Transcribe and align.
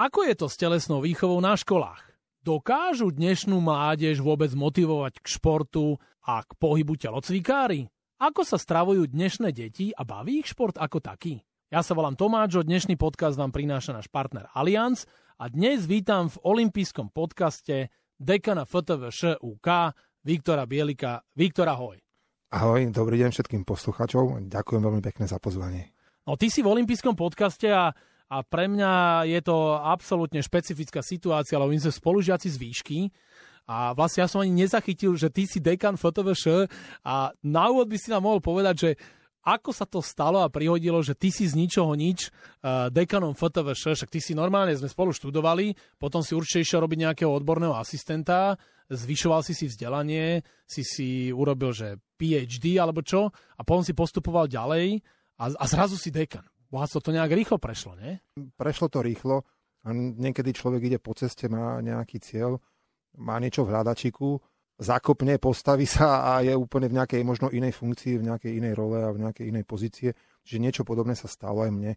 Ako 0.00 0.24
je 0.24 0.32
to 0.32 0.48
s 0.48 0.56
telesnou 0.56 1.04
výchovou 1.04 1.44
na 1.44 1.52
školách? 1.52 2.00
Dokážu 2.40 3.12
dnešnú 3.12 3.60
mládež 3.60 4.24
vôbec 4.24 4.48
motivovať 4.56 5.20
k 5.20 5.26
športu 5.28 6.00
a 6.24 6.40
k 6.40 6.56
pohybu 6.56 6.96
telocvikári? 6.96 7.84
Ako 8.16 8.40
sa 8.40 8.56
stravujú 8.56 9.04
dnešné 9.12 9.52
deti 9.52 9.92
a 9.92 10.00
baví 10.08 10.40
ich 10.40 10.48
šport 10.48 10.80
ako 10.80 11.04
taký? 11.04 11.44
Ja 11.68 11.84
sa 11.84 11.92
volám 11.92 12.16
Tomáčo, 12.16 12.64
dnešný 12.64 12.96
podcast 12.96 13.36
vám 13.36 13.52
prináša 13.52 13.92
náš 13.92 14.08
partner 14.08 14.48
Allianz 14.56 15.04
a 15.36 15.52
dnes 15.52 15.84
vítam 15.84 16.32
v 16.32 16.40
olympijskom 16.48 17.12
podcaste 17.12 17.92
dekana 18.16 18.64
FTVŠ 18.64 19.36
UK 19.44 19.68
Viktora 20.24 20.64
Bielika. 20.64 21.20
Viktor, 21.36 21.68
ahoj. 21.68 22.00
Ahoj, 22.56 22.88
dobrý 22.88 23.20
deň 23.20 23.36
všetkým 23.36 23.68
poslucháčov. 23.68 24.48
Ďakujem 24.48 24.80
veľmi 24.80 25.04
pekne 25.04 25.28
za 25.28 25.36
pozvanie. 25.36 25.92
No 26.24 26.40
ty 26.40 26.48
si 26.48 26.64
v 26.64 26.72
olympijskom 26.72 27.12
podcaste 27.20 27.68
a 27.68 27.92
a 28.30 28.46
pre 28.46 28.70
mňa 28.70 29.26
je 29.26 29.40
to 29.42 29.74
absolútne 29.74 30.38
špecifická 30.38 31.02
situácia, 31.02 31.58
lebo 31.58 31.74
my 31.74 31.82
sme 31.82 31.90
spolužiaci 31.90 32.46
z 32.46 32.56
výšky 32.62 32.98
a 33.66 33.90
vlastne 33.94 34.22
ja 34.22 34.28
som 34.30 34.42
ani 34.42 34.54
nezachytil, 34.54 35.18
že 35.18 35.34
ty 35.34 35.50
si 35.50 35.58
dekan 35.58 35.98
FTVŠ 35.98 36.70
a 37.02 37.34
na 37.42 37.64
úvod 37.74 37.90
by 37.90 37.98
si 37.98 38.14
nám 38.14 38.26
mohol 38.26 38.38
povedať, 38.38 38.74
že 38.78 38.90
ako 39.40 39.70
sa 39.72 39.88
to 39.88 40.04
stalo 40.04 40.44
a 40.44 40.52
prihodilo, 40.52 41.00
že 41.00 41.16
ty 41.16 41.32
si 41.32 41.48
z 41.48 41.56
ničoho 41.56 41.96
nič 41.96 42.28
uh, 42.28 42.92
dekanom 42.92 43.32
FTVŠ, 43.32 43.96
však 43.96 44.12
ty 44.12 44.20
si 44.20 44.36
normálne, 44.36 44.76
sme 44.76 44.90
spolu 44.90 45.16
študovali, 45.16 45.72
potom 45.96 46.20
si 46.20 46.36
určite 46.36 46.60
išiel 46.60 46.84
robiť 46.84 46.98
nejakého 47.08 47.32
odborného 47.32 47.72
asistenta, 47.72 48.60
zvyšoval 48.92 49.40
si 49.40 49.56
si 49.56 49.70
vzdelanie, 49.70 50.44
si 50.68 50.82
si 50.84 51.08
urobil, 51.32 51.72
že 51.72 51.96
PhD 52.20 52.76
alebo 52.76 53.00
čo, 53.00 53.32
a 53.32 53.60
potom 53.64 53.80
si 53.80 53.96
postupoval 53.96 54.44
ďalej 54.50 55.00
a, 55.40 55.44
a 55.56 55.64
zrazu 55.64 55.96
si 55.96 56.12
dekan. 56.12 56.44
Bohatstvo 56.70 57.02
to 57.02 57.10
nejak 57.10 57.34
rýchlo 57.34 57.58
prešlo, 57.58 57.98
nie? 57.98 58.22
Prešlo 58.54 58.86
to 58.86 59.02
rýchlo 59.02 59.42
a 59.82 59.90
niekedy 59.94 60.54
človek 60.54 60.86
ide 60.86 60.98
po 61.02 61.18
ceste, 61.18 61.50
má 61.50 61.82
nejaký 61.82 62.22
cieľ, 62.22 62.62
má 63.18 63.42
niečo 63.42 63.66
v 63.66 63.74
hľadačiku, 63.74 64.38
zakopne, 64.78 65.36
postaví 65.42 65.84
sa 65.84 66.38
a 66.38 66.46
je 66.46 66.54
úplne 66.54 66.86
v 66.86 66.96
nejakej 67.02 67.22
možno 67.26 67.50
inej 67.50 67.74
funkcii, 67.74 68.22
v 68.22 68.26
nejakej 68.30 68.52
inej 68.62 68.78
role 68.78 69.02
a 69.02 69.10
v 69.10 69.20
nejakej 69.26 69.50
inej 69.50 69.64
pozície. 69.66 70.14
Čiže 70.46 70.62
niečo 70.62 70.82
podobné 70.86 71.18
sa 71.18 71.26
stalo 71.26 71.66
aj 71.66 71.74
mne. 71.74 71.92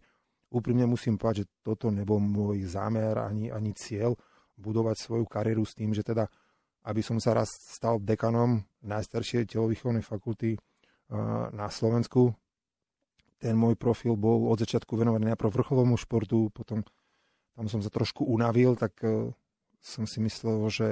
Úprimne 0.50 0.84
musím 0.90 1.16
povedať, 1.16 1.46
že 1.46 1.50
toto 1.62 1.88
nebol 1.94 2.18
môj 2.18 2.66
zámer 2.66 3.14
ani, 3.16 3.48
ani 3.54 3.72
cieľ 3.72 4.18
budovať 4.58 4.96
svoju 4.98 5.24
kariéru 5.26 5.62
s 5.62 5.74
tým, 5.78 5.94
že 5.94 6.02
teda 6.02 6.26
aby 6.84 7.00
som 7.00 7.16
sa 7.16 7.32
raz 7.32 7.48
stal 7.48 7.96
dekanom 7.96 8.60
najstaršej 8.84 9.56
telovýchovnej 9.56 10.04
fakulty 10.04 10.60
na 11.52 11.68
Slovensku, 11.72 12.36
ten 13.38 13.54
môj 13.58 13.74
profil 13.76 14.14
bol 14.16 14.48
od 14.48 14.58
začiatku 14.60 14.94
venovaný 14.96 15.32
najprv 15.34 15.50
vrcholovému 15.50 15.96
športu, 16.00 16.48
potom 16.54 16.86
tam 17.54 17.66
som 17.70 17.80
sa 17.82 17.90
trošku 17.90 18.26
unavil, 18.26 18.74
tak 18.74 18.98
uh, 19.06 19.30
som 19.78 20.08
si 20.08 20.18
myslel, 20.24 20.58
že 20.72 20.88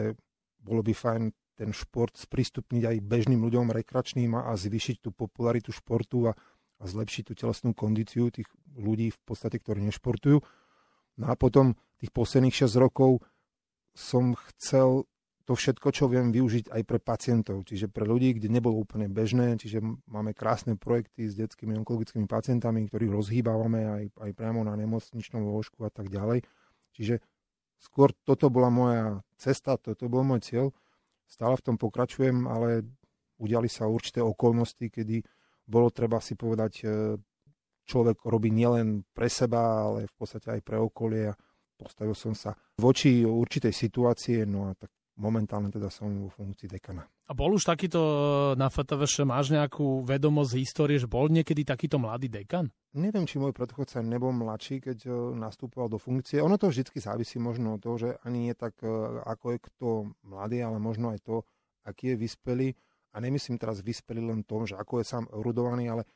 bolo 0.63 0.85
by 0.85 0.95
fajn 0.95 1.23
ten 1.59 1.71
šport 1.75 2.15
sprístupniť 2.17 2.83
aj 2.87 2.97
bežným 3.05 3.41
ľuďom 3.43 3.75
rekreačným 3.75 4.35
a, 4.39 4.51
a 4.51 4.53
zvýšiť 4.57 5.05
tú 5.05 5.11
popularitu 5.13 5.75
športu 5.75 6.31
a, 6.31 6.33
a 6.79 6.85
zlepšiť 6.87 7.23
tú 7.29 7.33
telesnú 7.37 7.71
kondíciu 7.77 8.31
tých 8.33 8.49
ľudí 8.73 9.13
v 9.13 9.21
podstate, 9.27 9.61
ktorí 9.61 9.85
nešportujú. 9.85 10.41
No 11.21 11.25
a 11.29 11.35
potom 11.37 11.77
tých 12.01 12.11
posledných 12.11 12.57
6 12.57 12.73
rokov 12.81 13.21
som 13.93 14.33
chcel 14.51 15.05
to 15.53 15.61
všetko, 15.61 15.93
čo 15.93 16.09
viem 16.09 16.33
využiť 16.33 16.73
aj 16.73 16.83
pre 16.89 16.97
pacientov, 16.97 17.69
čiže 17.69 17.93
pre 17.93 18.09
ľudí, 18.09 18.33
kde 18.33 18.49
nebolo 18.49 18.81
úplne 18.81 19.05
bežné, 19.13 19.61
čiže 19.61 19.85
máme 20.09 20.33
krásne 20.33 20.81
projekty 20.81 21.29
s 21.29 21.37
detskými 21.37 21.77
onkologickými 21.85 22.25
pacientami, 22.25 22.89
ktorých 22.89 23.13
rozhýbávame 23.13 23.81
aj, 23.85 24.05
aj 24.17 24.31
priamo 24.33 24.65
na 24.65 24.73
nemocničnom 24.81 25.45
lôžku 25.45 25.85
a 25.85 25.93
tak 25.93 26.09
ďalej. 26.09 26.49
Čiže 26.97 27.21
skôr 27.77 28.17
toto 28.25 28.49
bola 28.49 28.73
moja 28.73 29.05
cesta, 29.37 29.77
toto 29.77 30.09
bol 30.09 30.25
môj 30.25 30.41
cieľ. 30.41 30.67
Stále 31.29 31.61
v 31.61 31.65
tom 31.69 31.77
pokračujem, 31.77 32.49
ale 32.49 32.89
udiali 33.37 33.69
sa 33.69 33.93
určité 33.93 34.25
okolnosti, 34.25 34.89
kedy 34.89 35.21
bolo 35.69 35.93
treba 35.93 36.17
si 36.25 36.33
povedať, 36.33 36.73
e, 36.81 36.85
človek 37.85 38.25
robí 38.25 38.49
nielen 38.49 39.05
pre 39.13 39.29
seba, 39.29 39.85
ale 39.85 40.09
v 40.09 40.15
podstate 40.17 40.49
aj 40.49 40.61
pre 40.65 40.81
okolie. 40.81 41.29
Postavil 41.77 42.17
som 42.17 42.33
sa 42.33 42.57
voči 42.81 43.21
určitej 43.21 43.75
situácie, 43.77 44.49
no 44.49 44.73
a 44.73 44.77
tak 44.81 44.89
momentálne 45.17 45.69
teda 45.69 45.93
som 45.93 46.09
vo 46.09 46.31
funkcii 46.33 46.69
dekana. 46.69 47.05
A 47.29 47.33
bol 47.37 47.53
už 47.53 47.69
takýto 47.69 48.01
e, 48.01 48.17
na 48.57 48.73
FTVŠ, 48.73 49.29
máš 49.29 49.53
nejakú 49.53 50.05
vedomosť 50.05 50.51
z 50.53 50.59
histórie, 50.61 50.97
že 50.97 51.09
bol 51.09 51.29
niekedy 51.29 51.65
takýto 51.65 52.01
mladý 52.01 52.33
dekan? 52.33 52.73
Neviem, 52.97 53.29
či 53.29 53.41
môj 53.41 53.53
predchodca 53.57 54.01
nebol 54.01 54.33
mladší, 54.33 54.81
keď 54.81 54.99
e, 55.05 55.11
nastupoval 55.37 55.93
do 55.93 56.01
funkcie. 56.01 56.41
Ono 56.41 56.57
to 56.57 56.73
vždy 56.73 56.89
závisí 56.97 57.37
možno 57.37 57.77
od 57.77 57.81
toho, 57.81 57.97
že 58.01 58.09
ani 58.25 58.49
nie 58.49 58.55
tak, 58.57 58.81
e, 58.81 58.89
ako 59.29 59.57
je 59.57 59.59
kto 59.61 59.89
mladý, 60.25 60.65
ale 60.65 60.81
možno 60.81 61.13
aj 61.13 61.21
to, 61.25 61.45
aký 61.85 62.17
je 62.17 62.21
vyspelý. 62.21 62.69
A 63.13 63.21
nemyslím 63.21 63.61
teraz 63.61 63.85
vyspelý 63.85 64.25
len 64.25 64.41
tom, 64.49 64.65
že 64.65 64.73
ako 64.81 65.05
je 65.05 65.05
sám 65.05 65.29
erudovaný, 65.29 65.93
ale 65.93 66.09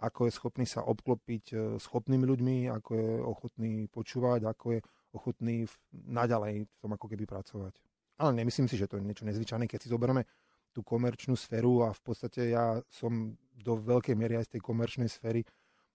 ako 0.00 0.30
je 0.30 0.32
schopný 0.32 0.64
sa 0.64 0.86
obklopiť 0.86 1.76
schopnými 1.76 2.24
ľuďmi, 2.24 2.56
ako 2.70 2.90
je 2.94 3.10
ochotný 3.20 3.72
počúvať, 3.90 4.46
ako 4.46 4.78
je 4.78 4.80
ochotný 5.12 5.66
naďalej 5.92 6.64
v 6.64 6.76
tom 6.80 6.94
ako 6.94 7.06
keby 7.10 7.26
pracovať. 7.26 7.87
Ale 8.18 8.34
nemyslím 8.34 8.66
si, 8.66 8.74
že 8.74 8.90
to 8.90 8.98
je 8.98 9.06
niečo 9.06 9.24
nezvyčajné, 9.24 9.70
keď 9.70 9.86
si 9.86 9.88
zoberieme 9.88 10.26
tú 10.74 10.82
komerčnú 10.82 11.38
sféru 11.38 11.86
a 11.86 11.94
v 11.94 12.02
podstate 12.02 12.52
ja 12.52 12.78
som 12.92 13.34
do 13.58 13.78
veľkej 13.78 14.14
miery 14.14 14.38
aj 14.38 14.50
z 14.50 14.52
tej 14.58 14.62
komerčnej 14.62 15.10
sféry, 15.10 15.42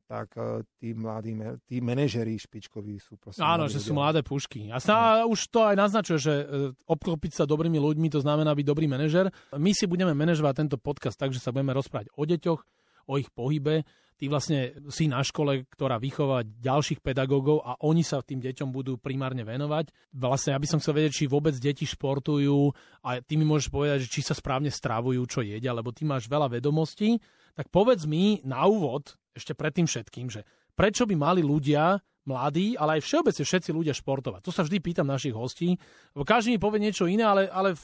tak 0.04 0.36
uh, 0.36 0.60
tí 0.78 0.92
mladí, 0.92 1.32
tí 1.64 1.80
manažeri 1.80 2.36
špičkoví 2.36 3.00
sú 3.00 3.16
proste... 3.16 3.40
Áno, 3.40 3.72
že 3.72 3.80
ľudia. 3.80 3.88
sú 3.88 3.92
mladé 3.96 4.20
pušky. 4.20 4.68
A 4.68 4.78
sa 4.84 5.24
no. 5.24 5.32
už 5.32 5.48
to 5.48 5.64
aj 5.64 5.76
naznačuje, 5.80 6.20
že 6.20 6.34
uh, 6.44 6.46
obklopiť 6.86 7.40
sa 7.40 7.44
dobrými 7.48 7.80
ľuďmi, 7.80 8.12
to 8.12 8.20
znamená 8.20 8.52
byť 8.52 8.66
dobrý 8.68 8.86
manažer. 8.92 9.32
My 9.56 9.72
si 9.72 9.88
budeme 9.88 10.12
manažovať 10.12 10.68
tento 10.68 10.78
podcast 10.78 11.16
tak, 11.16 11.32
že 11.32 11.40
sa 11.40 11.56
budeme 11.56 11.72
rozprávať 11.72 12.12
o 12.20 12.24
deťoch, 12.28 12.62
o 13.08 13.20
ich 13.20 13.30
pohybe, 13.32 13.84
ty 14.24 14.32
vlastne 14.32 14.72
si 14.88 15.12
na 15.12 15.20
škole, 15.20 15.68
ktorá 15.68 16.00
vychová 16.00 16.48
ďalších 16.48 17.04
pedagógov 17.04 17.60
a 17.66 17.76
oni 17.84 18.08
sa 18.08 18.24
tým 18.24 18.40
deťom 18.40 18.72
budú 18.72 18.96
primárne 18.96 19.44
venovať. 19.44 19.92
Vlastne 20.16 20.56
ja 20.56 20.62
by 20.62 20.68
som 20.70 20.80
chcel 20.80 20.96
vedieť, 20.96 21.14
či 21.24 21.26
vôbec 21.28 21.52
deti 21.60 21.84
športujú 21.84 22.72
a 23.04 23.20
ty 23.20 23.36
mi 23.36 23.44
môžeš 23.44 23.68
povedať, 23.68 24.08
či 24.08 24.24
sa 24.24 24.32
správne 24.32 24.72
stravujú, 24.72 25.20
čo 25.28 25.44
jedia, 25.44 25.76
lebo 25.76 25.92
ty 25.92 26.08
máš 26.08 26.32
veľa 26.32 26.48
vedomostí. 26.56 27.20
Tak 27.52 27.68
povedz 27.68 28.08
mi 28.08 28.40
na 28.48 28.64
úvod, 28.64 29.20
ešte 29.36 29.58
pred 29.58 29.76
tým 29.76 29.92
všetkým, 29.92 30.32
že 30.32 30.48
prečo 30.72 31.04
by 31.04 31.16
mali 31.20 31.42
ľudia 31.44 32.00
mladí, 32.24 32.80
ale 32.80 33.00
aj 33.00 33.02
všeobecne 33.04 33.44
všetci 33.44 33.70
ľudia 33.76 33.94
športovať. 33.96 34.42
To 34.44 34.52
sa 34.52 34.64
vždy 34.64 34.78
pýtam 34.80 35.08
našich 35.08 35.36
hostí, 35.36 35.76
každý 36.16 36.56
mi 36.56 36.60
povie 36.60 36.80
niečo 36.80 37.08
iné, 37.08 37.28
ale, 37.28 37.52
ale 37.52 37.76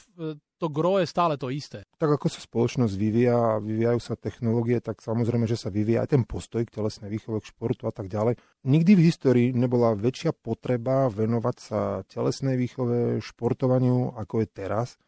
to 0.60 0.66
gro 0.68 1.00
je 1.00 1.08
stále 1.08 1.40
to 1.40 1.48
isté. 1.48 1.88
Tak 1.96 2.20
ako 2.20 2.28
sa 2.28 2.40
spoločnosť 2.44 2.94
vyvíja 2.96 3.36
a 3.36 3.62
vyvíjajú 3.64 4.00
sa 4.00 4.14
technológie, 4.16 4.80
tak 4.84 5.00
samozrejme, 5.00 5.48
že 5.48 5.56
sa 5.56 5.72
vyvíja 5.72 6.04
aj 6.04 6.16
ten 6.16 6.22
postoj 6.28 6.64
k 6.64 6.72
telesnej 6.72 7.08
výchove, 7.08 7.40
k 7.40 7.50
športu 7.52 7.88
a 7.88 7.92
tak 7.92 8.12
ďalej. 8.12 8.36
Nikdy 8.68 8.92
v 8.96 9.04
histórii 9.08 9.48
nebola 9.56 9.96
väčšia 9.96 10.36
potreba 10.36 11.08
venovať 11.08 11.56
sa 11.56 11.80
telesnej 12.08 12.60
výchove, 12.60 13.24
športovaniu, 13.24 14.16
ako 14.16 14.44
je 14.44 14.48
teraz, 14.52 15.00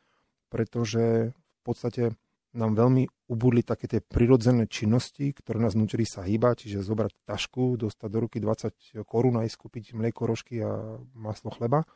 pretože 0.49 1.37
v 1.37 1.61
podstate 1.65 2.17
nám 2.53 2.77
veľmi 2.77 3.09
ubudli 3.33 3.65
také 3.65 3.89
tie 3.89 4.01
prirodzené 4.05 4.69
činnosti, 4.69 5.33
ktoré 5.33 5.57
nás 5.57 5.73
nutili 5.73 6.05
sa 6.05 6.21
hýbať, 6.21 6.69
čiže 6.69 6.85
zobrať 6.85 7.13
tašku, 7.25 7.81
dostať 7.81 8.09
do 8.13 8.19
ruky 8.29 8.39
20 8.45 9.09
korún 9.09 9.41
a 9.41 9.49
kúpiť 9.49 9.97
mlieko, 9.97 10.29
rožky 10.29 10.61
a 10.61 11.01
maslo 11.17 11.49
chleba. 11.49 11.89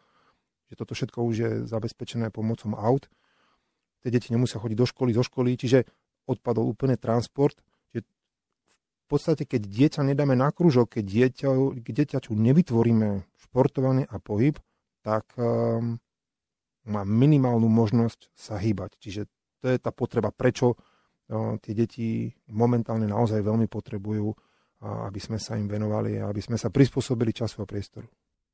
Že 0.72 0.75
toto 0.81 0.93
všetko 0.97 1.19
už 1.21 1.34
je 1.37 1.50
zabezpečené 1.69 2.33
pomocou 2.33 2.72
aut. 2.75 3.06
Tie 4.00 4.09
deti 4.09 4.33
nemusia 4.33 4.56
chodiť 4.56 4.78
do 4.81 4.87
školy, 4.89 5.11
zo 5.12 5.22
školy, 5.22 5.61
čiže 5.61 5.84
odpadol 6.25 6.72
úplne 6.72 6.97
transport. 6.97 7.61
Čiže 7.93 8.09
v 8.09 9.07
podstate, 9.07 9.45
keď 9.45 9.63
dieťa 9.69 10.03
nedáme 10.09 10.34
na 10.34 10.48
kružok, 10.51 10.98
keď 10.98 11.04
dieťa, 11.04 11.48
keď 11.84 11.92
dieťaču 11.92 12.33
nevytvoríme 12.33 13.28
športovanie 13.45 14.09
a 14.09 14.16
pohyb, 14.19 14.57
tak 15.04 15.31
um, 15.39 16.03
má 16.89 17.03
minimálnu 17.07 17.71
možnosť 17.71 18.34
sa 18.34 18.59
hýbať. 18.59 18.98
Čiže 18.98 19.22
to 19.61 19.73
je 19.73 19.79
tá 19.81 19.91
potreba, 19.91 20.33
prečo 20.33 20.77
no, 21.31 21.57
tie 21.59 21.73
deti 21.73 22.31
momentálne 22.53 23.09
naozaj 23.09 23.43
veľmi 23.43 23.67
potrebujú, 23.67 24.31
aby 24.85 25.21
sme 25.21 25.41
sa 25.41 25.57
im 25.57 25.67
venovali 25.67 26.21
a 26.21 26.29
aby 26.29 26.41
sme 26.45 26.61
sa 26.61 26.69
prispôsobili 26.69 27.33
času 27.33 27.65
a 27.65 27.67
priestoru. 27.67 28.07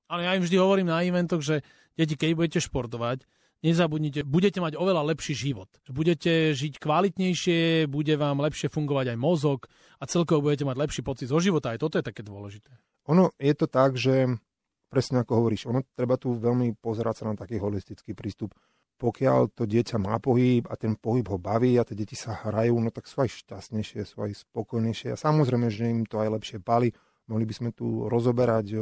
Ale 0.07 0.29
ja 0.29 0.37
im 0.37 0.45
vždy 0.45 0.57
hovorím 0.61 0.93
na 0.93 1.03
eventoch, 1.03 1.41
že 1.41 1.65
deti, 1.97 2.15
keď 2.15 2.37
budete 2.37 2.61
športovať, 2.63 3.25
nezabudnite, 3.63 4.27
budete 4.27 4.59
mať 4.59 4.75
oveľa 4.75 5.15
lepší 5.15 5.35
život. 5.39 5.71
Budete 5.89 6.53
žiť 6.53 6.83
kvalitnejšie, 6.83 7.87
bude 7.87 8.15
vám 8.19 8.43
lepšie 8.43 8.69
fungovať 8.69 9.15
aj 9.15 9.19
mozog 9.19 9.71
a 10.03 10.05
celkovo 10.05 10.51
budete 10.51 10.67
mať 10.67 10.77
lepší 10.77 11.03
pocit 11.07 11.31
zo 11.31 11.39
života. 11.39 11.71
Aj 11.71 11.79
toto 11.79 11.97
je 11.97 12.05
také 12.05 12.27
dôležité. 12.27 12.75
Ono 13.11 13.31
je 13.39 13.55
to 13.55 13.67
tak, 13.71 13.95
že 13.99 14.31
presne 14.93 15.25
ako 15.25 15.33
hovoríš, 15.41 15.65
ono 15.71 15.81
treba 15.97 16.21
tu 16.21 16.37
veľmi 16.37 16.77
pozerať 16.77 17.23
sa 17.23 17.25
na 17.31 17.35
taký 17.39 17.57
holistický 17.57 18.13
prístup 18.13 18.53
pokiaľ 19.03 19.59
to 19.59 19.67
dieťa 19.67 19.99
má 19.99 20.23
pohyb 20.23 20.63
a 20.71 20.79
ten 20.79 20.95
pohyb 20.95 21.27
ho 21.27 21.43
baví 21.43 21.75
a 21.75 21.83
tie 21.83 21.99
deti 21.99 22.15
sa 22.15 22.39
hrajú, 22.47 22.79
no 22.79 22.95
tak 22.95 23.11
sú 23.11 23.27
aj 23.27 23.43
šťastnejšie, 23.43 24.07
sú 24.07 24.23
aj 24.23 24.47
spokojnejšie 24.47 25.11
a 25.11 25.19
samozrejme, 25.19 25.67
že 25.67 25.91
im 25.91 26.07
to 26.07 26.23
aj 26.23 26.39
lepšie 26.39 26.63
pali, 26.63 26.95
Mohli 27.31 27.45
by 27.47 27.55
sme 27.55 27.71
tu 27.71 28.11
rozoberať 28.11 28.75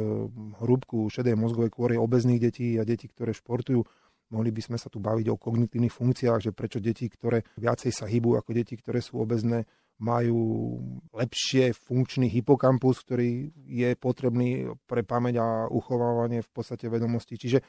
hrúbku 0.59 1.07
šedej 1.13 1.37
mozgovej 1.37 1.71
kôry 1.71 1.95
obezných 1.95 2.41
detí 2.41 2.73
a 2.81 2.83
detí, 2.83 3.05
ktoré 3.05 3.37
športujú. 3.37 3.85
Mohli 4.33 4.49
by 4.49 4.61
sme 4.65 4.77
sa 4.81 4.89
tu 4.89 4.97
baviť 4.97 5.27
o 5.29 5.37
kognitívnych 5.37 5.93
funkciách, 5.93 6.49
že 6.49 6.55
prečo 6.55 6.81
deti, 6.81 7.05
ktoré 7.05 7.45
viacej 7.59 7.93
sa 7.93 8.09
hýbu 8.09 8.39
ako 8.41 8.51
deti, 8.57 8.79
ktoré 8.79 9.03
sú 9.03 9.21
obezné, 9.21 9.69
majú 10.01 10.81
lepšie 11.13 11.77
funkčný 11.77 12.25
hypokampus, 12.33 13.05
ktorý 13.05 13.53
je 13.69 13.93
potrebný 13.93 14.73
pre 14.89 15.05
pamäť 15.05 15.37
a 15.37 15.47
uchovávanie 15.69 16.41
v 16.41 16.49
podstate 16.49 16.89
vedomostí. 16.89 17.37
Čiže 17.37 17.61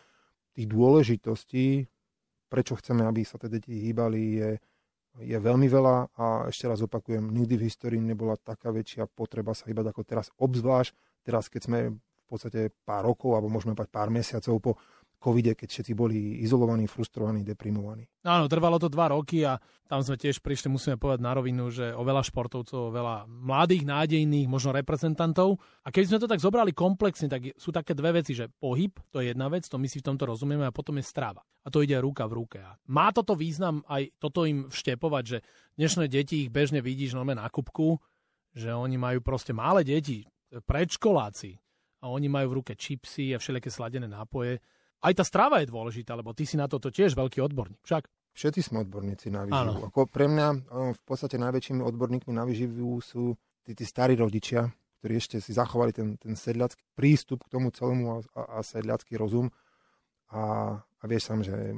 tých 0.57 0.67
dôležitostí, 0.73 1.92
prečo 2.53 2.77
chceme, 2.77 3.09
aby 3.09 3.25
sa 3.25 3.41
tie 3.41 3.49
deti 3.49 3.73
hýbali, 3.73 4.23
je, 4.37 4.51
je 5.25 5.39
veľmi 5.41 5.65
veľa 5.65 6.13
a 6.13 6.53
ešte 6.53 6.69
raz 6.69 6.85
opakujem, 6.85 7.33
nikdy 7.33 7.57
v 7.57 7.65
histórii 7.73 7.97
nebola 7.97 8.37
taká 8.37 8.69
väčšia 8.69 9.09
potreba 9.09 9.57
sa 9.57 9.65
hýbať 9.65 9.89
ako 9.89 10.01
teraz, 10.05 10.29
obzvlášť 10.37 10.93
teraz, 11.25 11.49
keď 11.49 11.61
sme 11.65 11.79
v 11.97 12.25
podstate 12.29 12.69
pár 12.85 13.09
rokov, 13.09 13.33
alebo 13.33 13.49
môžeme 13.49 13.73
povedať 13.73 13.93
pár 13.93 14.13
mesiacov 14.13 14.55
po 14.61 14.73
covide, 15.23 15.55
keď 15.55 15.69
všetci 15.71 15.93
boli 15.95 16.43
izolovaní, 16.43 16.91
frustrovaní, 16.91 17.47
deprimovaní. 17.47 18.11
Áno, 18.27 18.51
trvalo 18.51 18.83
to 18.83 18.91
dva 18.91 19.15
roky 19.15 19.47
a 19.47 19.63
tam 19.87 20.03
sme 20.03 20.19
tiež 20.19 20.43
prišli, 20.43 20.67
musíme 20.67 20.99
povedať 20.99 21.23
na 21.23 21.31
rovinu, 21.39 21.71
že 21.71 21.95
o 21.95 22.03
veľa 22.03 22.27
športovcov, 22.27 22.91
o 22.91 22.91
veľa 22.91 23.31
mladých, 23.31 23.87
nádejných, 23.87 24.51
možno 24.51 24.75
reprezentantov. 24.75 25.63
A 25.87 25.95
keď 25.95 26.03
sme 26.11 26.19
to 26.19 26.27
tak 26.27 26.43
zobrali 26.43 26.75
komplexne, 26.75 27.31
tak 27.31 27.55
sú 27.55 27.71
také 27.71 27.95
dve 27.95 28.19
veci, 28.19 28.35
že 28.35 28.51
pohyb, 28.51 28.99
to 29.15 29.23
je 29.23 29.31
jedna 29.31 29.47
vec, 29.47 29.63
to 29.71 29.79
my 29.79 29.87
si 29.87 30.03
v 30.03 30.07
tomto 30.11 30.27
rozumieme, 30.27 30.67
a 30.67 30.75
potom 30.75 30.99
je 30.99 31.07
strava. 31.07 31.47
A 31.63 31.71
to 31.71 31.87
ide 31.87 31.95
ruka 32.03 32.27
v 32.27 32.43
ruke. 32.43 32.59
A 32.59 32.75
má 32.91 33.15
toto 33.15 33.39
význam 33.39 33.87
aj 33.87 34.19
toto 34.19 34.43
im 34.43 34.67
vštepovať, 34.67 35.25
že 35.25 35.39
dnešné 35.79 36.11
deti 36.11 36.43
ich 36.43 36.51
bežne 36.51 36.83
vidíš 36.83 37.15
normálne 37.15 37.47
na 37.47 37.47
kubku, 37.47 38.03
že 38.51 38.75
oni 38.75 38.99
majú 38.99 39.23
proste 39.23 39.55
malé 39.55 39.87
deti, 39.87 40.27
predškoláci, 40.51 41.63
a 42.03 42.11
oni 42.11 42.27
majú 42.27 42.47
v 42.51 42.57
ruke 42.61 42.75
čipsy 42.75 43.31
a 43.33 43.39
všelijaké 43.39 43.71
sladené 43.71 44.11
nápoje 44.11 44.59
aj 45.03 45.13
tá 45.19 45.25
strava 45.27 45.59
je 45.61 45.69
dôležitá, 45.69 46.15
lebo 46.15 46.31
ty 46.31 46.47
si 46.47 46.55
na 46.55 46.71
toto 46.71 46.89
tiež 46.89 47.19
veľký 47.19 47.43
odborník. 47.43 47.83
Však? 47.83 48.07
Všetci 48.33 48.61
sme 48.65 48.87
odborníci 48.89 49.29
na 49.29 49.45
výživu. 49.45 49.93
Ako 49.93 50.09
pre 50.09 50.25
mňa 50.25 50.49
v 50.97 51.03
podstate 51.05 51.37
najväčšími 51.37 51.85
odborníkmi 51.85 52.33
na 52.33 52.49
výživu 52.49 52.97
sú 53.05 53.37
tí, 53.61 53.77
tí 53.77 53.85
starí 53.85 54.17
rodičia, 54.17 54.73
ktorí 55.05 55.21
ešte 55.21 55.37
si 55.43 55.53
zachovali 55.53 55.93
ten, 55.93 56.17
ten 56.17 56.33
sedľacký 56.33 56.81
prístup 56.97 57.45
k 57.45 57.53
tomu 57.53 57.69
celému 57.75 58.05
a, 58.09 58.17
a, 58.33 58.43
a 58.57 58.59
sedľacký 58.65 59.21
rozum. 59.21 59.53
A, 60.33 60.79
a 60.81 61.05
vieš 61.05 61.29
sám, 61.29 61.45
že 61.45 61.77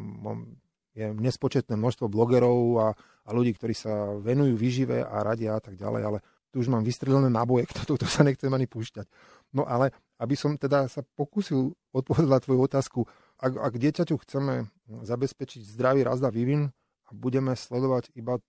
je 0.95 1.11
nespočetné 1.11 1.75
množstvo 1.75 2.07
blogerov 2.07 2.61
a, 2.79 2.89
a 3.27 3.31
ľudí, 3.35 3.59
ktorí 3.59 3.75
sa 3.75 4.15
venujú 4.15 4.55
výžive 4.55 5.03
a 5.03 5.27
radia 5.27 5.59
a 5.59 5.61
tak 5.65 5.75
ďalej, 5.75 6.03
ale 6.07 6.19
tu 6.55 6.63
už 6.63 6.71
mám 6.71 6.87
vystrelené 6.87 7.27
náboje, 7.27 7.67
kto 7.67 7.83
to, 7.83 7.93
to 7.99 8.07
sa 8.07 8.23
nechcem 8.23 8.47
ani 8.55 8.71
púšťať. 8.71 9.11
No 9.55 9.63
ale 9.65 9.95
aby 10.19 10.35
som 10.35 10.59
teda 10.59 10.91
sa 10.91 11.07
pokúsil 11.15 11.79
odpovedať 11.95 12.29
na 12.29 12.43
tvoju 12.43 12.61
otázku, 12.67 13.01
ak, 13.39 13.55
ak 13.55 13.75
dieťaťu 13.79 14.15
chceme 14.27 14.69
zabezpečiť 15.07 15.63
zdravý 15.75 16.03
rast 16.03 16.23
a 16.27 16.31
vývin 16.31 16.71
a 17.07 17.11
budeme 17.15 17.55
sledovať 17.55 18.11
iba 18.19 18.43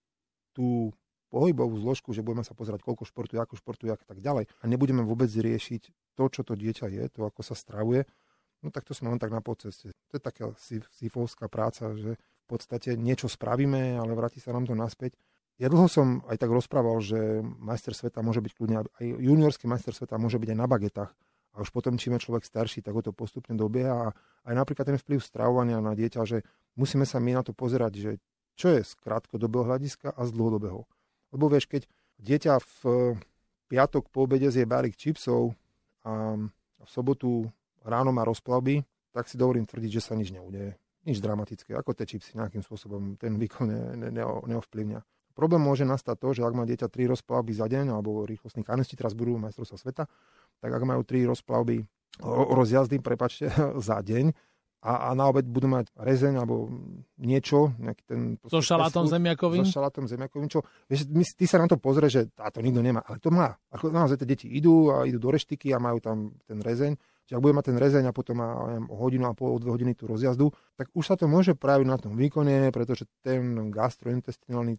tú 0.54 0.94
pohybovú 1.30 1.78
zložku, 1.82 2.14
že 2.14 2.26
budeme 2.26 2.46
sa 2.46 2.58
pozerať, 2.58 2.86
koľko 2.86 3.06
športuje, 3.06 3.38
ako 3.42 3.60
športuje 3.60 3.92
a 3.94 3.98
tak 3.98 4.22
ďalej 4.22 4.50
a 4.50 4.64
nebudeme 4.66 5.02
vôbec 5.06 5.28
riešiť 5.30 6.16
to, 6.16 6.24
čo 6.32 6.42
to 6.48 6.56
dieťa 6.56 6.88
je, 6.90 7.04
to, 7.12 7.28
ako 7.28 7.42
sa 7.44 7.58
stravuje, 7.58 8.08
no 8.64 8.72
tak 8.72 8.88
to 8.88 8.96
sme 8.96 9.12
len 9.12 9.20
tak 9.20 9.34
na 9.34 9.44
podceste. 9.44 9.92
To 10.10 10.14
je 10.16 10.22
taká 10.22 10.56
sifovská 10.96 11.52
práca, 11.52 11.92
že 11.98 12.16
v 12.16 12.46
podstate 12.48 12.94
niečo 12.96 13.28
spravíme, 13.28 13.98
ale 14.00 14.14
vráti 14.14 14.40
sa 14.40 14.54
nám 14.54 14.70
to 14.70 14.78
naspäť 14.78 15.18
ja 15.56 15.68
dlho 15.72 15.88
som 15.88 16.20
aj 16.28 16.36
tak 16.36 16.52
rozprával, 16.52 17.00
že 17.00 17.40
majster 17.42 17.96
sveta 17.96 18.20
môže 18.20 18.44
byť 18.44 18.52
kľudne, 18.56 18.84
aj 18.84 19.06
juniorský 19.08 19.72
majster 19.72 19.96
sveta 19.96 20.20
môže 20.20 20.36
byť 20.36 20.52
aj 20.52 20.60
na 20.60 20.68
bagetách. 20.68 21.12
A 21.56 21.64
už 21.64 21.72
potom, 21.72 21.96
čím 21.96 22.20
je 22.20 22.28
človek 22.28 22.44
starší, 22.44 22.84
tak 22.84 22.92
ho 22.92 23.00
to 23.00 23.16
postupne 23.16 23.56
dobieha. 23.56 24.12
A 24.12 24.14
aj 24.44 24.54
napríklad 24.54 24.92
ten 24.92 25.00
vplyv 25.00 25.24
stravovania 25.24 25.80
na 25.80 25.96
dieťa, 25.96 26.22
že 26.28 26.44
musíme 26.76 27.08
sa 27.08 27.24
my 27.24 27.40
na 27.40 27.48
to 27.48 27.56
pozerať, 27.56 27.94
že 27.96 28.12
čo 28.60 28.76
je 28.76 28.84
z 28.84 28.92
krátkodobého 29.00 29.64
hľadiska 29.64 30.12
a 30.12 30.22
z 30.28 30.36
dlhodobého. 30.36 30.84
Lebo 31.32 31.48
vieš, 31.48 31.72
keď 31.72 31.88
dieťa 32.20 32.60
v 32.60 32.80
piatok 33.72 34.12
po 34.12 34.28
obede 34.28 34.52
zje 34.52 34.68
balík 34.68 35.00
čipsov 35.00 35.56
a 36.04 36.36
v 36.84 36.88
sobotu 36.92 37.48
ráno 37.88 38.12
má 38.12 38.28
rozplavby, 38.28 38.84
tak 39.16 39.32
si 39.32 39.40
dovolím 39.40 39.64
tvrdiť, 39.64 39.92
že 39.96 40.04
sa 40.04 40.14
nič 40.20 40.36
neudeje. 40.36 40.76
Nič 41.08 41.24
dramatické, 41.24 41.72
ako 41.72 41.96
tie 41.96 42.04
čipsy 42.04 42.36
nejakým 42.36 42.66
spôsobom 42.66 43.16
ten 43.16 43.40
výkon 43.40 43.64
ne, 43.70 43.80
ne, 43.96 44.10
ne, 44.12 44.24
neovplyvňa. 44.26 45.15
Problém 45.36 45.60
môže 45.60 45.84
nastať 45.84 46.16
to, 46.16 46.30
že 46.32 46.42
ak 46.48 46.56
má 46.56 46.64
dieťa 46.64 46.88
3 46.88 47.12
rozplavby 47.12 47.52
za 47.52 47.68
deň, 47.68 47.92
alebo 47.92 48.24
rýchlostní 48.24 48.64
kanisti, 48.64 48.96
teraz 48.96 49.12
budú 49.12 49.36
majstrovstvá 49.36 49.78
sveta, 49.78 50.04
tak 50.64 50.72
ak 50.72 50.84
majú 50.88 51.04
3 51.04 51.28
rozplavby 51.28 51.84
rozjazdy, 52.56 53.04
prepačte, 53.04 53.52
za 53.84 54.00
deň, 54.00 54.32
a, 54.86 55.10
a 55.10 55.18
na 55.18 55.26
obed 55.26 55.50
budú 55.50 55.66
mať 55.66 55.90
rezeň 55.98 56.38
alebo 56.38 56.70
niečo. 57.18 57.74
Nejaký 57.82 58.04
ten, 58.06 58.20
so 58.46 58.62
šalátom 58.62 59.10
zemiakovým? 59.10 59.66
So 59.66 59.82
šalátom 59.82 60.06
zemiakovým, 60.06 60.46
čo, 60.46 60.62
vieš, 60.86 61.10
ty 61.34 61.50
sa 61.50 61.58
na 61.58 61.66
to 61.66 61.82
pozrie, 61.82 62.06
že 62.06 62.30
táto 62.30 62.62
nikto 62.62 62.86
nemá, 62.86 63.02
ale 63.02 63.18
to 63.18 63.34
má. 63.34 63.58
Ako 63.74 63.90
naozaj 63.90 64.22
tie 64.22 64.30
deti 64.30 64.46
idú 64.46 64.94
a 64.94 65.10
idú 65.10 65.18
do 65.18 65.34
reštiky 65.34 65.74
a 65.74 65.82
majú 65.82 65.98
tam 65.98 66.38
ten 66.46 66.62
rezeň. 66.62 66.94
Čiže 67.26 67.34
ak 67.34 67.42
bude 67.42 67.58
mať 67.58 67.66
ten 67.74 67.78
rezeň 67.82 68.04
a 68.06 68.14
potom 68.14 68.38
má 68.38 68.54
neviem, 68.70 68.86
hodinu 68.94 69.26
a 69.26 69.34
pol, 69.34 69.58
dve 69.58 69.74
hodiny 69.74 69.98
tú 69.98 70.06
rozjazdu, 70.06 70.54
tak 70.78 70.94
už 70.94 71.02
sa 71.02 71.18
to 71.18 71.26
môže 71.26 71.58
praviť 71.58 71.88
na 71.90 71.98
tom 71.98 72.14
výkone, 72.14 72.70
pretože 72.70 73.10
ten 73.26 73.74
gastrointestinálny 73.74 74.78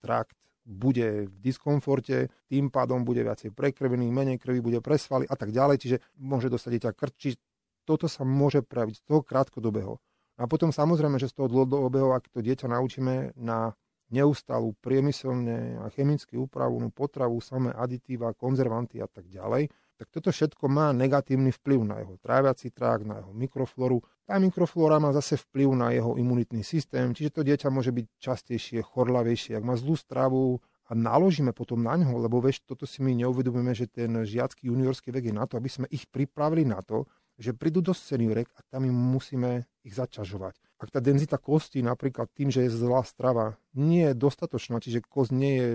trakt 0.00 0.36
bude 0.66 1.30
v 1.30 1.36
diskomforte, 1.38 2.26
tým 2.50 2.74
pádom 2.74 3.06
bude 3.06 3.22
viacej 3.22 3.54
prekrvený, 3.54 4.10
menej 4.10 4.42
krvi 4.42 4.58
bude 4.58 4.82
presvaly 4.82 5.22
a 5.30 5.38
tak 5.38 5.54
ďalej, 5.54 5.76
čiže 5.78 5.96
môže 6.18 6.50
dostať 6.50 6.70
dieťa 6.74 6.90
krč, 6.92 7.14
čiže 7.14 7.38
toto 7.86 8.10
sa 8.10 8.26
môže 8.26 8.66
praviť 8.66 8.94
z 8.98 9.02
toho 9.06 9.22
krátkodobého. 9.22 10.02
A 10.36 10.50
potom 10.50 10.74
samozrejme, 10.74 11.22
že 11.22 11.30
z 11.30 11.38
toho 11.38 11.48
dlhodobého, 11.48 12.12
ak 12.12 12.28
to 12.28 12.42
dieťa 12.42 12.66
naučíme 12.66 13.38
na 13.38 13.72
neustalú 14.10 14.74
priemyselne 14.82 15.82
a 15.82 15.86
chemicky 15.90 16.34
upravenú 16.38 16.90
potravu, 16.90 17.38
samé 17.38 17.70
aditíva, 17.74 18.34
konzervanty 18.34 19.02
a 19.02 19.08
tak 19.10 19.30
ďalej, 19.30 19.70
tak 19.96 20.12
toto 20.12 20.28
všetko 20.28 20.68
má 20.68 20.92
negatívny 20.92 21.48
vplyv 21.56 21.80
na 21.80 21.96
jeho 22.04 22.20
tráviaci 22.20 22.68
trakt, 22.68 23.08
na 23.08 23.24
jeho 23.24 23.32
mikrofloru. 23.32 24.04
Tá 24.28 24.36
mikroflóra 24.36 25.00
má 25.00 25.10
zase 25.16 25.40
vplyv 25.40 25.68
na 25.72 25.88
jeho 25.96 26.20
imunitný 26.20 26.60
systém, 26.60 27.16
čiže 27.16 27.32
to 27.32 27.40
dieťa 27.40 27.72
môže 27.72 27.96
byť 27.96 28.06
častejšie, 28.20 28.84
chorlavejšie. 28.84 29.56
Ak 29.56 29.64
má 29.64 29.72
zlú 29.80 29.96
stravu 29.96 30.60
a 30.86 30.92
naložíme 30.92 31.56
potom 31.56 31.80
na 31.80 31.96
ňo, 31.96 32.20
lebo 32.20 32.44
vieš, 32.44 32.60
toto 32.68 32.84
si 32.84 33.00
my 33.00 33.16
neuvedomujeme, 33.24 33.72
že 33.72 33.88
ten 33.88 34.12
žiacký 34.12 34.68
juniorský 34.68 35.10
vek 35.10 35.32
je 35.32 35.34
na 35.34 35.48
to, 35.48 35.56
aby 35.56 35.70
sme 35.72 35.86
ich 35.88 36.04
pripravili 36.06 36.68
na 36.68 36.84
to, 36.84 37.08
že 37.40 37.56
prídu 37.56 37.80
do 37.80 37.92
seniorek 37.96 38.48
a 38.56 38.60
tam 38.68 38.84
im 38.84 38.96
musíme 38.96 39.64
ich 39.84 39.96
zaťažovať. 39.96 40.65
Ak 40.76 40.92
tá 40.92 41.00
denzita 41.00 41.40
kosti 41.40 41.80
napríklad 41.80 42.28
tým, 42.36 42.52
že 42.52 42.68
je 42.68 42.76
zlá 42.76 43.00
strava, 43.00 43.56
nie 43.72 44.12
je 44.12 44.12
dostatočná, 44.12 44.76
čiže 44.76 45.00
kost 45.08 45.32
nie 45.32 45.56
je 45.56 45.68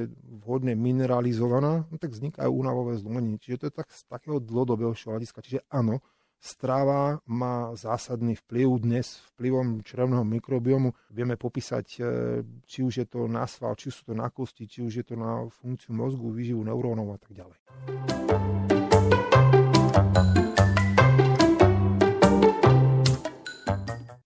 vhodne 0.46 0.78
mineralizovaná, 0.78 1.90
no 1.90 1.96
tak 1.98 2.14
vznikajú 2.14 2.54
únavové 2.54 3.02
zlomeniny. 3.02 3.42
Čiže 3.42 3.58
to 3.58 3.66
je 3.66 3.74
tak 3.82 3.90
z 3.90 4.02
takého 4.06 4.38
dlhodobého 4.38 4.94
hľadiska. 4.94 5.42
Čiže 5.42 5.66
áno, 5.74 6.06
strava 6.38 7.18
má 7.26 7.74
zásadný 7.74 8.38
vplyv 8.46 8.78
dnes 8.78 9.26
vplyvom 9.34 9.82
črevného 9.82 10.22
mikrobiomu. 10.22 10.94
Vieme 11.10 11.34
popísať, 11.34 11.86
e, 11.98 12.02
či 12.70 12.86
už 12.86 12.94
je 13.02 13.08
to 13.10 13.26
na 13.26 13.50
sval, 13.50 13.74
či 13.74 13.90
sú 13.90 14.06
to 14.06 14.14
na 14.14 14.30
kosti, 14.30 14.70
či 14.70 14.86
už 14.86 14.94
je 15.02 15.06
to 15.06 15.18
na 15.18 15.50
funkciu 15.50 15.98
mozgu, 15.98 16.30
výživu 16.30 16.62
neurónov 16.62 17.14
a 17.14 17.18
tak 17.18 17.34
ďalej. 17.34 17.58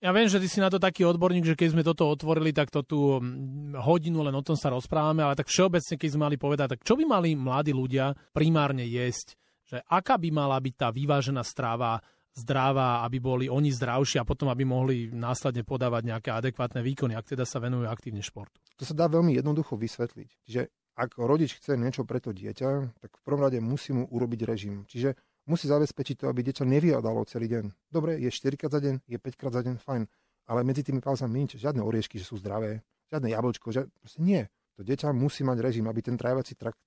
Ja 0.05 0.13
viem, 0.13 0.29
že 0.29 0.37
ty 0.37 0.45
si 0.45 0.61
na 0.61 0.69
to 0.69 0.77
taký 0.77 1.01
odborník, 1.01 1.49
že 1.49 1.57
keď 1.57 1.69
sme 1.73 1.81
toto 1.81 2.05
otvorili, 2.05 2.53
tak 2.53 2.69
to 2.69 2.85
tu 2.85 3.17
mm, 3.17 3.73
hodinu 3.81 4.21
len 4.21 4.37
o 4.37 4.45
tom 4.45 4.53
sa 4.53 4.69
rozprávame, 4.69 5.25
ale 5.25 5.33
tak 5.33 5.49
všeobecne, 5.49 5.97
keď 5.97 6.09
sme 6.13 6.29
mali 6.29 6.37
povedať, 6.37 6.77
tak 6.77 6.85
čo 6.85 6.93
by 6.93 7.09
mali 7.09 7.33
mladí 7.33 7.73
ľudia 7.73 8.13
primárne 8.29 8.85
jesť? 8.85 9.33
Že 9.65 9.81
aká 9.89 10.21
by 10.21 10.29
mala 10.29 10.61
byť 10.61 10.73
tá 10.77 10.93
vyvážená 10.93 11.41
strava, 11.41 12.05
zdravá, 12.37 13.01
aby 13.01 13.17
boli 13.17 13.45
oni 13.49 13.73
zdravší 13.73 14.21
a 14.21 14.29
potom, 14.29 14.45
aby 14.53 14.61
mohli 14.61 15.09
následne 15.09 15.65
podávať 15.65 16.05
nejaké 16.05 16.29
adekvátne 16.29 16.85
výkony, 16.85 17.17
ak 17.17 17.33
teda 17.33 17.41
sa 17.41 17.57
venujú 17.57 17.89
aktívne 17.89 18.21
športu. 18.21 18.61
To 18.77 18.85
sa 18.85 18.93
dá 18.93 19.09
veľmi 19.09 19.33
jednoducho 19.33 19.73
vysvetliť. 19.73 20.29
Čiže 20.45 20.61
ak 21.01 21.17
rodič 21.17 21.57
chce 21.57 21.81
niečo 21.81 22.05
pre 22.05 22.21
to 22.21 22.29
dieťa, 22.29 23.01
tak 23.01 23.09
v 23.09 23.21
prvom 23.25 23.41
rade 23.41 23.57
musí 23.57 23.89
mu 23.89 24.05
urobiť 24.05 24.41
režim. 24.45 24.85
Čiže 24.85 25.17
musí 25.45 25.69
zabezpečiť 25.69 26.25
to, 26.25 26.25
aby 26.29 26.41
dieťa 26.41 26.65
nevyjadalo 26.65 27.21
celý 27.29 27.47
deň. 27.49 27.65
Dobre, 27.89 28.17
je 28.17 28.29
4 28.29 28.57
krát 28.57 28.73
za 28.73 28.81
deň, 28.81 29.05
je 29.05 29.17
5 29.17 29.39
krát 29.39 29.53
za 29.53 29.61
deň, 29.61 29.75
fajn. 29.77 30.03
Ale 30.45 30.61
medzi 30.61 30.85
tými 30.85 31.01
pauzami 31.01 31.45
nič, 31.45 31.57
žiadne 31.57 31.81
oriešky, 31.81 32.21
že 32.21 32.25
sú 32.25 32.37
zdravé, 32.37 32.85
žiadne 33.09 33.29
jablčko, 33.33 33.73
žiadne, 33.73 33.93
proste 34.01 34.21
nie. 34.21 34.41
To 34.77 34.81
dieťa 34.85 35.13
musí 35.13 35.41
mať 35.45 35.57
režim, 35.61 35.85
aby 35.89 36.01
ten 36.05 36.17
trávací 36.17 36.53
trakt 36.57 36.77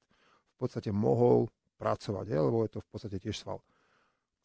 v 0.55 0.57
podstate 0.59 0.91
mohol 0.91 1.51
pracovať, 1.79 2.27
je, 2.29 2.39
lebo 2.39 2.67
je 2.67 2.71
to 2.79 2.81
v 2.83 2.89
podstate 2.91 3.17
tiež 3.23 3.39
sval. 3.39 3.63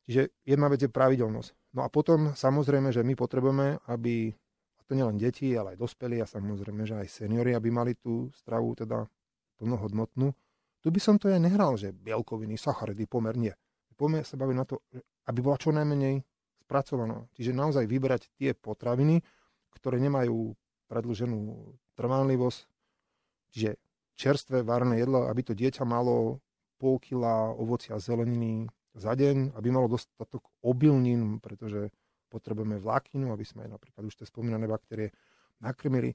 Čiže 0.05 0.29
jedna 0.45 0.69
vec 0.69 0.81
je 0.81 0.89
pravidelnosť. 0.91 1.73
No 1.73 1.81
a 1.85 1.89
potom 1.89 2.37
samozrejme, 2.37 2.93
že 2.93 3.01
my 3.01 3.17
potrebujeme, 3.17 3.81
aby, 3.89 4.29
a 4.77 4.81
to 4.85 4.93
nielen 4.93 5.17
deti, 5.17 5.49
ale 5.57 5.73
aj 5.73 5.81
dospelí 5.81 6.21
a 6.21 6.29
samozrejme, 6.29 6.85
že 6.85 7.01
aj 7.01 7.07
seniori, 7.09 7.57
aby 7.57 7.73
mali 7.73 7.97
tú 7.97 8.29
stravu 8.35 8.77
teda 8.77 9.09
plnohodnotnú. 9.57 10.29
Tu 10.83 10.87
by 10.91 10.99
som 10.99 11.15
to 11.15 11.31
aj 11.31 11.39
nehral, 11.39 11.79
že 11.79 11.95
bielkoviny, 11.95 12.59
sacharidy, 12.59 13.07
pomer 13.07 13.33
nie 13.39 13.53
poďme 14.03 14.27
sa 14.27 14.35
baviť 14.35 14.55
na 14.59 14.67
to, 14.67 14.83
aby 15.31 15.39
bola 15.39 15.55
čo 15.55 15.71
najmenej 15.71 16.27
spracovaná. 16.67 17.23
Čiže 17.39 17.55
naozaj 17.55 17.87
vyberať 17.87 18.27
tie 18.35 18.51
potraviny, 18.51 19.23
ktoré 19.79 20.03
nemajú 20.03 20.51
predlženú 20.91 21.71
trvanlivosť, 21.95 22.59
čiže 23.55 23.79
čerstvé 24.19 24.67
varné 24.67 24.99
jedlo, 24.99 25.31
aby 25.31 25.41
to 25.47 25.55
dieťa 25.55 25.87
malo 25.87 26.43
pol 26.75 26.99
kila 26.99 27.55
ovocia 27.55 27.95
a 27.95 28.03
zeleniny 28.03 28.67
za 28.91 29.15
deň, 29.15 29.55
aby 29.55 29.71
malo 29.71 29.87
dostatok 29.87 30.51
obilnín, 30.59 31.39
pretože 31.39 31.87
potrebujeme 32.27 32.83
vlákninu, 32.83 33.31
aby 33.31 33.45
sme 33.47 33.71
napríklad 33.71 34.03
už 34.03 34.19
tie 34.19 34.27
spomínané 34.27 34.67
baktérie 34.67 35.15
nakrmili. 35.63 36.11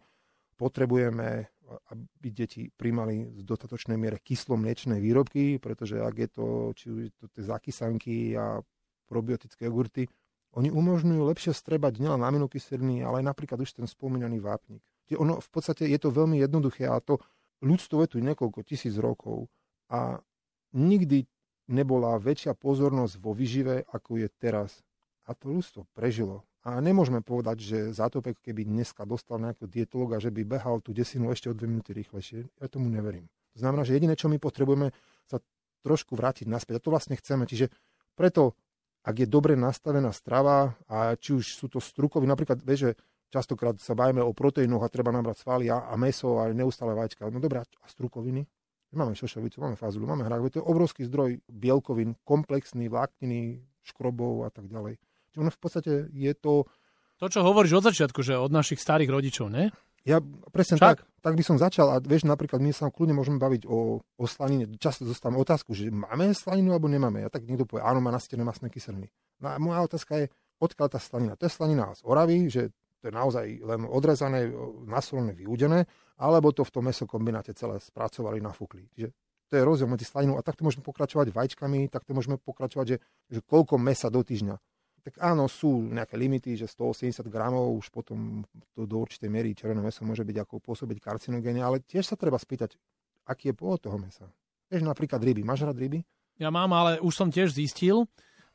Potrebujeme, 0.58 1.46
aby 1.94 2.28
deti 2.34 2.66
príjmali 2.74 3.30
v 3.30 3.40
dostatočnej 3.46 3.94
miere 3.94 4.18
kyslomliečné 4.18 4.98
výrobky, 4.98 5.62
pretože 5.62 6.02
ak 6.02 6.14
je 6.18 6.28
to, 6.28 6.46
či 6.74 6.86
už 6.90 7.02
to 7.14 7.24
tie 7.30 7.42
zakysanky 7.46 8.34
a 8.34 8.58
probiotické 9.06 9.70
jogurty, 9.70 10.10
oni 10.58 10.74
umožňujú 10.74 11.22
lepšie 11.28 11.52
strebať 11.54 12.02
nielen 12.02 12.24
aminokyseliny, 12.24 13.04
ale 13.06 13.22
aj 13.22 13.30
napríklad 13.30 13.62
už 13.62 13.78
ten 13.78 13.86
spomínaný 13.86 14.42
vápnik. 14.42 14.82
Ono 15.14 15.38
v 15.38 15.48
podstate 15.54 15.86
je 15.86 15.98
to 16.00 16.10
veľmi 16.10 16.40
jednoduché 16.42 16.90
a 16.90 16.98
to 16.98 17.22
ľudstvo 17.62 18.02
je 18.04 18.08
tu 18.10 18.18
niekoľko 18.18 18.60
tisíc 18.66 18.98
rokov 18.98 19.46
a 19.88 20.20
nikdy 20.74 21.24
nebola 21.68 22.16
väčšia 22.16 22.56
pozornosť 22.56 23.14
vo 23.20 23.36
vyžive, 23.36 23.84
ako 23.92 24.24
je 24.24 24.28
teraz. 24.40 24.82
A 25.28 25.36
to 25.36 25.52
ľudstvo 25.52 25.84
prežilo. 25.92 26.48
A 26.68 26.84
nemôžeme 26.84 27.24
povedať, 27.24 27.64
že 27.64 27.78
Zátopek, 27.96 28.36
keby 28.44 28.68
dneska 28.68 29.08
dostal 29.08 29.40
nejakého 29.40 29.64
dietologa, 29.72 30.20
že 30.20 30.28
by 30.28 30.44
behal 30.44 30.84
tú 30.84 30.92
desinu 30.92 31.32
ešte 31.32 31.48
o 31.48 31.56
dve 31.56 31.64
minúty 31.64 31.96
rýchlejšie. 31.96 32.44
Ja 32.60 32.68
tomu 32.68 32.92
neverím. 32.92 33.24
To 33.56 33.64
znamená, 33.64 33.88
že 33.88 33.96
jediné, 33.96 34.12
čo 34.12 34.28
my 34.28 34.36
potrebujeme, 34.36 34.92
sa 35.24 35.40
trošku 35.80 36.12
vrátiť 36.12 36.44
naspäť. 36.44 36.76
A 36.76 36.84
to 36.84 36.92
vlastne 36.92 37.16
chceme. 37.16 37.48
Čiže 37.48 37.72
preto, 38.12 38.52
ak 39.00 39.16
je 39.16 39.24
dobre 39.24 39.56
nastavená 39.56 40.12
strava, 40.12 40.76
a 40.84 41.16
či 41.16 41.40
už 41.40 41.56
sú 41.56 41.72
to 41.72 41.80
strukovy, 41.80 42.28
napríklad, 42.28 42.60
vieš, 42.60 42.92
že 42.92 43.00
častokrát 43.32 43.80
sa 43.80 43.96
bajíme 43.96 44.20
o 44.20 44.36
proteínoch 44.36 44.84
a 44.84 44.92
treba 44.92 45.08
nabrať 45.08 45.48
svaly 45.48 45.72
a, 45.72 45.88
a 45.88 45.96
meso 45.96 46.36
a 46.36 46.52
neustále 46.52 46.92
vačka. 46.92 47.32
No 47.32 47.40
dobré, 47.40 47.64
a 47.64 47.86
strukoviny? 47.88 48.44
Máme 48.92 49.16
šošovicu, 49.16 49.64
máme 49.64 49.80
fazulu, 49.80 50.04
máme 50.04 50.28
hrak. 50.28 50.52
To 50.52 50.60
je 50.60 50.68
obrovský 50.68 51.08
zdroj 51.08 51.40
bielkovín, 51.48 52.12
komplexný, 52.28 52.92
vlákniny, 52.92 53.64
škrobov 53.88 54.44
a 54.44 54.52
tak 54.52 54.68
ďalej. 54.68 55.00
Ono 55.38 55.50
v 55.50 55.60
podstate 55.60 55.92
je 56.10 56.32
to... 56.34 56.66
To, 57.18 57.26
čo 57.26 57.42
hovoríš 57.42 57.82
od 57.82 57.88
začiatku, 57.90 58.22
že 58.22 58.38
od 58.38 58.54
našich 58.54 58.78
starých 58.78 59.10
rodičov, 59.10 59.50
ne? 59.50 59.74
Ja 60.06 60.22
presne 60.54 60.78
Však? 60.78 60.86
tak, 60.86 60.98
tak 61.20 61.34
by 61.34 61.42
som 61.42 61.56
začal 61.58 61.90
a 61.90 61.98
vieš, 61.98 62.24
napríklad 62.24 62.62
my 62.62 62.70
sa 62.70 62.88
kľudne 62.88 63.18
môžeme 63.18 63.36
baviť 63.42 63.66
o, 63.66 64.00
o 64.00 64.24
slanine. 64.24 64.70
Často 64.78 65.04
dostávam 65.04 65.42
otázku, 65.42 65.74
že 65.74 65.90
máme 65.90 66.30
slaninu 66.32 66.72
alebo 66.72 66.86
nemáme. 66.86 67.26
Ja 67.26 67.28
tak 67.28 67.44
niekto 67.44 67.66
povie, 67.66 67.82
áno, 67.82 67.98
má 67.98 68.14
nastené 68.14 68.46
masné 68.46 68.70
kyseliny. 68.70 69.10
No 69.42 69.52
a 69.52 69.58
moja 69.58 69.84
otázka 69.84 70.24
je, 70.24 70.26
odkiaľ 70.62 70.88
tá 70.88 71.00
slanina? 71.02 71.34
To 71.36 71.44
je 71.44 71.52
slanina 71.52 71.90
z 71.92 72.00
Oravy, 72.06 72.48
že 72.48 72.70
to 72.98 73.10
je 73.10 73.14
naozaj 73.14 73.46
len 73.62 73.86
odrezané, 73.86 74.50
nasolené, 74.86 75.34
vyúdené, 75.34 75.86
alebo 76.18 76.50
to 76.50 76.66
v 76.66 76.72
tom 76.74 76.88
mesokombináte 76.90 77.54
celé 77.54 77.78
spracovali, 77.78 78.42
nafúkli. 78.42 78.90
Čiže 78.90 79.08
to 79.48 79.52
je 79.56 79.62
rozdiel 79.62 79.88
medzi 79.88 80.04
slaninou 80.04 80.36
a 80.36 80.42
takto 80.42 80.66
môžeme 80.66 80.82
pokračovať 80.82 81.30
vačkami, 81.30 81.88
takto 81.88 82.12
môžeme 82.12 82.36
pokračovať, 82.36 82.86
že, 82.86 82.96
že 83.30 83.40
koľko 83.46 83.78
mesa 83.78 84.10
do 84.10 84.20
týždňa 84.20 84.58
tak 85.08 85.24
áno, 85.24 85.48
sú 85.48 85.88
nejaké 85.88 86.20
limity, 86.20 86.52
že 86.52 86.68
180 86.68 87.24
gramov 87.32 87.80
už 87.80 87.88
potom 87.88 88.44
to 88.76 88.84
do 88.84 89.00
určitej 89.00 89.32
miery 89.32 89.56
červené 89.56 89.80
meso 89.80 90.04
môže 90.04 90.20
byť 90.20 90.36
ako 90.44 90.60
pôsobiť 90.60 91.00
karcinogéne, 91.00 91.64
ale 91.64 91.80
tiež 91.80 92.04
sa 92.04 92.12
treba 92.12 92.36
spýtať, 92.36 92.76
aký 93.24 93.50
je 93.50 93.54
pôvod 93.56 93.80
toho 93.80 93.96
mesa. 93.96 94.28
Vieš 94.68 94.84
napríklad 94.84 95.24
ryby. 95.24 95.48
Máš 95.48 95.64
rád 95.64 95.80
ryby? 95.80 96.04
Ja 96.36 96.52
mám, 96.52 96.76
ale 96.76 97.00
už 97.00 97.16
som 97.16 97.32
tiež 97.32 97.56
zistil, 97.56 98.04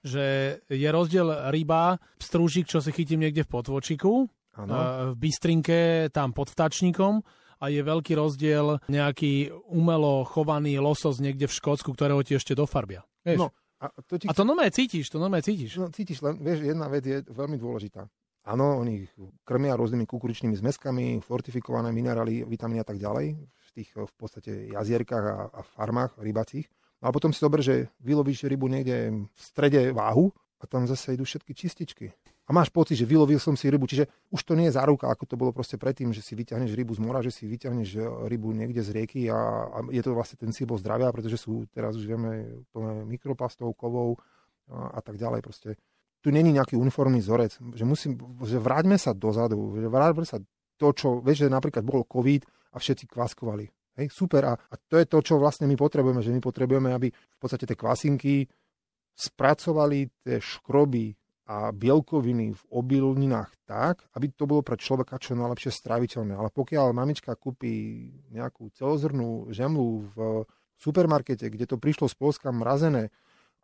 že 0.06 0.62
je 0.70 0.90
rozdiel 0.94 1.50
ryba, 1.50 1.98
strúžik, 2.22 2.70
čo 2.70 2.86
si 2.86 2.94
chytím 2.94 3.26
niekde 3.26 3.42
v 3.42 3.50
potvočiku, 3.50 4.30
ano. 4.54 4.74
v 5.10 5.18
Bystrinke, 5.18 6.14
tam 6.14 6.38
pod 6.38 6.54
vtačníkom 6.54 7.26
a 7.58 7.66
je 7.74 7.82
veľký 7.82 8.14
rozdiel 8.14 8.78
nejaký 8.94 9.50
umelo 9.74 10.22
chovaný 10.30 10.78
losos 10.78 11.18
niekde 11.18 11.50
v 11.50 11.58
Škótsku, 11.58 11.98
ktorého 11.98 12.22
ti 12.22 12.38
ešte 12.38 12.54
dofarbia. 12.54 13.02
Vieš? 13.26 13.42
No, 13.42 13.50
a 13.90 14.00
to, 14.06 14.16
ti... 14.16 14.25
a 14.30 14.34
to 14.34 14.44
normálne 14.48 14.72
cítiš, 14.72 15.12
to 15.12 15.20
normálne 15.20 15.44
cítiš. 15.44 15.75
No, 15.75 15.92
cítiš, 15.92 16.24
len 16.24 16.40
vieš, 16.40 16.63
jedna 16.63 16.88
vec 16.88 17.04
je 17.04 17.20
veľmi 17.28 17.58
dôležitá. 17.60 18.08
Áno, 18.44 18.84
oni 18.84 19.08
krmia 19.48 19.80
rôznymi 19.80 20.04
kukuričnými 20.04 20.56
zmeskami, 20.60 21.24
fortifikované 21.24 21.96
minerály, 21.96 22.44
vitamíny 22.44 22.84
a 22.84 22.88
tak 22.88 23.00
ďalej 23.00 23.40
v 23.40 23.70
tých 23.72 23.90
v 23.96 24.13
podstate 24.20 24.52
jazierkách 24.75 25.25
a, 25.32 25.36
a 25.48 25.62
farmách 25.63 26.20
rybacích. 26.20 26.68
No 27.00 27.08
a 27.08 27.16
potom 27.16 27.32
si 27.32 27.40
dober, 27.40 27.63
že 27.63 27.92
vylovíš 28.04 28.48
rybu 28.48 28.68
niekde 28.68 29.28
v 29.28 29.40
strede 29.40 29.96
váhu 29.96 30.32
a 30.60 30.68
tam 30.68 30.88
zase 30.88 31.16
idú 31.16 31.24
všetky 31.24 31.52
čističky 31.56 32.12
a 32.44 32.50
máš 32.52 32.68
pocit, 32.68 33.00
že 33.00 33.08
vylovil 33.08 33.40
som 33.40 33.56
si 33.56 33.72
rybu. 33.72 33.88
Čiže 33.88 34.12
už 34.28 34.42
to 34.44 34.54
nie 34.60 34.68
je 34.68 34.76
záruka, 34.76 35.08
ako 35.08 35.24
to 35.24 35.36
bolo 35.40 35.56
proste 35.56 35.80
predtým, 35.80 36.12
že 36.12 36.20
si 36.20 36.36
vyťahneš 36.36 36.76
rybu 36.76 36.92
z 36.92 37.00
mora, 37.00 37.24
že 37.24 37.32
si 37.32 37.48
vyťahneš 37.48 37.90
e, 37.96 38.04
rybu 38.28 38.52
niekde 38.52 38.84
z 38.84 38.90
rieky 38.92 39.32
a, 39.32 39.72
a 39.72 39.78
je 39.88 40.04
to 40.04 40.12
vlastne 40.12 40.36
ten 40.36 40.52
símbol 40.52 40.76
zdravia, 40.76 41.08
pretože 41.16 41.40
sú 41.40 41.64
teraz 41.72 41.96
už 41.96 42.04
vieme 42.04 42.64
plné 42.76 43.08
mikroplastov, 43.08 43.72
kovov 43.80 44.20
a, 44.68 44.92
a 44.96 45.00
tak 45.00 45.16
ďalej. 45.16 45.40
Proste 45.40 45.80
tu 46.20 46.36
není 46.36 46.52
nejaký 46.52 46.76
uniformný 46.76 47.24
vzorec, 47.24 47.60
že 47.60 47.84
musím, 47.88 48.20
že 48.44 48.60
vráťme 48.60 49.00
sa 49.00 49.16
dozadu, 49.16 49.80
že 49.80 49.88
vráťme 49.88 50.28
sa 50.28 50.44
to, 50.76 50.88
čo, 50.92 51.08
vieš, 51.24 51.48
že 51.48 51.50
napríklad 51.52 51.88
bol 51.88 52.04
COVID 52.04 52.44
a 52.76 52.78
všetci 52.80 53.08
kváskovali. 53.08 53.72
Hej, 54.04 54.12
super. 54.12 54.52
A, 54.52 54.54
a 54.58 54.76
to 54.76 55.00
je 55.00 55.06
to, 55.08 55.22
čo 55.24 55.40
vlastne 55.40 55.70
my 55.70 55.78
potrebujeme, 55.80 56.20
že 56.20 56.34
my 56.34 56.42
potrebujeme, 56.44 56.92
aby 56.92 57.08
v 57.08 57.38
podstate 57.40 57.64
tie 57.64 57.78
kvasinky 57.78 58.50
spracovali 59.14 60.10
tie 60.26 60.42
škroby 60.42 61.14
a 61.44 61.76
bielkoviny 61.76 62.56
v 62.56 62.64
obilninách 62.72 63.52
tak, 63.68 64.08
aby 64.16 64.32
to 64.32 64.48
bolo 64.48 64.64
pre 64.64 64.80
človeka 64.80 65.20
čo 65.20 65.36
najlepšie 65.36 65.76
stráviteľné. 65.76 66.40
Ale 66.40 66.48
pokiaľ 66.48 66.96
mamička 66.96 67.36
kúpi 67.36 68.08
nejakú 68.32 68.72
celozrnú 68.72 69.52
žemlu 69.52 70.08
v 70.16 70.48
supermarkete, 70.80 71.52
kde 71.52 71.68
to 71.68 71.76
prišlo 71.76 72.08
z 72.08 72.16
Polska 72.16 72.48
mrazené 72.56 73.12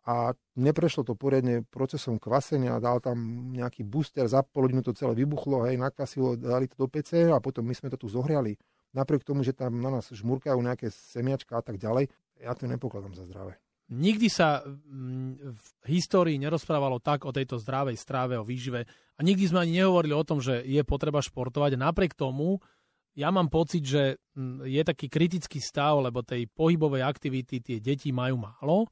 a 0.04 0.32
neprešlo 0.56 1.08
to 1.08 1.16
poriadne 1.16 1.64
procesom 1.68 2.20
kvasenia, 2.20 2.80
dal 2.80 3.00
tam 3.00 3.48
nejaký 3.52 3.84
booster, 3.84 4.28
za 4.28 4.44
pol 4.44 4.68
hodinu 4.68 4.84
to 4.84 4.96
celé 4.96 5.16
vybuchlo, 5.16 5.68
hej, 5.68 5.76
nakvasilo, 5.76 6.36
dali 6.36 6.68
to 6.68 6.84
do 6.84 6.86
PC 6.88 7.32
a 7.32 7.40
potom 7.40 7.64
my 7.64 7.72
sme 7.76 7.92
to 7.92 8.00
tu 8.00 8.08
zohriali. 8.08 8.56
Napriek 8.96 9.24
tomu, 9.24 9.40
že 9.44 9.56
tam 9.56 9.80
na 9.80 9.88
nás 9.88 10.08
žmurkajú 10.08 10.56
nejaké 10.56 10.92
semiačka 10.92 11.60
a 11.60 11.62
tak 11.64 11.80
ďalej, 11.80 12.08
ja 12.40 12.52
to 12.56 12.64
nepokladám 12.64 13.12
za 13.12 13.28
zdravé. 13.28 13.60
Nikdy 13.90 14.28
sa 14.30 14.62
mm, 14.62 15.50
v 15.50 15.66
histórii 15.90 16.38
nerozprávalo 16.38 17.02
tak 17.02 17.26
o 17.26 17.34
tejto 17.34 17.58
zdravej 17.58 17.98
stráve, 17.98 18.38
o 18.38 18.46
výžive 18.46 18.86
a 19.18 19.20
nikdy 19.20 19.50
sme 19.50 19.66
ani 19.66 19.82
nehovorili 19.82 20.14
o 20.14 20.22
tom, 20.22 20.38
že 20.38 20.62
je 20.62 20.78
potreba 20.86 21.18
športovať. 21.18 21.74
Napriek 21.74 22.14
tomu 22.14 22.62
ja 23.18 23.34
mám 23.34 23.50
pocit, 23.50 23.82
že 23.82 24.22
mm, 24.38 24.62
je 24.70 24.82
taký 24.86 25.06
kritický 25.10 25.58
stav, 25.58 25.98
lebo 25.98 26.22
tej 26.22 26.46
pohybovej 26.46 27.02
aktivity 27.02 27.58
tie 27.58 27.82
deti 27.82 28.14
majú 28.14 28.46
málo. 28.46 28.86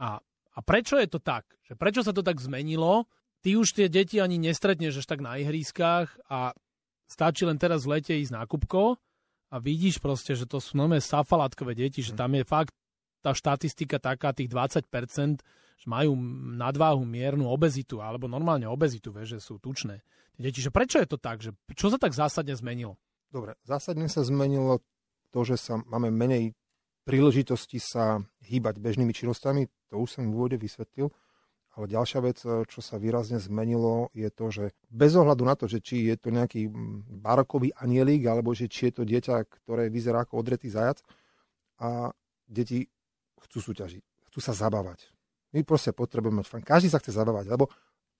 A, 0.00 0.16
a 0.56 0.58
prečo 0.64 0.96
je 0.96 1.06
to 1.06 1.20
tak? 1.20 1.44
Že 1.68 1.74
prečo 1.76 2.00
sa 2.00 2.16
to 2.16 2.24
tak 2.24 2.40
zmenilo? 2.40 3.04
Ty 3.44 3.60
už 3.60 3.76
tie 3.76 3.86
deti 3.92 4.20
ani 4.20 4.40
nestretneš 4.40 5.04
až 5.04 5.06
tak 5.08 5.20
na 5.20 5.36
ihriskách 5.36 6.12
a 6.28 6.56
stačí 7.04 7.44
len 7.44 7.60
teraz 7.60 7.84
v 7.84 8.00
lete 8.00 8.16
ísť 8.16 8.32
na 8.32 8.44
Kupko 8.48 8.96
a 9.52 9.56
vidíš 9.60 10.00
proste, 10.00 10.32
že 10.32 10.48
to 10.48 10.60
sú 10.60 10.76
nové 10.80 11.00
safalátkové 11.00 11.76
deti, 11.76 12.00
že 12.00 12.16
tam 12.16 12.32
je 12.36 12.44
fakt 12.44 12.72
tá 13.20 13.36
štatistika 13.36 14.00
taká, 14.00 14.32
tých 14.32 14.48
20%, 14.48 15.40
že 15.80 15.86
majú 15.88 16.12
nadváhu, 16.56 17.04
miernu 17.08 17.48
obezitu, 17.48 18.04
alebo 18.04 18.28
normálne 18.28 18.68
obezitu, 18.68 19.12
vie, 19.12 19.24
že 19.24 19.40
sú 19.40 19.56
tučné. 19.56 20.04
Deti, 20.40 20.60
že 20.64 20.72
prečo 20.72 21.00
je 21.00 21.08
to 21.08 21.20
tak? 21.20 21.40
Že 21.44 21.56
čo 21.76 21.92
sa 21.92 22.00
tak 22.00 22.16
zásadne 22.16 22.56
zmenilo? 22.56 22.96
Dobre, 23.28 23.56
zásadne 23.64 24.08
sa 24.08 24.24
zmenilo 24.24 24.80
to, 25.30 25.44
že 25.44 25.60
sa 25.60 25.78
máme 25.78 26.08
menej 26.10 26.56
príležitosti 27.04 27.80
sa 27.80 28.20
hýbať 28.44 28.76
bežnými 28.80 29.12
činnostami, 29.12 29.68
to 29.88 30.00
už 30.00 30.20
som 30.20 30.28
v 30.28 30.36
úvode 30.36 30.56
vysvetlil, 30.60 31.08
ale 31.78 31.84
ďalšia 31.86 32.20
vec, 32.20 32.38
čo 32.42 32.80
sa 32.82 32.98
výrazne 32.98 33.38
zmenilo, 33.38 34.10
je 34.12 34.28
to, 34.28 34.46
že 34.50 34.64
bez 34.90 35.14
ohľadu 35.14 35.42
na 35.46 35.54
to, 35.54 35.70
že 35.70 35.80
či 35.80 36.10
je 36.10 36.16
to 36.18 36.28
nejaký 36.34 36.66
barokový 37.22 37.72
anielik, 37.78 38.26
alebo 38.26 38.52
že 38.52 38.66
či 38.66 38.90
je 38.90 39.00
to 39.00 39.04
dieťa, 39.06 39.48
ktoré 39.48 39.86
vyzerá 39.86 40.26
ako 40.26 40.42
odretý 40.42 40.68
zajac, 40.68 41.00
a 41.80 42.12
deti 42.50 42.90
chcú 43.48 43.58
súťažiť, 43.72 44.02
chcú 44.32 44.40
sa 44.42 44.52
zabávať. 44.52 45.08
My 45.50 45.66
proste 45.66 45.90
potrebujeme 45.90 46.42
mať 46.42 46.46
fan. 46.46 46.62
Každý 46.62 46.88
sa 46.92 47.02
chce 47.02 47.10
zabávať, 47.10 47.50
lebo 47.50 47.66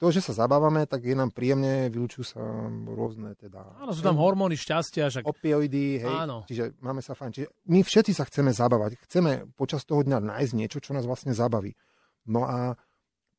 to, 0.00 0.08
že 0.08 0.24
sa 0.24 0.32
zabávame, 0.32 0.88
tak 0.88 1.04
je 1.04 1.12
nám 1.12 1.28
príjemne, 1.28 1.92
vylúčujú 1.92 2.24
sa 2.24 2.40
rôzne 2.88 3.36
teda... 3.36 3.84
Áno, 3.84 3.92
sú 3.92 4.00
tam 4.00 4.16
hormóny 4.16 4.56
šťastia. 4.56 5.12
Však... 5.12 5.28
Opioidy, 5.28 6.00
hej, 6.00 6.16
Áno. 6.24 6.48
čiže 6.48 6.72
máme 6.80 7.04
sa 7.04 7.12
fajn. 7.12 7.30
Čiže 7.36 7.48
my 7.68 7.84
všetci 7.84 8.12
sa 8.16 8.24
chceme 8.24 8.48
zabávať. 8.48 8.96
Chceme 9.04 9.52
počas 9.60 9.84
toho 9.84 10.00
dňa 10.00 10.24
nájsť 10.24 10.52
niečo, 10.56 10.80
čo 10.80 10.96
nás 10.96 11.04
vlastne 11.04 11.36
zabaví. 11.36 11.76
No 12.24 12.48
a 12.48 12.80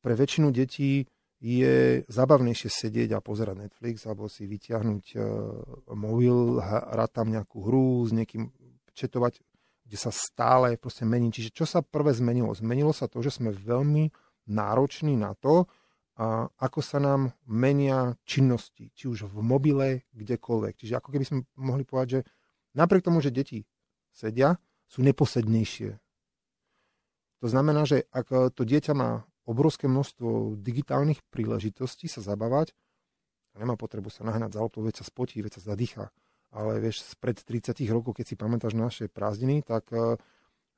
pre 0.06 0.14
väčšinu 0.14 0.54
detí 0.54 1.10
je 1.42 2.06
zabavnejšie 2.06 2.70
sedieť 2.70 3.18
a 3.18 3.24
pozerať 3.24 3.66
Netflix 3.66 4.06
alebo 4.06 4.30
si 4.30 4.46
vyťahnuť 4.46 5.04
uh, 5.18 5.22
mobil, 5.98 6.62
hrať 6.62 7.10
tam 7.10 7.34
nejakú 7.34 7.58
hru 7.58 8.06
s 8.06 8.14
niekým, 8.14 8.54
četovať 8.94 9.42
kde 9.92 10.00
sa 10.00 10.08
stále 10.08 10.80
proste 10.80 11.04
mení. 11.04 11.28
Čiže 11.28 11.52
čo 11.52 11.68
sa 11.68 11.84
prvé 11.84 12.16
zmenilo? 12.16 12.56
Zmenilo 12.56 12.96
sa 12.96 13.12
to, 13.12 13.20
že 13.20 13.36
sme 13.36 13.52
veľmi 13.52 14.08
nároční 14.48 15.20
na 15.20 15.36
to, 15.36 15.68
a 16.16 16.48
ako 16.60 16.80
sa 16.80 16.96
nám 16.96 17.36
menia 17.44 18.16
činnosti, 18.24 18.88
či 18.96 19.04
už 19.04 19.28
v 19.28 19.44
mobile, 19.44 20.08
kdekoľvek. 20.16 20.80
Čiže 20.80 20.96
ako 20.96 21.08
keby 21.12 21.24
sme 21.28 21.38
mohli 21.60 21.84
povedať, 21.84 22.08
že 22.08 22.20
napriek 22.72 23.04
tomu, 23.04 23.20
že 23.20 23.32
deti 23.32 23.68
sedia, 24.16 24.56
sú 24.88 25.04
neposednejšie. 25.04 26.00
To 27.44 27.46
znamená, 27.48 27.84
že 27.84 28.08
ak 28.12 28.52
to 28.56 28.64
dieťa 28.64 28.96
má 28.96 29.28
obrovské 29.44 29.92
množstvo 29.92 30.56
digitálnych 30.56 31.20
príležitostí 31.28 32.08
sa 32.08 32.24
zabávať, 32.24 32.72
nemá 33.60 33.76
potrebu 33.76 34.08
sa 34.08 34.24
nahnať 34.24 34.56
za 34.56 34.60
auto, 34.64 34.80
veď 34.80 35.00
sa 35.00 35.08
spotí, 35.08 35.40
veď 35.44 35.60
sa 35.60 35.76
zadýcha. 35.76 36.08
Ale 36.52 36.78
vieš, 36.84 37.08
spred 37.16 37.40
30 37.40 37.80
rokov, 37.88 38.20
keď 38.20 38.26
si 38.28 38.36
pamätáš 38.36 38.76
naše 38.76 39.04
prázdniny, 39.08 39.64
tak 39.64 39.88
uh, 39.92 40.20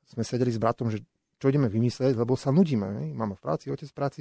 sme 0.06 0.22
sedeli 0.22 0.54
s 0.54 0.62
bratom, 0.62 0.86
že 0.86 1.02
čo 1.38 1.50
ideme 1.50 1.68
vymyslieť, 1.68 2.14
lebo 2.16 2.38
sa 2.38 2.54
nudíme. 2.54 2.86
Ne? 2.88 3.02
Mama 3.12 3.36
v 3.36 3.42
práci, 3.42 3.68
otec 3.68 3.90
v 3.90 3.96
práci, 3.96 4.18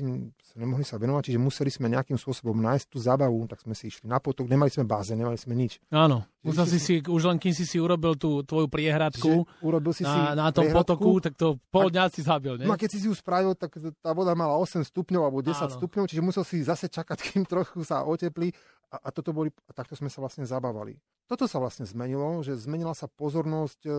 nemohli 0.58 0.84
sa 0.84 1.00
venovať, 1.00 1.32
čiže 1.32 1.40
museli 1.40 1.72
sme 1.72 1.88
nejakým 1.88 2.18
spôsobom 2.20 2.58
nájsť 2.58 2.86
tú 2.90 2.98
zábavu, 3.00 3.46
tak 3.48 3.64
sme 3.64 3.78
si 3.78 3.94
išli 3.94 4.10
na 4.10 4.18
potok, 4.20 4.50
nemali 4.50 4.74
sme 4.74 4.84
báze, 4.84 5.14
nemali 5.14 5.38
sme 5.38 5.54
nič. 5.56 5.80
Áno, 5.94 6.26
musel 6.44 6.66
si 6.68 6.80
si, 6.82 6.94
už 7.00 7.22
len 7.30 7.38
kým 7.40 7.54
si 7.56 7.64
si 7.64 7.78
urobil 7.78 8.18
tú 8.18 8.42
tvoju 8.44 8.68
priehradku 8.68 9.46
urobil 9.62 9.94
si 9.96 10.04
na, 10.04 10.12
si 10.12 10.20
na 10.36 10.48
tom 10.52 10.68
potoku, 10.70 11.24
tak 11.24 11.38
to 11.38 11.56
pol 11.72 11.88
dňa 11.88 12.12
si 12.12 12.22
zabil, 12.26 12.60
ne? 12.60 12.66
No 12.68 12.76
a 12.76 12.80
keď 12.80 12.90
si 12.92 13.00
si 13.04 13.08
ju 13.08 13.16
spravil, 13.16 13.56
tak 13.56 13.76
tá 14.02 14.12
voda 14.12 14.34
mala 14.36 14.58
8 14.60 14.84
stupňov 14.84 15.24
alebo 15.24 15.40
10 15.40 15.54
Áno. 15.54 15.74
stupňov, 15.80 16.06
čiže 16.10 16.22
musel 16.24 16.44
si 16.44 16.64
zase 16.66 16.90
čakať, 16.92 17.18
kým 17.32 17.44
trochu 17.48 17.86
sa 17.86 18.04
oteplí 18.04 18.52
a, 18.94 19.00
a, 19.00 19.10
toto 19.10 19.34
boli, 19.34 19.50
a 19.70 19.72
takto 19.74 19.98
sme 19.98 20.12
sa 20.12 20.22
vlastne 20.22 20.46
zabávali. 20.46 21.00
Toto 21.26 21.48
sa 21.48 21.58
vlastne 21.58 21.88
zmenilo, 21.88 22.44
že 22.44 22.54
zmenila 22.60 22.94
sa 22.94 23.08
pozornosť 23.08 23.80
e, 23.88 23.92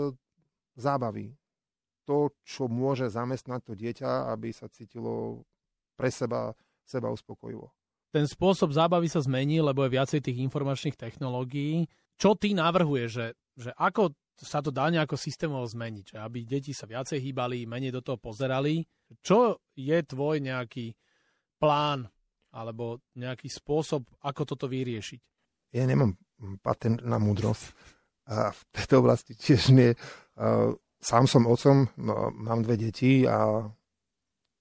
zábavy 0.77 1.35
to, 2.05 2.31
čo 2.45 2.69
môže 2.69 3.09
zamestnať 3.09 3.61
to 3.65 3.73
dieťa, 3.73 4.31
aby 4.31 4.53
sa 4.53 4.69
cítilo 4.69 5.43
pre 5.97 6.13
seba, 6.13 6.53
seba 6.85 7.09
uspokojivo. 7.11 7.73
Ten 8.15 8.31
spôsob 8.31 8.71
zábavy 8.71 9.11
sa 9.11 9.19
zmení, 9.19 9.59
lebo 9.59 9.83
je 9.83 9.99
viacej 9.99 10.21
tých 10.23 10.39
informačných 10.45 10.95
technológií. 10.95 11.91
Čo 12.15 12.39
ty 12.39 12.55
navrhuješ, 12.55 13.11
že, 13.11 13.27
že 13.59 13.71
ako 13.75 14.15
sa 14.39 14.63
to 14.63 14.71
dá 14.71 14.91
nejako 14.91 15.19
systémovo 15.19 15.67
zmeniť, 15.67 16.15
že 16.15 16.17
aby 16.23 16.47
deti 16.47 16.75
sa 16.75 16.87
viacej 16.87 17.19
hýbali, 17.23 17.67
menej 17.67 17.95
do 17.95 18.03
toho 18.03 18.19
pozerali. 18.19 18.87
Čo 19.23 19.63
je 19.75 19.99
tvoj 20.03 20.43
nejaký 20.43 20.95
plán 21.59 22.07
alebo 22.55 23.03
nejaký 23.19 23.51
spôsob, 23.51 24.07
ako 24.23 24.43
toto 24.47 24.67
vyriešiť? 24.71 25.21
Ja 25.75 25.87
nemám 25.87 26.15
patent 26.63 27.03
na 27.03 27.19
múdrosť 27.19 27.75
a 28.31 28.51
v 28.55 28.63
tejto 28.73 29.05
oblasti 29.05 29.35
tiež 29.35 29.75
nie 29.75 29.93
sám 31.05 31.29
som 31.29 31.45
otcom, 31.45 31.93
no, 32.01 32.33
mám 32.33 32.65
dve 32.65 32.81
deti 32.81 33.29
a 33.29 33.69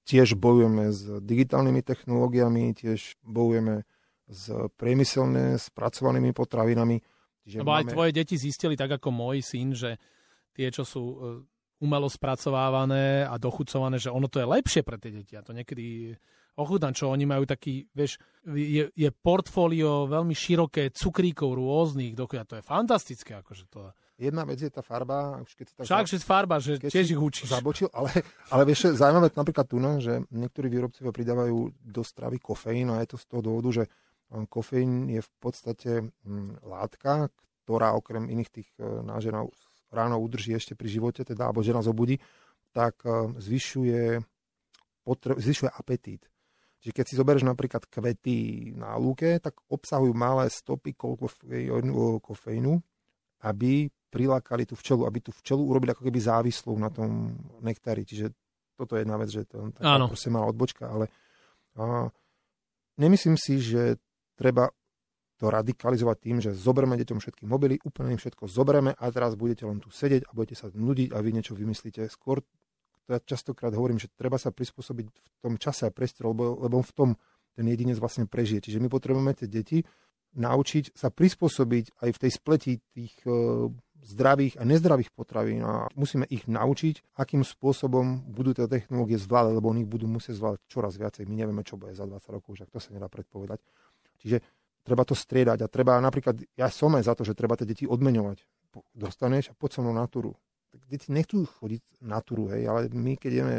tiež 0.04 0.36
bojujeme 0.36 0.92
s 0.92 1.08
digitálnymi 1.24 1.80
technológiami, 1.80 2.76
tiež 2.76 3.16
bojujeme 3.24 3.88
s 4.28 4.52
priemyselne 4.76 5.56
spracovanými 5.56 6.36
potravinami. 6.36 7.00
Čiže 7.48 7.64
Lebo 7.64 7.72
máme... 7.72 7.80
aj 7.80 7.86
tvoje 7.96 8.12
deti 8.12 8.36
zistili, 8.36 8.76
tak 8.76 9.00
ako 9.00 9.10
môj 9.16 9.40
syn, 9.40 9.72
že 9.72 9.96
tie, 10.52 10.68
čo 10.68 10.84
sú 10.84 11.04
e, 11.04 11.16
umelo 11.80 12.12
spracovávané 12.12 13.24
a 13.24 13.40
dochucované, 13.40 13.96
že 13.96 14.12
ono 14.12 14.28
to 14.28 14.44
je 14.44 14.48
lepšie 14.48 14.82
pre 14.84 15.00
tie 15.00 15.12
deti. 15.16 15.40
A 15.40 15.44
to 15.44 15.56
niekedy 15.56 16.12
ochutnám, 16.60 16.92
čo 16.92 17.12
oni 17.12 17.24
majú 17.24 17.48
taký, 17.48 17.88
vieš, 17.96 18.20
je, 18.48 18.92
je 18.92 19.10
portfólio 19.12 20.12
veľmi 20.12 20.36
široké 20.36 20.92
cukríkov 20.92 21.56
rôznych, 21.56 22.14
a 22.20 22.44
to 22.44 22.60
je 22.60 22.64
fantastické, 22.64 23.40
akože 23.40 23.72
to 23.72 23.92
Jedna 24.14 24.46
vec 24.46 24.62
je 24.62 24.70
tá 24.70 24.86
farba, 24.86 25.42
už 25.42 25.58
keď 25.58 25.66
si 25.66 25.74
tak... 25.74 25.86
Však, 25.90 26.06
že 26.06 26.18
farba, 26.22 26.62
že 26.62 26.78
tiež 26.78 27.18
ich 27.18 27.18
učíš. 27.18 27.50
Zabočil, 27.50 27.90
ale, 27.90 28.14
ale 28.54 28.62
vieš, 28.70 28.94
zaujímavé 28.94 29.34
napríklad 29.34 29.66
tu, 29.66 29.82
no, 29.82 29.98
že 29.98 30.22
niektorí 30.30 30.70
výrobcovia 30.70 31.10
pridávajú 31.10 31.58
do 31.82 32.02
stravy 32.06 32.38
kofeín 32.38 32.94
a 32.94 33.02
je 33.02 33.10
to 33.10 33.18
z 33.18 33.26
toho 33.26 33.42
dôvodu, 33.42 33.70
že 33.82 33.84
um, 34.30 34.46
kofeín 34.46 35.10
je 35.10 35.18
v 35.18 35.32
podstate 35.42 35.92
hm, 36.06 36.62
látka, 36.62 37.34
ktorá 37.66 37.96
okrem 37.98 38.28
iných 38.28 38.50
tých 38.52 38.70
e, 38.76 38.84
náženov 38.84 39.56
ráno 39.88 40.20
udrží 40.20 40.52
ešte 40.52 40.76
pri 40.76 40.92
živote, 40.92 41.24
teda, 41.24 41.48
alebo 41.48 41.64
žena 41.64 41.80
zobudí, 41.80 42.20
tak 42.76 43.00
e, 43.08 43.40
zvyšuje, 43.40 44.20
potre- 45.08 45.40
zvyšuje 45.40 45.72
apetít. 45.72 46.28
Čiže 46.84 46.92
keď 46.92 47.06
si 47.08 47.16
zoberieš 47.16 47.48
napríklad 47.48 47.88
kvety 47.88 48.76
na 48.76 49.00
lúke, 49.00 49.40
tak 49.40 49.64
obsahujú 49.72 50.12
malé 50.12 50.52
stopy 50.52 50.92
kofeínu, 52.20 52.84
aby 53.44 53.92
prilákali 54.14 54.70
tú 54.70 54.78
včelu, 54.78 55.10
aby 55.10 55.20
tú 55.20 55.32
včelu 55.34 55.60
urobili 55.60 55.92
ako 55.92 56.06
keby 56.06 56.20
závislú 56.22 56.78
na 56.78 56.94
tom 56.94 57.34
nektári. 57.66 58.06
Čiže 58.06 58.30
toto 58.78 58.94
je 58.96 59.06
jedna 59.06 59.18
vec, 59.18 59.30
že 59.30 59.46
to 59.50 59.74
taká 59.74 60.06
proste 60.06 60.30
malá 60.30 60.46
odbočka, 60.50 60.86
ale 60.90 61.10
a, 61.78 62.10
nemyslím 63.02 63.38
si, 63.38 63.58
že 63.58 63.98
treba 64.38 64.70
to 65.42 65.50
radikalizovať 65.50 66.18
tým, 66.22 66.38
že 66.40 66.54
zoberme 66.54 66.94
deťom 66.96 67.20
všetky 67.20 67.44
mobily, 67.50 67.82
úplne 67.84 68.16
im 68.16 68.22
všetko 68.22 68.46
zobereme 68.48 68.94
a 68.94 69.06
teraz 69.10 69.34
budete 69.34 69.66
len 69.66 69.82
tu 69.82 69.90
sedieť 69.90 70.30
a 70.30 70.32
budete 70.32 70.56
sa 70.56 70.70
nudiť 70.70 71.10
a 71.12 71.18
vy 71.20 71.30
niečo 71.34 71.58
vymyslíte. 71.58 72.06
Skôr 72.08 72.46
ja 73.12 73.20
častokrát 73.20 73.76
hovorím, 73.76 74.00
že 74.00 74.08
treba 74.16 74.40
sa 74.40 74.54
prispôsobiť 74.56 75.06
v 75.12 75.38
tom 75.44 75.60
čase 75.60 75.90
a 75.90 75.92
priestore, 75.92 76.32
lebo, 76.32 76.56
lebo 76.64 76.80
v 76.80 76.94
tom 76.96 77.10
ten 77.54 77.66
jedinec 77.68 78.00
vlastne 78.00 78.26
prežije. 78.26 78.70
Čiže 78.70 78.80
my 78.80 78.88
potrebujeme 78.90 79.36
tie 79.36 79.46
deti 79.46 79.84
naučiť 80.34 80.98
sa 80.98 81.14
prispôsobiť 81.14 82.02
aj 82.02 82.10
v 82.10 82.22
tej 82.22 82.32
spleti 82.32 82.74
tých 82.94 83.14
uh, 83.26 83.70
zdravých 84.04 84.60
a 84.60 84.64
nezdravých 84.68 85.10
potravín 85.16 85.64
a 85.64 85.88
musíme 85.96 86.28
ich 86.28 86.46
naučiť, 86.46 87.16
akým 87.16 87.42
spôsobom 87.42 88.28
budú 88.28 88.52
tie 88.52 88.68
technológie 88.68 89.16
zvládať, 89.16 89.54
lebo 89.56 89.72
oni 89.72 89.88
ich 89.88 89.92
budú 89.92 90.06
musieť 90.06 90.38
zvládať 90.38 90.60
čoraz 90.68 91.00
viacej. 91.00 91.24
My 91.26 91.36
nevieme, 91.40 91.64
čo 91.64 91.80
bude 91.80 91.96
za 91.96 92.04
20 92.04 92.36
rokov, 92.36 92.60
že 92.60 92.68
to 92.68 92.84
sa 92.84 92.92
nedá 92.92 93.08
predpovedať. 93.08 93.64
Čiže 94.20 94.44
treba 94.84 95.08
to 95.08 95.16
striedať 95.16 95.64
a 95.64 95.72
treba 95.72 95.96
napríklad, 96.04 96.44
ja 96.60 96.68
som 96.68 96.92
aj 97.00 97.08
za 97.08 97.14
to, 97.16 97.24
že 97.24 97.34
treba 97.34 97.56
tie 97.56 97.68
deti 97.68 97.88
odmeňovať. 97.88 98.44
Dostaneš 98.92 99.54
a 99.54 99.58
poď 99.58 99.80
so 99.80 99.82
mnou 99.82 99.96
na 99.96 100.06
túru. 100.12 100.36
Tak 100.74 100.84
deti 100.90 101.08
nechcú 101.14 101.48
chodiť 101.48 102.04
na 102.04 102.20
túru, 102.20 102.52
hej, 102.52 102.68
ale 102.68 102.92
my 102.92 103.16
keď 103.16 103.32
ideme 103.32 103.58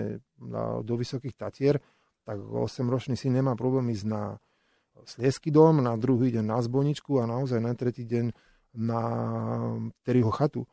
do 0.85 0.95
Vysokých 0.99 1.39
Tatier, 1.39 1.79
tak 2.25 2.41
8-ročný 2.41 3.15
syn 3.17 3.37
nemá 3.37 3.55
problém 3.55 3.93
ísť 3.93 4.07
na 4.09 4.23
Sliesky 5.03 5.51
dom, 5.51 5.83
na 5.83 5.99
druhý 5.99 6.31
deň 6.31 6.45
na 6.47 6.63
Zboničku 6.63 7.19
a 7.19 7.27
naozaj 7.27 7.59
na 7.59 7.75
tretí 7.75 8.07
deň 8.07 8.31
na 8.79 9.03
Terryho 10.07 10.31
chatu. 10.31 10.65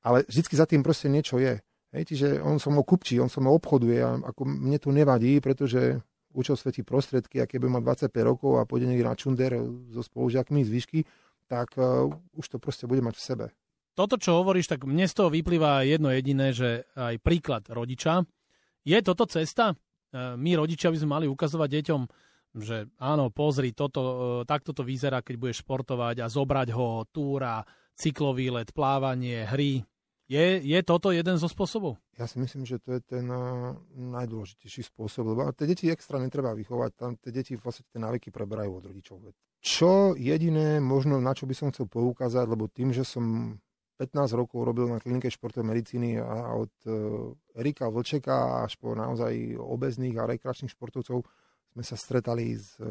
Ale 0.00 0.24
vždy 0.24 0.42
za 0.56 0.66
tým 0.66 0.80
proste 0.80 1.12
niečo 1.12 1.36
je. 1.36 1.60
Hej, 1.94 2.02
čiže 2.12 2.28
on 2.42 2.58
som 2.58 2.74
ho 2.76 2.84
kupčí, 2.84 3.16
on 3.22 3.30
som 3.30 3.46
ho 3.48 3.52
obchoduje 3.54 3.98
a 4.02 4.20
ako 4.20 4.42
mne 4.44 4.78
to 4.80 4.90
nevadí, 4.90 5.38
pretože 5.40 6.02
učil 6.36 6.58
svetí 6.58 6.84
prostredky 6.84 7.40
a 7.40 7.48
keď 7.48 7.64
mať 7.64 8.12
25 8.12 8.28
rokov 8.28 8.52
a 8.60 8.68
pôjde 8.68 8.92
niekde 8.92 9.08
na 9.08 9.16
čunder 9.16 9.56
so 9.88 10.04
spolužiakmi 10.04 10.60
z 10.66 10.70
výšky, 10.70 11.00
tak 11.48 11.72
uh, 11.80 12.12
už 12.36 12.46
to 12.52 12.56
proste 12.60 12.84
bude 12.84 13.00
mať 13.00 13.16
v 13.16 13.22
sebe. 13.22 13.46
Toto, 13.96 14.20
čo 14.20 14.36
hovoríš, 14.44 14.68
tak 14.68 14.84
mne 14.84 15.08
z 15.08 15.14
toho 15.16 15.32
vyplýva 15.32 15.88
jedno 15.88 16.12
jediné, 16.12 16.52
že 16.52 16.84
aj 16.92 17.16
príklad 17.24 17.64
rodiča. 17.72 18.28
Je 18.84 18.98
toto 19.00 19.24
cesta? 19.24 19.72
Uh, 20.12 20.36
my 20.36 20.60
rodičia 20.60 20.92
by 20.92 20.98
sme 21.00 21.10
mali 21.16 21.26
ukazovať 21.30 21.80
deťom 21.80 22.00
že 22.56 22.88
áno, 22.96 23.28
pozri, 23.28 23.76
toto, 23.76 24.00
e, 24.00 24.14
takto 24.48 24.72
to 24.72 24.80
vyzerá, 24.80 25.20
keď 25.20 25.34
budeš 25.36 25.60
športovať 25.62 26.24
a 26.24 26.32
zobrať 26.32 26.68
ho 26.72 27.04
túra, 27.12 27.60
cyklový 27.96 28.52
let, 28.52 28.72
plávanie, 28.72 29.44
hry. 29.48 29.84
Je, 30.26 30.58
je 30.58 30.78
toto 30.82 31.14
jeden 31.14 31.38
zo 31.38 31.46
spôsobov? 31.46 32.02
Ja 32.18 32.26
si 32.26 32.42
myslím, 32.42 32.66
že 32.66 32.82
to 32.82 32.98
je 32.98 33.00
ten 33.04 33.30
uh, 33.30 33.78
najdôležitejší 33.94 34.90
spôsob, 34.90 35.22
lebo 35.22 35.54
tie 35.54 35.70
deti 35.70 35.86
extra 35.86 36.18
netreba 36.18 36.50
vychovať, 36.50 36.90
tam 36.98 37.14
tie 37.14 37.30
deti 37.30 37.54
vlastne 37.54 37.86
tie 37.86 38.02
návyky 38.02 38.34
preberajú 38.34 38.74
od 38.74 38.84
rodičov. 38.90 39.22
Čo 39.62 40.18
jediné, 40.18 40.82
možno 40.82 41.22
na 41.22 41.30
čo 41.30 41.46
by 41.46 41.54
som 41.54 41.70
chcel 41.70 41.86
poukázať, 41.86 42.42
lebo 42.42 42.66
tým, 42.66 42.90
že 42.90 43.06
som 43.06 43.54
15 44.02 44.34
rokov 44.34 44.66
robil 44.66 44.90
na 44.90 44.98
klinike 44.98 45.30
športovej 45.30 45.70
medicíny 45.70 46.18
a 46.18 46.58
od 46.58 46.74
uh, 46.90 47.30
Erika 47.54 47.86
Vlčeka 47.86 48.66
až 48.66 48.74
po 48.82 48.98
naozaj 48.98 49.54
obezných 49.56 50.18
a 50.18 50.26
rekreačných 50.26 50.74
športovcov 50.74 51.22
sme 51.76 51.84
sa 51.84 52.00
stretali 52.00 52.56
s 52.56 52.80
e, 52.80 52.88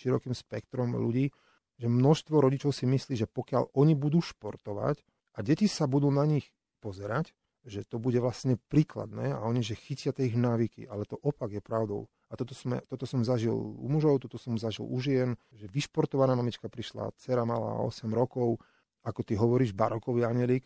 širokým 0.00 0.32
spektrom 0.32 0.96
ľudí, 0.96 1.28
že 1.76 1.92
množstvo 1.92 2.40
rodičov 2.40 2.72
si 2.72 2.88
myslí, 2.88 3.14
že 3.20 3.28
pokiaľ 3.28 3.76
oni 3.76 3.92
budú 3.92 4.24
športovať 4.24 5.04
a 5.36 5.44
deti 5.44 5.68
sa 5.68 5.84
budú 5.84 6.08
na 6.08 6.24
nich 6.24 6.48
pozerať, 6.80 7.36
že 7.68 7.84
to 7.84 8.00
bude 8.00 8.16
vlastne 8.16 8.56
príkladné 8.72 9.36
a 9.36 9.44
oni, 9.44 9.60
že 9.60 9.76
chytia 9.76 10.16
tie 10.16 10.32
ich 10.32 10.40
návyky, 10.40 10.88
ale 10.88 11.04
to 11.04 11.20
opak 11.20 11.52
je 11.52 11.60
pravdou. 11.60 12.08
A 12.32 12.36
toto, 12.36 12.56
sme, 12.56 12.80
toto 12.88 13.04
som 13.04 13.20
zažil 13.20 13.52
u 13.52 13.86
mužov, 13.92 14.24
toto 14.24 14.40
som 14.40 14.56
zažil 14.56 14.88
u 14.88 14.96
žien, 15.04 15.36
že 15.52 15.68
vyšportovaná 15.68 16.32
mamička 16.32 16.72
prišla, 16.72 17.12
dcera 17.20 17.44
mala 17.44 17.84
8 17.84 18.08
rokov, 18.08 18.56
ako 19.04 19.20
ty 19.20 19.36
hovoríš, 19.36 19.76
barokový 19.76 20.24
anelik, 20.24 20.64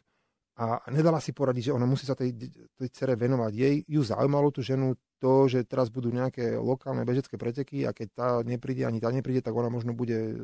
a 0.53 0.85
nedala 0.93 1.17
si 1.17 1.33
poradiť, 1.33 1.73
že 1.73 1.77
ona 1.77 1.89
musí 1.89 2.05
sa 2.05 2.13
tej, 2.13 2.37
tej 2.77 2.89
cere 2.93 3.17
venovať. 3.17 3.53
Jej 3.57 3.77
ju 3.89 4.01
zaujímalo 4.05 4.53
tú 4.53 4.61
ženu 4.61 5.01
to, 5.17 5.49
že 5.49 5.65
teraz 5.65 5.89
budú 5.89 6.13
nejaké 6.13 6.61
lokálne 6.61 7.09
bežecké 7.09 7.41
preteky 7.41 7.89
a 7.89 7.97
keď 7.97 8.09
tá 8.13 8.29
nepríde, 8.45 8.85
ani 8.85 9.01
tá 9.01 9.09
nepríde, 9.09 9.41
tak 9.41 9.57
ona 9.57 9.73
možno 9.73 9.97
bude 9.97 10.19
e, 10.19 10.35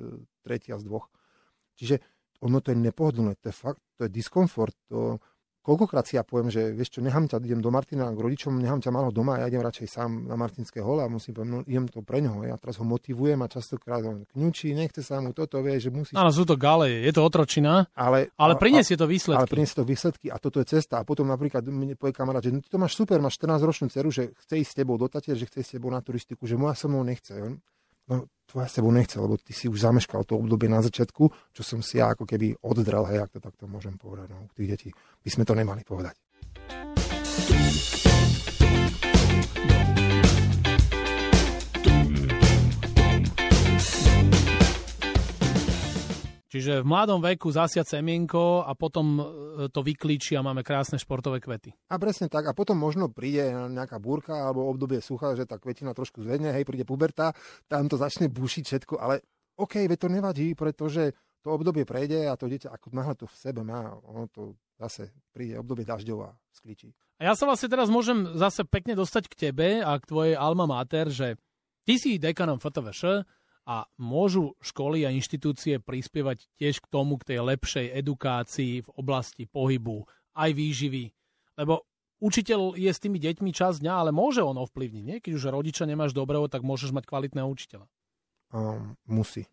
tretia 0.41 0.81
z 0.81 0.89
dvoch. 0.89 1.13
Čiže 1.77 2.01
ono 2.41 2.65
to 2.65 2.73
je 2.73 2.79
nepohodlné, 2.81 3.37
to 3.37 3.53
je 3.53 3.57
fakt, 3.57 3.85
to 4.01 4.09
je 4.09 4.11
diskomfort, 4.15 4.73
to 4.89 5.21
koľkokrát 5.69 6.09
si 6.09 6.17
ja 6.17 6.25
poviem, 6.25 6.49
že 6.49 6.73
vieš 6.73 6.97
čo, 6.97 7.05
nechám 7.05 7.29
ťa, 7.29 7.45
idem 7.45 7.61
do 7.61 7.69
Martina 7.69 8.09
k 8.09 8.17
rodičom, 8.17 8.57
nechám 8.57 8.81
ťa 8.81 8.89
malo 8.89 9.13
doma 9.13 9.37
a 9.37 9.45
ja 9.45 9.53
idem 9.53 9.61
radšej 9.61 9.89
sám 9.93 10.25
na 10.25 10.33
Martinské 10.41 10.81
hole 10.81 11.05
a 11.05 11.13
musím 11.13 11.37
povedať, 11.37 11.51
no 11.53 11.59
idem 11.69 11.85
to 11.93 12.01
pre 12.01 12.25
ňoho. 12.25 12.49
Ja 12.49 12.57
teraz 12.57 12.81
ho 12.81 12.89
motivujem 12.89 13.37
a 13.45 13.47
častokrát 13.53 14.01
on 14.01 14.25
kňučí, 14.33 14.73
nechce 14.73 15.05
sa 15.05 15.21
mu 15.21 15.37
toto, 15.37 15.61
vie, 15.61 15.77
že 15.77 15.93
musí. 15.93 16.17
Áno, 16.17 16.33
sú 16.33 16.49
to 16.49 16.57
gale, 16.57 16.89
je 16.89 17.13
to 17.13 17.21
otročina, 17.21 17.85
ale, 17.93 18.33
ale 18.41 18.57
priniesie 18.57 18.97
to 18.97 19.05
výsledky. 19.05 19.45
Ale 19.45 19.53
priniesie 19.53 19.77
to 19.77 19.85
výsledky 19.85 20.27
a 20.33 20.41
toto 20.41 20.65
je 20.65 20.67
cesta. 20.73 21.01
A 21.01 21.05
potom 21.05 21.29
napríklad 21.29 21.61
mi 21.69 21.93
povie 21.93 22.17
kamarát, 22.17 22.41
že 22.41 22.49
no, 22.49 22.65
ty 22.65 22.73
to 22.73 22.81
máš 22.81 22.97
super, 22.97 23.21
máš 23.21 23.37
14 23.37 23.61
ročnú 23.61 23.87
dceru, 23.93 24.09
že 24.09 24.33
chce 24.41 24.55
ísť 24.65 24.71
s 24.73 24.77
tebou 24.81 24.97
do 24.97 25.07
že 25.13 25.45
chce 25.45 25.59
ísť 25.61 25.69
s 25.69 25.75
tebou 25.77 25.93
na 25.93 26.01
turistiku, 26.01 26.49
že 26.49 26.57
moja 26.57 26.73
so 26.73 26.89
mnou 26.89 27.05
nechce. 27.05 27.37
No, 28.09 28.25
tvoja 28.49 28.67
s 28.69 28.81
tebou 28.81 28.89
nechce, 28.89 29.21
lebo 29.21 29.37
ty 29.37 29.53
si 29.53 29.69
už 29.69 29.85
zameškal 29.85 30.25
to 30.25 30.41
obdobie 30.41 30.73
na 30.73 30.81
začiatku, 30.81 31.29
čo 31.53 31.63
som 31.63 31.85
si 31.85 32.01
ja 32.01 32.17
ako 32.17 32.25
keby 32.25 32.57
oddrel, 32.65 33.05
hej, 33.05 33.29
ak 33.29 33.37
to 33.37 33.41
takto 33.45 33.69
môžem 33.69 34.01
povedať. 34.01 34.33
No, 34.33 34.49
tých 34.57 34.69
detí 34.73 34.89
by 35.21 35.29
sme 35.29 35.45
to 35.45 35.53
nemali 35.53 35.85
povedať. 35.85 36.17
Čiže 46.49 46.81
v 46.81 46.89
mladom 46.89 47.21
veku 47.21 47.53
zasiať 47.53 48.01
semienko 48.01 48.65
a 48.65 48.73
potom 48.73 49.07
e, 49.21 49.23
to 49.69 49.85
vyklíči 49.85 50.33
a 50.33 50.41
máme 50.41 50.65
krásne 50.65 50.97
športové 50.97 51.45
kvety. 51.45 51.77
A 51.93 52.01
presne 52.01 52.33
tak. 52.33 52.49
A 52.49 52.57
potom 52.57 52.81
možno 52.81 53.13
príde 53.13 53.53
nejaká 53.53 54.01
búrka 54.01 54.33
alebo 54.33 54.65
obdobie 54.65 55.05
sucha, 55.05 55.37
že 55.37 55.45
tá 55.45 55.61
kvetina 55.61 55.93
trošku 55.93 56.25
zvedne, 56.25 56.57
hej, 56.57 56.65
príde 56.65 56.89
puberta, 56.89 57.37
tam 57.69 57.85
to 57.93 58.01
začne 58.01 58.33
bušiť 58.33 58.65
všetko, 58.65 58.97
ale 58.97 59.21
OK, 59.61 59.85
ve 59.85 60.01
to 60.01 60.09
nevadí, 60.09 60.57
pretože 60.57 61.13
to 61.45 61.53
obdobie 61.53 61.85
prejde 61.85 62.27
a 62.27 62.35
to 62.41 62.49
dieťa, 62.49 62.73
ako 62.73 62.87
náhle 62.97 63.15
to 63.15 63.27
v 63.29 63.37
sebe 63.37 63.61
má, 63.61 63.93
ono 64.09 64.25
to 64.33 64.57
zase 64.81 65.13
príde 65.37 65.59
obdobie 65.61 65.85
dažďov 65.85 66.19
a 66.25 66.31
skličí. 66.55 66.97
A 67.19 67.29
ja 67.29 67.33
sa 67.35 67.45
vlastne 67.45 67.69
teraz 67.69 67.91
môžem 67.91 68.39
zase 68.39 68.63
pekne 68.65 68.95
dostať 68.95 69.27
k 69.27 69.39
tebe 69.51 69.83
a 69.83 69.99
k 69.99 70.09
tvojej 70.09 70.35
alma 70.39 70.65
mater, 70.71 71.11
že 71.11 71.37
ty 71.83 71.99
si 71.99 72.17
dekanom 72.17 72.63
FTVŠ, 72.63 73.27
a 73.69 73.85
môžu 74.01 74.57
školy 74.65 75.05
a 75.05 75.13
inštitúcie 75.13 75.77
prispievať 75.77 76.49
tiež 76.57 76.81
k 76.81 76.89
tomu, 76.89 77.21
k 77.21 77.37
tej 77.37 77.45
lepšej 77.45 77.93
edukácii 78.01 78.81
v 78.81 78.89
oblasti 78.97 79.45
pohybu, 79.45 80.09
aj 80.33 80.57
výživy. 80.57 81.13
Lebo 81.61 81.85
učiteľ 82.25 82.81
je 82.81 82.89
s 82.89 83.03
tými 83.03 83.21
deťmi 83.21 83.53
čas 83.53 83.85
dňa, 83.85 83.93
ale 83.93 84.11
môže 84.11 84.41
on 84.41 84.57
ovplyvniť. 84.57 85.05
Nie? 85.05 85.17
Keď 85.21 85.33
už 85.37 85.53
rodiča 85.53 85.85
nemáš 85.85 86.17
dobrého, 86.17 86.49
tak 86.49 86.65
môžeš 86.65 86.97
mať 86.97 87.05
kvalitného 87.05 87.45
učiteľa. 87.45 87.85
Um, 88.49 88.97
musí. 89.05 89.45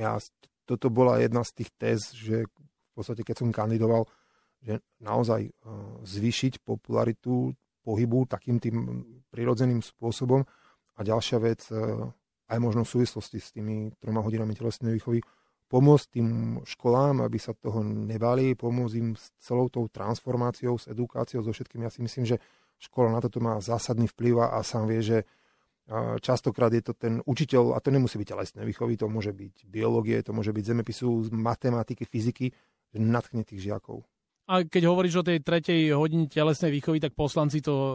Ja, 0.00 0.16
toto 0.64 0.88
bola 0.88 1.20
jedna 1.20 1.44
z 1.44 1.52
tých 1.60 1.70
téz, 1.76 2.00
že 2.16 2.48
v 2.48 2.90
podstate 2.96 3.20
keď 3.20 3.44
som 3.44 3.52
kandidoval, 3.52 4.08
že 4.64 4.80
naozaj 5.04 5.52
uh, 5.52 6.00
zvýšiť 6.08 6.64
popularitu 6.64 7.52
pohybu 7.84 8.24
takým 8.24 8.56
tým 8.56 9.04
prirodzeným 9.28 9.84
spôsobom. 9.84 10.40
A 10.96 11.00
ďalšia 11.04 11.36
vec, 11.36 11.60
uh, 11.68 12.08
aj 12.52 12.58
možno 12.60 12.84
v 12.84 12.92
súvislosti 13.00 13.40
s 13.40 13.56
tými 13.56 13.96
troma 13.96 14.20
hodinami 14.20 14.52
telesnej 14.52 14.92
výchovy, 15.00 15.24
pomôcť 15.72 16.06
tým 16.12 16.28
školám, 16.68 17.24
aby 17.24 17.40
sa 17.40 17.56
toho 17.56 17.80
nebali, 17.80 18.52
pomôcť 18.52 18.94
im 19.00 19.16
s 19.16 19.32
celou 19.40 19.72
tou 19.72 19.88
transformáciou, 19.88 20.76
s 20.76 20.84
edukáciou, 20.92 21.40
so 21.40 21.56
všetkým. 21.56 21.88
Ja 21.88 21.90
si 21.90 22.04
myslím, 22.04 22.28
že 22.28 22.36
škola 22.76 23.08
na 23.16 23.24
toto 23.24 23.40
má 23.40 23.56
zásadný 23.56 24.04
vplyv 24.12 24.52
a 24.52 24.60
sám 24.60 24.84
vie, 24.84 25.00
že 25.00 25.18
častokrát 26.20 26.70
je 26.72 26.82
to 26.84 26.92
ten 26.94 27.18
učiteľ, 27.24 27.74
a 27.74 27.82
to 27.82 27.90
nemusí 27.90 28.16
byť 28.20 28.28
telesné 28.28 28.62
výchovy, 28.68 28.94
to 29.00 29.10
môže 29.10 29.34
byť 29.34 29.66
biológie, 29.66 30.20
to 30.22 30.30
môže 30.30 30.54
byť 30.54 30.64
zemepisu, 30.64 31.32
matematiky, 31.34 32.06
fyziky, 32.06 32.52
že 32.92 32.98
natchne 33.00 33.42
tých 33.42 33.72
žiakov. 33.72 34.04
A 34.50 34.66
keď 34.66 34.90
hovoríš 34.90 35.22
o 35.22 35.26
tej 35.26 35.40
tretej 35.40 35.94
hodine 35.94 36.26
telesnej 36.26 36.74
výchovy, 36.74 36.98
tak 36.98 37.14
poslanci 37.14 37.62
to 37.62 37.72
e, 37.72 37.94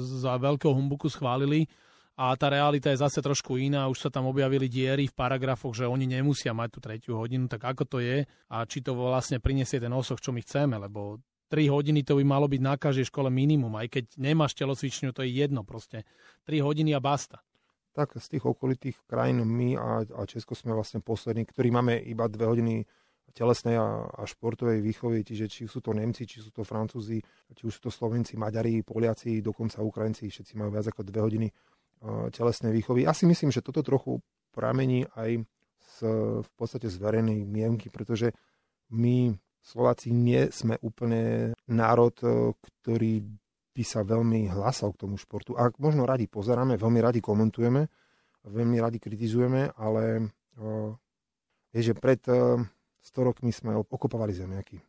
za 0.00 0.38
veľkého 0.38 0.70
humbuku 0.70 1.10
schválili 1.10 1.66
a 2.16 2.36
tá 2.36 2.52
realita 2.52 2.90
je 2.92 3.02
zase 3.02 3.22
trošku 3.22 3.56
iná. 3.56 3.86
Už 3.88 4.06
sa 4.06 4.10
tam 4.12 4.28
objavili 4.28 4.68
diery 4.68 5.08
v 5.08 5.16
paragrafoch, 5.16 5.72
že 5.72 5.88
oni 5.88 6.04
nemusia 6.04 6.52
mať 6.52 6.68
tú 6.68 6.78
tretiu 6.82 7.14
hodinu, 7.16 7.48
tak 7.48 7.64
ako 7.64 7.82
to 7.86 7.98
je 8.02 8.26
a 8.26 8.56
či 8.66 8.84
to 8.84 8.92
vlastne 8.92 9.40
prinesie 9.40 9.80
ten 9.80 9.92
osoch, 9.92 10.20
čo 10.20 10.34
my 10.34 10.44
chceme, 10.44 10.76
lebo 10.76 11.22
3 11.50 11.66
hodiny 11.66 12.06
to 12.06 12.14
by 12.14 12.24
malo 12.24 12.46
byť 12.46 12.60
na 12.62 12.78
každej 12.78 13.10
škole 13.10 13.26
minimum, 13.26 13.74
aj 13.74 13.90
keď 13.90 14.04
nemáš 14.22 14.54
telocvičňu, 14.54 15.10
to 15.10 15.26
je 15.26 15.34
jedno 15.34 15.66
proste. 15.66 16.06
3 16.46 16.62
hodiny 16.62 16.94
a 16.94 17.02
basta. 17.02 17.42
Tak 17.90 18.14
z 18.22 18.38
tých 18.38 18.46
okolitých 18.46 19.02
krajín 19.10 19.42
my 19.42 19.74
a, 19.74 20.06
a 20.06 20.22
Česko 20.30 20.54
sme 20.54 20.70
vlastne 20.70 21.02
poslední, 21.02 21.42
ktorí 21.42 21.74
máme 21.74 21.98
iba 22.06 22.30
2 22.30 22.38
hodiny 22.38 22.86
telesnej 23.34 23.78
a, 23.78 24.06
a 24.10 24.22
športovej 24.26 24.78
výchovy, 24.78 25.26
čiže 25.26 25.46
či 25.50 25.62
sú 25.66 25.82
to 25.82 25.90
Nemci, 25.94 26.26
či 26.26 26.38
sú 26.42 26.54
to 26.54 26.62
Francúzi, 26.66 27.18
či 27.50 27.62
už 27.66 27.78
sú 27.78 27.80
to 27.86 27.90
Slovenci, 27.90 28.38
Maďari, 28.38 28.82
Poliaci, 28.82 29.42
dokonca 29.42 29.82
Ukrajinci, 29.82 30.30
všetci 30.30 30.54
majú 30.54 30.70
viac 30.74 30.86
ako 30.86 31.02
2 31.02 31.18
hodiny 31.18 31.48
telesnej 32.32 32.72
výchovy. 32.72 33.04
Ja 33.04 33.12
si 33.12 33.28
myslím, 33.28 33.52
že 33.52 33.60
toto 33.60 33.84
trochu 33.84 34.24
pramení 34.50 35.06
aj 35.14 35.44
z, 35.78 35.96
v 36.40 36.50
podstate 36.56 36.88
z 36.88 36.96
verejnej 36.96 37.44
mienky, 37.44 37.92
pretože 37.92 38.32
my 38.90 39.36
Slováci 39.60 40.08
nie 40.10 40.48
sme 40.48 40.80
úplne 40.80 41.52
národ, 41.68 42.16
e, 42.24 42.56
ktorý 42.56 43.20
by 43.76 43.84
sa 43.84 44.00
veľmi 44.00 44.48
hlasal 44.50 44.96
k 44.96 45.04
tomu 45.06 45.20
športu. 45.20 45.54
A 45.54 45.68
možno 45.76 46.08
radi 46.08 46.26
pozeráme, 46.26 46.80
veľmi 46.80 47.00
radi 47.04 47.20
komentujeme, 47.20 47.84
veľmi 48.48 48.76
radi 48.80 48.98
kritizujeme, 48.98 49.76
ale 49.76 50.32
o, 50.56 50.96
e, 51.70 51.76
je, 51.76 51.92
že 51.92 51.94
pred 51.94 52.24
100 52.24 52.64
e, 53.04 53.20
rokmi 53.20 53.52
sme 53.52 53.76
okopovali 53.76 54.32
zemiaky. 54.32 54.80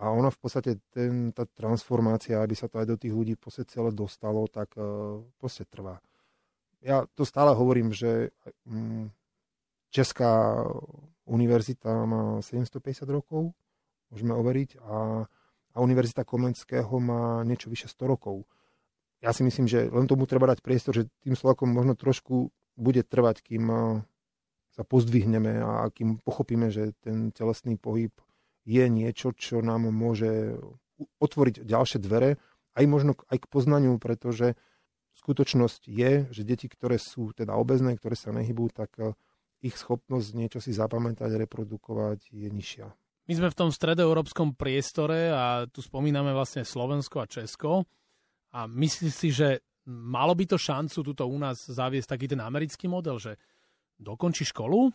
A 0.00 0.08
ono 0.08 0.32
v 0.32 0.38
podstate, 0.40 0.80
ten, 0.88 1.28
tá 1.34 1.44
transformácia, 1.44 2.40
aby 2.40 2.56
sa 2.56 2.72
to 2.72 2.80
aj 2.80 2.88
do 2.88 2.96
tých 2.96 3.12
ľudí 3.12 3.36
v 3.36 3.52
celé 3.68 3.92
dostalo, 3.92 4.48
tak 4.48 4.72
uh, 4.80 5.20
proste 5.36 5.68
trvá 5.68 6.00
ja 6.80 7.04
to 7.14 7.28
stále 7.28 7.52
hovorím, 7.52 7.92
že 7.92 8.32
mm, 8.64 9.12
Česká 9.90 10.64
univerzita 11.26 12.06
má 12.06 12.42
750 12.42 13.06
rokov, 13.10 13.52
môžeme 14.10 14.34
overiť, 14.34 14.78
a, 14.82 15.26
a 15.74 15.76
Univerzita 15.78 16.26
Komenského 16.26 16.90
má 16.98 17.42
niečo 17.46 17.70
vyše 17.70 17.86
100 17.86 18.12
rokov. 18.12 18.42
Ja 19.20 19.30
si 19.36 19.44
myslím, 19.44 19.68
že 19.68 19.86
len 19.92 20.08
tomu 20.08 20.24
treba 20.24 20.48
dať 20.48 20.64
priestor, 20.64 20.96
že 20.96 21.10
tým 21.22 21.36
Slovakom 21.36 21.68
možno 21.70 21.94
trošku 21.94 22.50
bude 22.74 23.04
trvať, 23.04 23.44
kým 23.44 23.68
sa 24.72 24.82
pozdvihneme 24.82 25.60
a 25.60 25.90
kým 25.92 26.22
pochopíme, 26.24 26.72
že 26.72 26.96
ten 27.04 27.34
telesný 27.34 27.76
pohyb 27.76 28.14
je 28.64 28.84
niečo, 28.88 29.34
čo 29.36 29.60
nám 29.60 29.90
môže 29.92 30.56
otvoriť 31.20 31.64
ďalšie 31.64 31.98
dvere, 32.00 32.40
aj 32.76 32.84
možno 32.86 33.12
aj 33.28 33.44
k 33.44 33.50
poznaniu, 33.50 33.98
pretože 33.98 34.56
skutočnosť 35.30 35.86
je, 35.86 36.26
že 36.34 36.42
deti, 36.42 36.66
ktoré 36.66 36.98
sú 36.98 37.30
teda 37.30 37.54
obezné, 37.54 37.94
ktoré 37.94 38.18
sa 38.18 38.34
nehybú, 38.34 38.66
tak 38.74 38.90
eh, 38.98 39.14
ich 39.62 39.78
schopnosť 39.78 40.28
niečo 40.34 40.58
si 40.58 40.74
zapamätať, 40.74 41.30
reprodukovať 41.46 42.34
je 42.34 42.48
nižšia. 42.50 42.86
My 43.30 43.32
sme 43.38 43.48
v 43.54 43.58
tom 43.62 43.70
stredoeurópskom 43.70 44.58
priestore 44.58 45.30
a 45.30 45.62
tu 45.70 45.78
spomíname 45.78 46.34
vlastne 46.34 46.66
Slovensko 46.66 47.22
a 47.22 47.30
Česko. 47.30 47.86
A 48.50 48.66
myslíš 48.66 49.14
si, 49.14 49.30
že 49.30 49.62
malo 49.86 50.34
by 50.34 50.50
to 50.50 50.58
šancu 50.58 50.98
tuto 51.06 51.30
u 51.30 51.38
nás 51.38 51.62
zaviesť 51.62 52.18
taký 52.18 52.26
ten 52.26 52.42
americký 52.42 52.90
model, 52.90 53.22
že 53.22 53.38
dokončí 54.02 54.42
školu, 54.50 54.90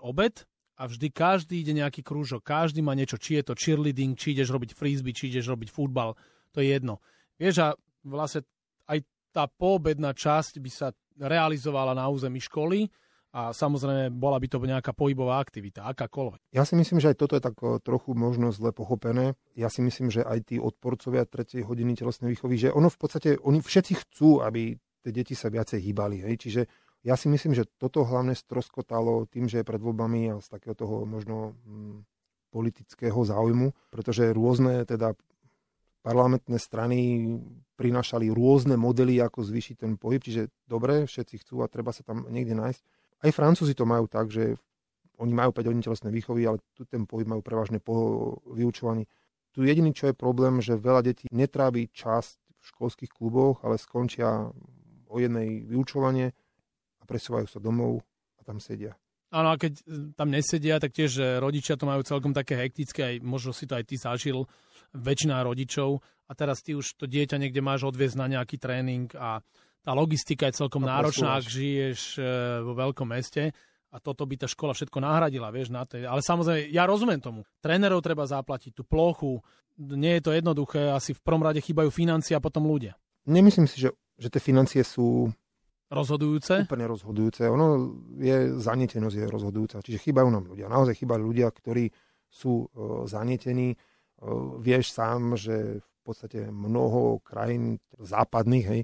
obed 0.00 0.48
a 0.80 0.88
vždy 0.88 1.12
každý 1.12 1.60
ide 1.60 1.76
nejaký 1.76 2.00
krúžok, 2.00 2.40
každý 2.44 2.80
má 2.80 2.96
niečo, 2.96 3.20
či 3.20 3.36
je 3.40 3.52
to 3.52 3.54
cheerleading, 3.56 4.16
či 4.16 4.32
ideš 4.32 4.52
robiť 4.56 4.72
frisbee, 4.72 5.12
či 5.12 5.28
ideš 5.28 5.52
robiť 5.52 5.68
futbal, 5.68 6.16
to 6.56 6.64
je 6.64 6.72
jedno. 6.72 7.04
Vieš, 7.36 7.60
a 7.60 7.68
vlastne 8.04 8.44
aj 8.88 9.04
tá 9.36 9.44
poobedná 9.44 10.16
časť 10.16 10.56
by 10.64 10.70
sa 10.72 10.96
realizovala 11.20 11.92
na 11.92 12.08
území 12.08 12.40
školy 12.40 12.88
a 13.36 13.52
samozrejme 13.52 14.16
bola 14.16 14.40
by 14.40 14.48
to 14.48 14.56
nejaká 14.64 14.96
pohybová 14.96 15.36
aktivita, 15.44 15.84
akákoľvek. 15.92 16.56
Ja 16.56 16.64
si 16.64 16.72
myslím, 16.72 17.04
že 17.04 17.12
aj 17.12 17.16
toto 17.20 17.36
je 17.36 17.44
tak 17.44 17.56
eh, 17.60 17.76
trochu 17.84 18.16
možno 18.16 18.48
zle 18.48 18.72
pochopené. 18.72 19.36
Ja 19.52 19.68
si 19.68 19.84
myslím, 19.84 20.08
že 20.08 20.24
aj 20.24 20.48
tí 20.48 20.56
odporcovia 20.56 21.28
tretej 21.28 21.68
hodiny 21.68 22.00
telesnej 22.00 22.32
výchovy, 22.32 22.56
že 22.56 22.68
ono 22.72 22.88
v 22.88 22.96
podstate, 22.96 23.36
oni 23.44 23.60
všetci 23.60 23.92
chcú, 24.08 24.40
aby 24.40 24.72
tie 25.04 25.12
deti 25.12 25.36
sa 25.36 25.52
viacej 25.52 25.84
hýbali. 25.84 26.24
Hej? 26.24 26.34
Čiže 26.40 26.62
ja 27.04 27.14
si 27.14 27.28
myslím, 27.28 27.52
že 27.52 27.68
toto 27.76 28.08
hlavne 28.08 28.32
stroskotalo 28.32 29.28
tým, 29.28 29.52
že 29.52 29.60
je 29.60 29.68
pred 29.68 29.78
voľbami 29.78 30.32
a 30.32 30.40
z 30.40 30.48
takého 30.48 30.72
toho 30.72 31.04
možno 31.04 31.52
hm, 31.68 32.08
politického 32.50 33.20
záujmu, 33.20 33.70
pretože 33.92 34.32
rôzne 34.32 34.88
teda 34.88 35.12
parlamentné 36.06 36.62
strany 36.62 37.26
prinášali 37.74 38.30
rôzne 38.30 38.78
modely, 38.78 39.18
ako 39.18 39.42
zvýšiť 39.42 39.82
ten 39.82 39.98
pohyb, 39.98 40.22
čiže 40.22 40.54
dobre, 40.70 41.10
všetci 41.10 41.42
chcú 41.42 41.66
a 41.66 41.66
treba 41.66 41.90
sa 41.90 42.06
tam 42.06 42.30
niekde 42.30 42.54
nájsť. 42.54 42.82
Aj 43.26 43.30
Francúzi 43.34 43.74
to 43.74 43.82
majú 43.82 44.06
tak, 44.06 44.30
že 44.30 44.54
oni 45.18 45.34
majú 45.34 45.50
5 45.50 45.66
hodín 45.66 45.82
telesnej 45.82 46.14
výchovy, 46.14 46.46
ale 46.46 46.62
tu 46.78 46.86
ten 46.86 47.10
pohyb 47.10 47.26
majú 47.26 47.42
prevažne 47.42 47.82
po 47.82 48.38
vyučovaní. 48.46 49.10
Tu 49.50 49.66
jediný, 49.66 49.90
čo 49.90 50.12
je 50.12 50.14
problém, 50.14 50.62
že 50.62 50.78
veľa 50.78 51.02
detí 51.02 51.26
netrávi 51.34 51.90
čas 51.90 52.38
v 52.60 52.64
školských 52.70 53.10
kluboch, 53.10 53.64
ale 53.66 53.80
skončia 53.80 54.46
o 55.10 55.16
jednej 55.18 55.64
vyučovanie 55.66 56.30
a 57.00 57.02
presúvajú 57.02 57.50
sa 57.50 57.58
domov 57.58 58.04
a 58.38 58.46
tam 58.46 58.62
sedia. 58.62 58.94
Áno, 59.34 59.50
a 59.50 59.58
keď 59.58 59.82
tam 60.14 60.30
nesedia, 60.30 60.78
tak 60.78 60.94
tiež 60.94 61.42
rodičia 61.42 61.74
to 61.74 61.88
majú 61.88 62.06
celkom 62.06 62.30
také 62.30 62.54
hektické, 62.62 63.16
aj 63.16 63.16
možno 63.26 63.50
si 63.50 63.66
to 63.66 63.74
aj 63.74 63.84
ty 63.88 63.98
zažil, 63.98 64.46
väčšina 64.96 65.44
rodičov 65.44 66.00
a 66.26 66.32
teraz 66.34 66.64
ty 66.64 66.74
už 66.74 66.96
to 66.96 67.04
dieťa 67.06 67.36
niekde 67.38 67.60
máš 67.62 67.86
odviezť 67.86 68.16
na 68.16 68.26
nejaký 68.38 68.56
tréning 68.58 69.06
a 69.14 69.44
tá 69.86 69.94
logistika 69.94 70.50
je 70.50 70.58
celkom 70.66 70.82
a 70.82 70.98
náročná, 70.98 71.38
ak 71.38 71.46
žiješ 71.46 72.18
e, 72.18 72.22
vo 72.66 72.74
veľkom 72.74 73.06
meste 73.06 73.54
a 73.94 73.96
toto 74.02 74.26
by 74.26 74.34
tá 74.34 74.46
škola 74.50 74.74
všetko 74.74 74.98
nahradila, 74.98 75.54
vieš, 75.54 75.70
na 75.70 75.86
tej. 75.86 76.04
Ale 76.04 76.20
samozrejme, 76.20 76.68
ja 76.74 76.84
rozumiem 76.84 77.22
tomu. 77.22 77.46
Trénerov 77.62 78.02
treba 78.02 78.26
zaplatiť, 78.26 78.74
tú 78.74 78.82
plochu, 78.82 79.38
nie 79.78 80.18
je 80.18 80.22
to 80.26 80.34
jednoduché, 80.34 80.90
asi 80.90 81.14
v 81.14 81.22
prvom 81.22 81.46
rade 81.46 81.62
chýbajú 81.62 81.88
financie 81.88 82.34
a 82.34 82.42
potom 82.42 82.66
ľudia. 82.66 82.98
Nemyslím 83.30 83.70
si, 83.70 83.78
že, 83.78 83.94
že 84.18 84.28
tie 84.28 84.42
financie 84.42 84.82
sú 84.82 85.30
rozhodujúce? 85.88 86.66
Úplne 86.66 86.86
rozhodujúce. 86.90 87.46
Ono 87.46 87.94
je, 88.18 88.58
zanietenosť 88.58 89.16
je 89.16 89.26
rozhodujúca. 89.30 89.76
Čiže 89.80 90.02
chýbajú 90.02 90.28
nám 90.34 90.50
ľudia. 90.50 90.66
Naozaj 90.66 90.98
chýbajú 90.98 91.22
ľudia, 91.22 91.48
ktorí 91.50 91.90
sú 92.26 92.66
uh, 92.66 93.06
zanietení. 93.06 93.78
Vieš 94.60 94.96
sám, 94.96 95.36
že 95.36 95.80
v 95.84 95.98
podstate 96.00 96.48
mnoho 96.48 97.20
krajín 97.20 97.82
západných, 97.98 98.66
hej, 98.66 98.82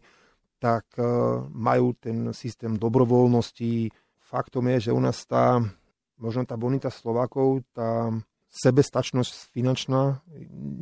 tak 0.62 0.86
uh, 0.98 1.42
majú 1.50 1.96
ten 1.98 2.30
systém 2.36 2.78
dobrovoľnosti. 2.78 3.90
Faktom 4.22 4.70
je, 4.76 4.90
že 4.90 4.94
u 4.94 5.00
nás 5.02 5.26
tá, 5.26 5.58
možno 6.20 6.46
tá 6.46 6.54
bonita 6.54 6.92
Slovákov, 6.92 7.66
tá 7.74 8.14
sebestačnosť 8.52 9.48
finančná 9.56 10.20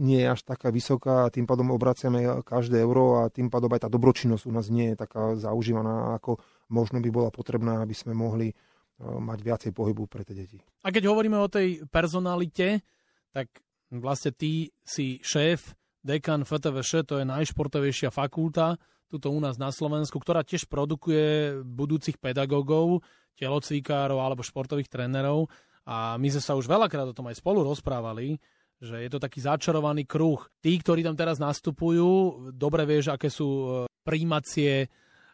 nie 0.03 0.27
je 0.27 0.29
až 0.35 0.43
taká 0.43 0.75
vysoká 0.75 1.27
a 1.27 1.31
tým 1.31 1.47
pádom 1.47 1.71
obraciame 1.71 2.43
každé 2.43 2.83
euro 2.83 3.23
a 3.23 3.31
tým 3.31 3.47
pádom 3.47 3.71
aj 3.71 3.87
tá 3.87 3.89
dobročinnosť 3.89 4.45
u 4.51 4.53
nás 4.53 4.67
nie 4.75 4.91
je 4.91 4.99
taká 4.99 5.39
zaužívaná, 5.39 6.19
ako 6.19 6.43
možno 6.67 6.99
by 6.99 7.11
bola 7.15 7.31
potrebná, 7.31 7.79
aby 7.87 7.95
sme 7.95 8.11
mohli 8.11 8.51
e, 8.51 8.55
mať 8.99 9.39
viacej 9.39 9.71
pohybu 9.71 10.11
pre 10.11 10.27
tie 10.27 10.35
deti. 10.35 10.59
A 10.83 10.91
keď 10.91 11.15
hovoríme 11.15 11.39
o 11.39 11.47
tej 11.47 11.87
personalite, 11.87 12.83
tak 13.31 13.47
vlastne 13.91 14.31
ty 14.31 14.71
si 14.87 15.19
šéf, 15.21 15.75
dekan 16.07 16.47
FTVŠ, 16.47 17.05
to 17.05 17.21
je 17.21 17.27
najšportovejšia 17.27 18.15
fakulta, 18.15 18.79
tuto 19.11 19.35
u 19.35 19.43
nás 19.43 19.59
na 19.59 19.75
Slovensku, 19.75 20.23
ktorá 20.23 20.47
tiež 20.47 20.71
produkuje 20.71 21.59
budúcich 21.67 22.17
pedagógov, 22.23 23.03
telocvikárov 23.35 24.23
alebo 24.23 24.47
športových 24.47 24.87
trénerov. 24.87 25.51
A 25.83 26.15
my 26.15 26.29
sme 26.31 26.43
sa 26.45 26.55
už 26.55 26.71
veľakrát 26.71 27.11
o 27.11 27.17
tom 27.17 27.27
aj 27.27 27.43
spolu 27.43 27.67
rozprávali, 27.67 28.39
že 28.79 29.03
je 29.03 29.11
to 29.11 29.19
taký 29.19 29.43
začarovaný 29.43 30.07
kruh. 30.07 30.39
Tí, 30.63 30.79
ktorí 30.79 31.03
tam 31.03 31.19
teraz 31.19 31.43
nastupujú, 31.43 32.53
dobre 32.55 32.87
vieš, 32.87 33.11
aké 33.11 33.27
sú 33.27 33.49
e, 33.51 33.69
príjmacie 34.07 34.87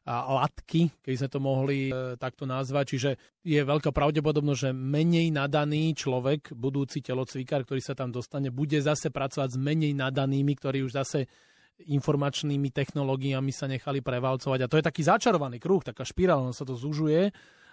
latky, 0.07 0.95
keď 1.03 1.12
sme 1.19 1.29
to 1.31 1.40
mohli 1.42 1.90
e, 1.90 2.14
takto 2.14 2.47
nazvať. 2.47 2.85
Čiže 2.95 3.11
je 3.42 3.59
veľká 3.59 3.90
pravdepodobnosť, 3.90 4.71
že 4.71 4.71
menej 4.71 5.35
nadaný 5.35 5.99
človek, 5.99 6.55
budúci 6.55 7.03
telocvikár, 7.03 7.66
ktorý 7.66 7.83
sa 7.83 7.99
tam 7.99 8.14
dostane, 8.14 8.55
bude 8.55 8.79
zase 8.79 9.11
pracovať 9.11 9.59
s 9.59 9.59
menej 9.59 9.99
nadanými, 9.99 10.55
ktorí 10.55 10.87
už 10.87 10.95
zase 10.95 11.27
informačnými 11.77 12.73
technológiami 12.73 13.51
sa 13.51 13.66
nechali 13.66 14.01
prevalcovať. 14.01 14.59
A 14.64 14.71
to 14.71 14.79
je 14.79 14.87
taký 14.87 15.03
začarovaný 15.03 15.59
kruh, 15.61 15.83
taká 15.83 16.07
špirála, 16.07 16.55
sa 16.55 16.64
to 16.64 16.79
zužuje 16.79 17.29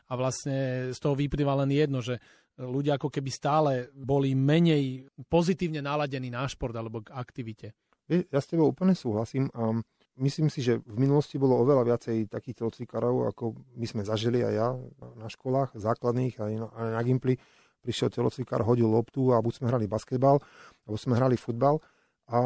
a 0.10 0.14
vlastne 0.20 0.92
z 0.92 1.00
toho 1.00 1.16
vyplýva 1.16 1.56
len 1.64 1.72
jedno, 1.72 2.04
že 2.04 2.20
ľudia 2.60 3.00
ako 3.00 3.08
keby 3.08 3.30
stále 3.32 3.72
boli 3.96 4.36
menej 4.36 5.08
pozitívne 5.32 5.80
naladení 5.80 6.28
na 6.28 6.44
šport 6.50 6.76
alebo 6.76 7.02
k 7.02 7.16
aktivite. 7.16 7.78
Ja 8.10 8.44
s 8.44 8.52
tebou 8.52 8.68
úplne 8.68 8.94
súhlasím 8.94 9.48
a 9.56 9.80
myslím 10.20 10.50
si, 10.50 10.62
že 10.62 10.82
v 10.82 10.98
minulosti 10.98 11.38
bolo 11.42 11.58
oveľa 11.62 11.84
viacej 11.94 12.30
takých 12.30 12.64
telocvikárov, 12.64 13.32
ako 13.34 13.58
my 13.78 13.86
sme 13.88 14.02
zažili 14.06 14.46
aj 14.46 14.54
ja 14.54 14.70
na 15.18 15.28
školách 15.30 15.74
základných 15.78 16.38
aj 16.38 16.54
na, 16.58 16.68
aj 16.70 16.90
na 16.98 17.02
Gimply. 17.02 17.36
Prišiel 17.84 18.16
telocvikár, 18.16 18.64
hodil 18.64 18.88
loptu 18.88 19.36
a 19.36 19.44
buď 19.44 19.60
sme 19.60 19.68
hrali 19.68 19.92
basketbal, 19.92 20.40
alebo 20.88 20.96
sme 20.96 21.20
hrali 21.20 21.36
futbal. 21.36 21.84
A 22.32 22.38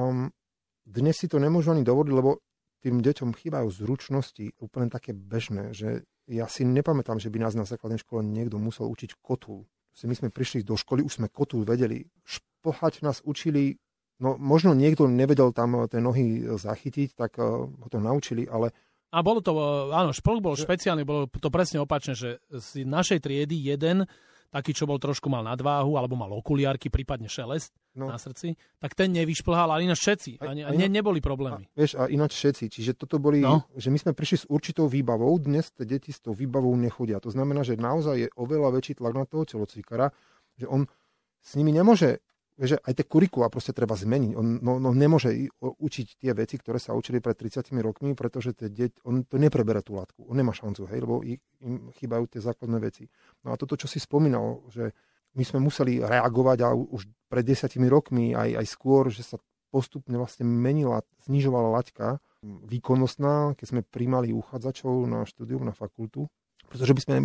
dnes 0.82 1.14
si 1.14 1.30
to 1.30 1.38
nemôžu 1.38 1.78
ani 1.78 1.86
dovoliť, 1.86 2.14
lebo 2.14 2.42
tým 2.82 3.06
deťom 3.06 3.38
chýbajú 3.38 3.70
zručnosti 3.70 4.58
úplne 4.58 4.90
také 4.90 5.14
bežné, 5.14 5.78
že 5.78 6.10
ja 6.26 6.50
si 6.50 6.66
nepamätám, 6.66 7.22
že 7.22 7.30
by 7.30 7.38
nás 7.46 7.54
na 7.54 7.70
základnej 7.70 8.02
škole 8.02 8.26
niekto 8.26 8.58
musel 8.58 8.90
učiť 8.90 9.22
kotul 9.22 9.70
my 10.06 10.14
sme 10.14 10.30
prišli 10.30 10.62
do 10.62 10.78
školy, 10.78 11.02
už 11.02 11.18
sme 11.18 11.34
kotul 11.34 11.66
vedeli. 11.66 12.06
Šplhať 12.22 13.02
nás 13.02 13.26
učili, 13.26 13.82
no 14.22 14.38
možno 14.38 14.74
niekto 14.74 15.06
nevedel 15.10 15.54
tam 15.54 15.86
tie 15.90 16.02
nohy 16.02 16.46
zachytiť, 16.58 17.14
tak 17.14 17.38
uh, 17.38 17.70
ho 17.70 17.88
to 17.90 18.02
naučili, 18.02 18.46
ale 18.50 18.74
a 19.08 19.24
bolo 19.24 19.40
to, 19.40 19.56
eh, 19.56 19.96
áno, 19.96 20.12
šplh 20.12 20.44
bol 20.44 20.56
špeciálny, 20.60 21.08
bolo 21.08 21.32
to 21.32 21.48
presne 21.48 21.80
opačne, 21.80 22.12
že 22.12 22.44
z 22.52 22.84
našej 22.84 23.24
triedy 23.24 23.56
jeden 23.56 24.04
taký, 24.48 24.72
čo 24.72 24.88
bol 24.88 24.96
trošku 24.96 25.28
mal 25.28 25.44
nadváhu, 25.44 26.00
alebo 26.00 26.16
mal 26.16 26.32
okuliarky, 26.32 26.88
prípadne 26.88 27.28
šelest 27.28 27.76
no. 28.00 28.08
na 28.08 28.16
srdci, 28.16 28.56
tak 28.80 28.96
ten 28.96 29.12
nevyšplhal, 29.12 29.68
ale 29.68 29.84
ináč 29.84 30.08
všetci. 30.08 30.32
A, 30.40 30.44
a, 30.48 30.52
a 30.52 30.72
ne, 30.72 30.88
neboli 30.88 31.20
problémy. 31.20 31.68
A, 31.68 31.76
vieš, 31.76 32.00
a 32.00 32.08
ináč 32.08 32.40
všetci. 32.40 32.72
Čiže 32.72 32.92
toto 32.96 33.20
boli, 33.20 33.44
no. 33.44 33.68
že 33.76 33.92
my 33.92 34.00
sme 34.00 34.12
prišli 34.16 34.38
s 34.40 34.46
určitou 34.48 34.88
výbavou, 34.88 35.36
dnes 35.44 35.68
tie 35.76 35.84
deti 35.84 36.16
s 36.16 36.24
tou 36.24 36.32
výbavou 36.32 36.72
nechodia. 36.80 37.20
To 37.20 37.32
znamená, 37.32 37.68
že 37.68 37.76
naozaj 37.76 38.16
je 38.16 38.28
oveľa 38.40 38.80
väčší 38.80 39.04
tlak 39.04 39.20
na 39.20 39.28
toho 39.28 39.44
telocvikara, 39.44 40.16
že 40.56 40.64
on 40.72 40.88
s 41.44 41.60
nimi 41.60 41.76
nemôže 41.76 42.24
že 42.58 42.82
aj 42.82 42.94
tie 42.98 43.06
kurikula 43.06 43.54
proste 43.54 43.70
treba 43.70 43.94
zmeniť. 43.94 44.34
On 44.34 44.58
no, 44.58 44.82
no 44.82 44.90
nemôže 44.90 45.30
učiť 45.62 46.18
tie 46.18 46.34
veci, 46.34 46.58
ktoré 46.58 46.82
sa 46.82 46.98
učili 46.98 47.22
pred 47.22 47.38
30 47.38 47.70
rokmi, 47.86 48.18
pretože 48.18 48.58
tie 48.58 48.74
deť, 48.74 49.06
on 49.06 49.22
to 49.30 49.38
neprebere 49.38 49.86
tú 49.86 49.94
látku. 49.94 50.26
On 50.26 50.34
nemá 50.34 50.58
šancu, 50.58 50.90
hej, 50.90 51.00
lebo 51.06 51.22
im 51.22 51.94
chýbajú 52.02 52.26
tie 52.26 52.42
základné 52.42 52.82
veci. 52.82 53.06
No 53.46 53.54
a 53.54 53.60
toto, 53.62 53.78
čo 53.78 53.86
si 53.86 54.02
spomínal, 54.02 54.66
že 54.74 54.90
my 55.38 55.44
sme 55.46 55.62
museli 55.62 56.02
reagovať 56.02 56.58
a 56.66 56.74
už 56.74 57.06
pred 57.30 57.46
desiatimi 57.46 57.86
rokmi 57.86 58.34
aj, 58.34 58.58
aj 58.58 58.66
skôr, 58.66 59.14
že 59.14 59.22
sa 59.22 59.38
postupne 59.70 60.18
vlastne 60.18 60.50
menila, 60.50 61.06
znižovala 61.30 61.70
laťka 61.78 62.18
výkonnostná, 62.42 63.54
keď 63.54 63.66
sme 63.70 63.82
príjmali 63.86 64.34
uchádzačov 64.34 65.06
na 65.06 65.28
štúdium, 65.30 65.62
na 65.62 65.76
fakultu, 65.76 66.26
pretože 66.72 66.94
by 66.96 67.02
sme 67.04 67.16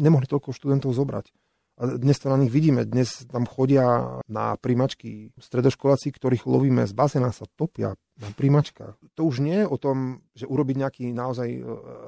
nemohli 0.00 0.26
toľko 0.26 0.50
študentov 0.50 0.90
zobrať. 0.96 1.30
A 1.80 1.96
dnes 1.96 2.20
to 2.20 2.28
na 2.28 2.36
nich 2.36 2.52
vidíme. 2.52 2.84
Dnes 2.84 3.24
tam 3.24 3.48
chodia 3.48 4.20
na 4.28 4.52
príjmačky 4.60 5.32
stredoškoláci, 5.40 6.12
ktorých 6.12 6.44
lovíme 6.44 6.84
z 6.84 6.92
bazéna, 6.92 7.32
sa 7.32 7.48
topia 7.56 7.96
na 8.20 8.28
príjmačkách. 8.36 9.16
To 9.16 9.22
už 9.24 9.40
nie 9.40 9.64
je 9.64 9.66
o 9.66 9.80
tom, 9.80 10.20
že 10.36 10.44
urobiť 10.44 10.76
nejaký 10.76 11.04
naozaj 11.16 11.48
e, 11.48 11.60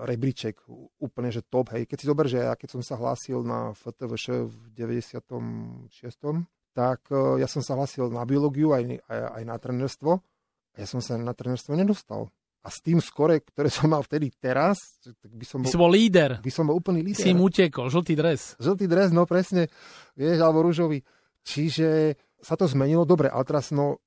rebríček, 0.04 0.60
úplne, 1.00 1.32
že 1.32 1.40
top. 1.40 1.72
Hej. 1.72 1.88
Keď 1.88 1.96
si 1.96 2.04
zober, 2.04 2.28
že 2.28 2.44
ja 2.44 2.52
keď 2.52 2.68
som 2.68 2.82
sa 2.84 3.00
hlásil 3.00 3.40
na 3.48 3.72
FTVŠ 3.72 4.44
v 4.44 4.56
96., 4.76 5.88
tak 6.76 7.08
e, 7.08 7.40
ja 7.40 7.48
som 7.48 7.64
sa 7.64 7.72
hlásil 7.72 8.12
na 8.12 8.28
biológiu 8.28 8.76
aj, 8.76 9.00
aj, 9.08 9.20
aj 9.40 9.42
na 9.48 9.56
trenerstvo. 9.56 10.20
Ja 10.76 10.84
som 10.84 11.00
sa 11.00 11.16
na 11.16 11.32
trenerstvo 11.32 11.72
nedostal. 11.80 12.28
A 12.62 12.70
s 12.70 12.78
tým 12.78 13.02
skore, 13.02 13.42
ktoré 13.42 13.66
som 13.66 13.90
mal 13.90 14.06
vtedy 14.06 14.30
teraz, 14.38 15.02
tak 15.02 15.34
by 15.34 15.42
som 15.42 15.58
bol... 15.62 15.66
By 15.66 15.74
som 15.74 15.82
bol 15.82 15.92
líder. 15.92 16.38
By 16.38 16.52
som 16.54 16.64
bol 16.70 16.78
úplný 16.78 17.02
líder. 17.02 17.18
Si 17.18 17.34
im 17.34 17.42
utekol, 17.42 17.90
žltý 17.90 18.14
dres. 18.14 18.54
Žltý 18.62 18.86
dres, 18.86 19.10
no 19.10 19.26
presne, 19.26 19.66
vieš, 20.14 20.38
alebo 20.38 20.62
rúžový. 20.62 21.02
Čiže 21.42 22.14
sa 22.38 22.54
to 22.54 22.70
zmenilo, 22.70 23.02
dobre, 23.02 23.26
ale 23.26 23.42
teraz, 23.42 23.74
no, 23.74 23.98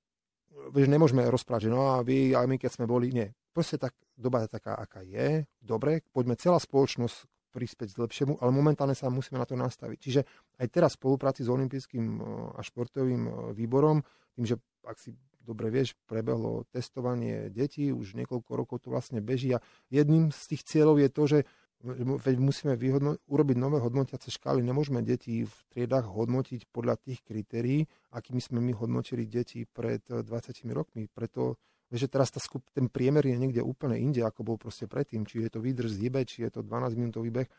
vieš, 0.72 0.88
nemôžeme 0.88 1.28
rozprávať, 1.28 1.68
že 1.68 1.72
no 1.72 1.96
a 1.96 2.04
vy, 2.04 2.32
a 2.32 2.48
my 2.48 2.56
keď 2.56 2.80
sme 2.80 2.86
boli, 2.88 3.12
nie. 3.12 3.28
Proste 3.52 3.76
tak, 3.76 3.96
doba 4.16 4.44
je 4.44 4.50
taká, 4.52 4.76
aká 4.76 5.04
je, 5.04 5.44
dobre, 5.60 6.04
poďme 6.16 6.40
celá 6.40 6.60
spoločnosť 6.60 7.52
prispieť 7.56 7.96
k 7.96 8.02
lepšiemu, 8.04 8.44
ale 8.44 8.52
momentálne 8.52 8.92
sa 8.92 9.08
musíme 9.08 9.40
na 9.40 9.48
to 9.48 9.56
nastaviť. 9.56 9.98
Čiže 10.00 10.22
aj 10.60 10.68
teraz 10.68 10.92
v 10.96 11.08
spolupráci 11.08 11.48
s 11.48 11.50
Olympijským 11.52 12.04
e, 12.04 12.20
a 12.52 12.60
športovým 12.60 13.24
e, 13.24 13.32
výborom, 13.56 14.04
tým, 14.36 14.44
že 14.44 14.60
ak 14.84 15.00
si 15.00 15.16
dobre 15.46 15.70
vieš, 15.70 15.94
prebehlo 16.10 16.66
testovanie 16.74 17.54
detí, 17.54 17.94
už 17.94 18.18
niekoľko 18.18 18.52
rokov 18.58 18.78
to 18.84 18.90
vlastne 18.90 19.22
beží 19.22 19.54
a 19.54 19.62
jedným 19.94 20.34
z 20.34 20.42
tých 20.58 20.66
cieľov 20.66 20.98
je 20.98 21.10
to, 21.14 21.24
že 21.30 21.40
veď 21.86 22.36
musíme 22.42 22.74
vyhodno- 22.74 23.22
urobiť 23.30 23.58
nové 23.62 23.78
hodnotiace 23.78 24.34
škály. 24.34 24.66
Nemôžeme 24.66 25.06
deti 25.06 25.46
v 25.46 25.56
triedách 25.70 26.10
hodnotiť 26.10 26.66
podľa 26.74 26.98
tých 26.98 27.22
kritérií, 27.22 27.86
akými 28.10 28.42
sme 28.42 28.58
my 28.64 28.74
hodnotili 28.74 29.30
deti 29.30 29.70
pred 29.70 30.02
20 30.10 30.26
rokmi. 30.74 31.06
Preto 31.06 31.62
vieš, 31.94 32.10
že 32.10 32.10
teraz 32.10 32.34
tá 32.34 32.42
skup, 32.42 32.66
ten 32.74 32.90
priemer 32.90 33.22
je 33.22 33.38
niekde 33.38 33.62
úplne 33.62 34.02
inde, 34.02 34.26
ako 34.26 34.42
bol 34.42 34.58
proste 34.58 34.90
predtým. 34.90 35.30
Či 35.30 35.46
je 35.46 35.52
to 35.54 35.60
výdrž 35.62 35.94
z 35.94 36.10
či 36.26 36.38
je 36.48 36.50
to 36.50 36.66
12-minútový 36.66 37.30
beh, 37.30 37.50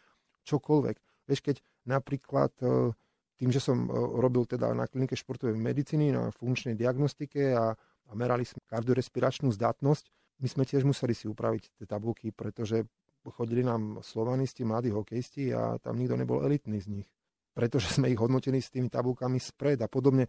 čokoľvek. 0.42 0.96
Vieš, 1.26 1.40
keď 1.42 1.56
napríklad 1.86 2.54
e, 2.62 2.94
tým, 3.36 3.52
že 3.52 3.60
som 3.60 3.86
e, 3.86 3.90
robil 3.92 4.48
teda 4.48 4.72
na 4.72 4.88
klinike 4.88 5.14
športovej 5.16 5.56
medicíny, 5.56 6.12
na 6.12 6.32
funkčnej 6.32 6.74
diagnostike 6.74 7.52
a, 7.52 7.76
a 7.76 8.10
merali 8.16 8.48
sme 8.48 8.64
kardiorespiračnú 8.66 9.52
zdatnosť, 9.52 10.04
my 10.40 10.48
sme 10.48 10.64
tiež 10.68 10.84
museli 10.84 11.16
si 11.16 11.28
upraviť 11.28 11.80
tie 11.80 11.86
tabulky, 11.88 12.32
pretože 12.32 12.84
chodili 13.26 13.64
nám 13.64 14.04
slovanisti, 14.04 14.62
mladí 14.62 14.92
hokejisti 14.92 15.50
a 15.50 15.80
tam 15.82 15.98
nikto 15.98 16.14
nebol 16.14 16.44
elitný 16.44 16.78
z 16.78 16.88
nich. 17.00 17.08
Pretože 17.56 17.88
sme 17.96 18.12
ich 18.12 18.20
hodnotili 18.20 18.60
s 18.60 18.68
tými 18.68 18.92
tabulkami 18.92 19.40
spred 19.40 19.80
a 19.80 19.88
podobne. 19.88 20.28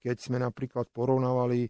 Keď 0.00 0.16
sme 0.30 0.38
napríklad 0.40 0.88
porovnávali 0.94 1.68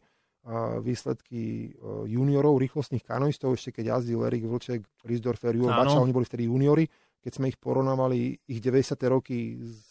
výsledky 0.81 1.69
e, 1.69 2.09
juniorov, 2.09 2.57
rýchlostných 2.65 3.05
kanoistov, 3.05 3.61
ešte 3.61 3.77
keď 3.77 4.01
jazdil 4.01 4.25
Erik 4.25 4.49
Vlček, 4.49 4.81
Rizdorfer, 5.05 5.53
Juho 5.53 5.69
Bača, 5.69 6.01
oni 6.01 6.17
boli 6.17 6.25
vtedy 6.25 6.49
juniori, 6.49 6.89
keď 7.21 7.33
sme 7.37 7.53
ich 7.53 7.61
porovnávali 7.61 8.41
ich 8.49 8.61
90. 8.65 8.97
roky 9.13 9.61
s 9.61 9.90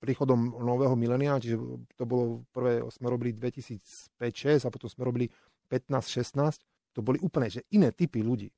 príchodom 0.00 0.56
nového 0.64 0.96
milénia, 0.96 1.36
čiže 1.36 1.60
to 1.94 2.04
bolo 2.08 2.48
prvé, 2.50 2.80
sme 2.88 3.12
robili 3.12 3.36
2005-2006 3.36 4.64
a 4.64 4.72
potom 4.72 4.88
sme 4.88 5.04
robili 5.04 5.26
15-16, 5.68 6.96
to 6.96 7.04
boli 7.04 7.20
úplne 7.20 7.52
že 7.52 7.62
iné 7.76 7.92
typy 7.92 8.24
ľudí. 8.24 8.48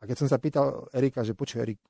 A 0.00 0.06
keď 0.06 0.24
som 0.24 0.28
sa 0.30 0.38
pýtal 0.38 0.86
Erika, 0.94 1.26
že 1.26 1.34
počuj 1.34 1.60
Erik, 1.66 1.82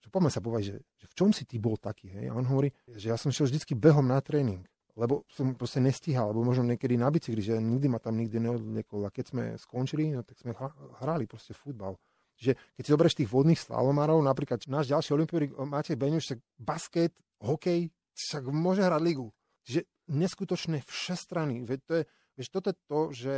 že 0.00 0.08
poďme 0.08 0.30
sa 0.30 0.40
povedať, 0.40 0.64
že, 0.70 0.76
že 1.02 1.06
v 1.10 1.14
čom 1.14 1.30
si 1.34 1.44
ty 1.44 1.58
bol 1.58 1.76
taký, 1.76 2.10
hej? 2.10 2.30
A 2.30 2.38
on 2.38 2.46
hovorí, 2.46 2.70
že 2.88 3.10
ja 3.10 3.18
som 3.18 3.34
šiel 3.34 3.50
vždycky 3.50 3.74
behom 3.74 4.06
na 4.06 4.22
tréning, 4.22 4.62
lebo 4.94 5.26
som 5.28 5.52
proste 5.52 5.82
nestíhal, 5.82 6.30
alebo 6.30 6.46
možno 6.46 6.62
niekedy 6.62 6.94
na 6.96 7.10
bicykli, 7.10 7.42
že 7.42 7.58
nikdy 7.58 7.90
ma 7.90 7.98
tam 7.98 8.16
nikdy 8.16 8.38
neodliekol. 8.38 9.04
A 9.04 9.10
keď 9.10 9.24
sme 9.34 9.42
skončili, 9.58 10.14
no, 10.14 10.22
tak 10.22 10.38
sme 10.38 10.54
hrali 11.02 11.26
proste 11.26 11.52
futbal. 11.52 11.98
Že 12.38 12.54
keď 12.54 12.82
si 12.86 12.92
zoberieš 12.94 13.16
tých 13.18 13.32
vodných 13.32 13.60
slalomárov, 13.60 14.22
napríklad 14.22 14.62
náš 14.70 14.88
ďalší 14.88 15.10
olimpiorik 15.12 15.50
Matej 15.52 15.98
Beňuš, 15.98 16.24
tak 16.32 16.38
basket, 16.54 17.12
hokej, 17.42 17.90
však 18.16 18.48
môže 18.48 18.80
hrať 18.80 19.02
ligu. 19.04 19.28
Že 19.68 19.84
neskutočné 20.08 20.80
všestrany. 20.88 21.60
Veď 21.68 21.78
to 21.84 21.92
je, 22.00 22.02
vieš, 22.40 22.48
toto 22.48 22.72
je 22.72 22.76
to, 22.88 23.00
že 23.12 23.34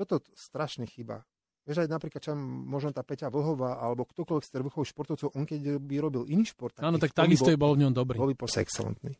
toto 0.00 0.24
strašne 0.32 0.88
chyba. 0.88 1.28
Vieš, 1.64 1.84
aj 1.84 1.88
napríklad 1.88 2.20
čo 2.20 2.36
možno 2.36 2.92
tá 2.92 3.00
Peťa 3.00 3.32
Vlhová 3.32 3.80
alebo 3.80 4.04
ktokoľvek 4.04 4.44
z 4.44 4.52
vrchových 4.52 4.90
športovcov, 4.92 5.32
on 5.32 5.48
keď 5.48 5.80
by 5.80 5.96
robil 5.96 6.28
iný 6.28 6.44
šport, 6.44 6.76
Áno, 6.76 7.00
tak 7.00 7.16
takisto 7.16 7.48
by 7.48 7.56
bol 7.56 7.72
v 7.72 7.88
ňom 7.88 7.92
dobrý. 7.96 8.20
Bol 8.20 8.36
by 8.36 8.44
excelentný. 8.60 9.16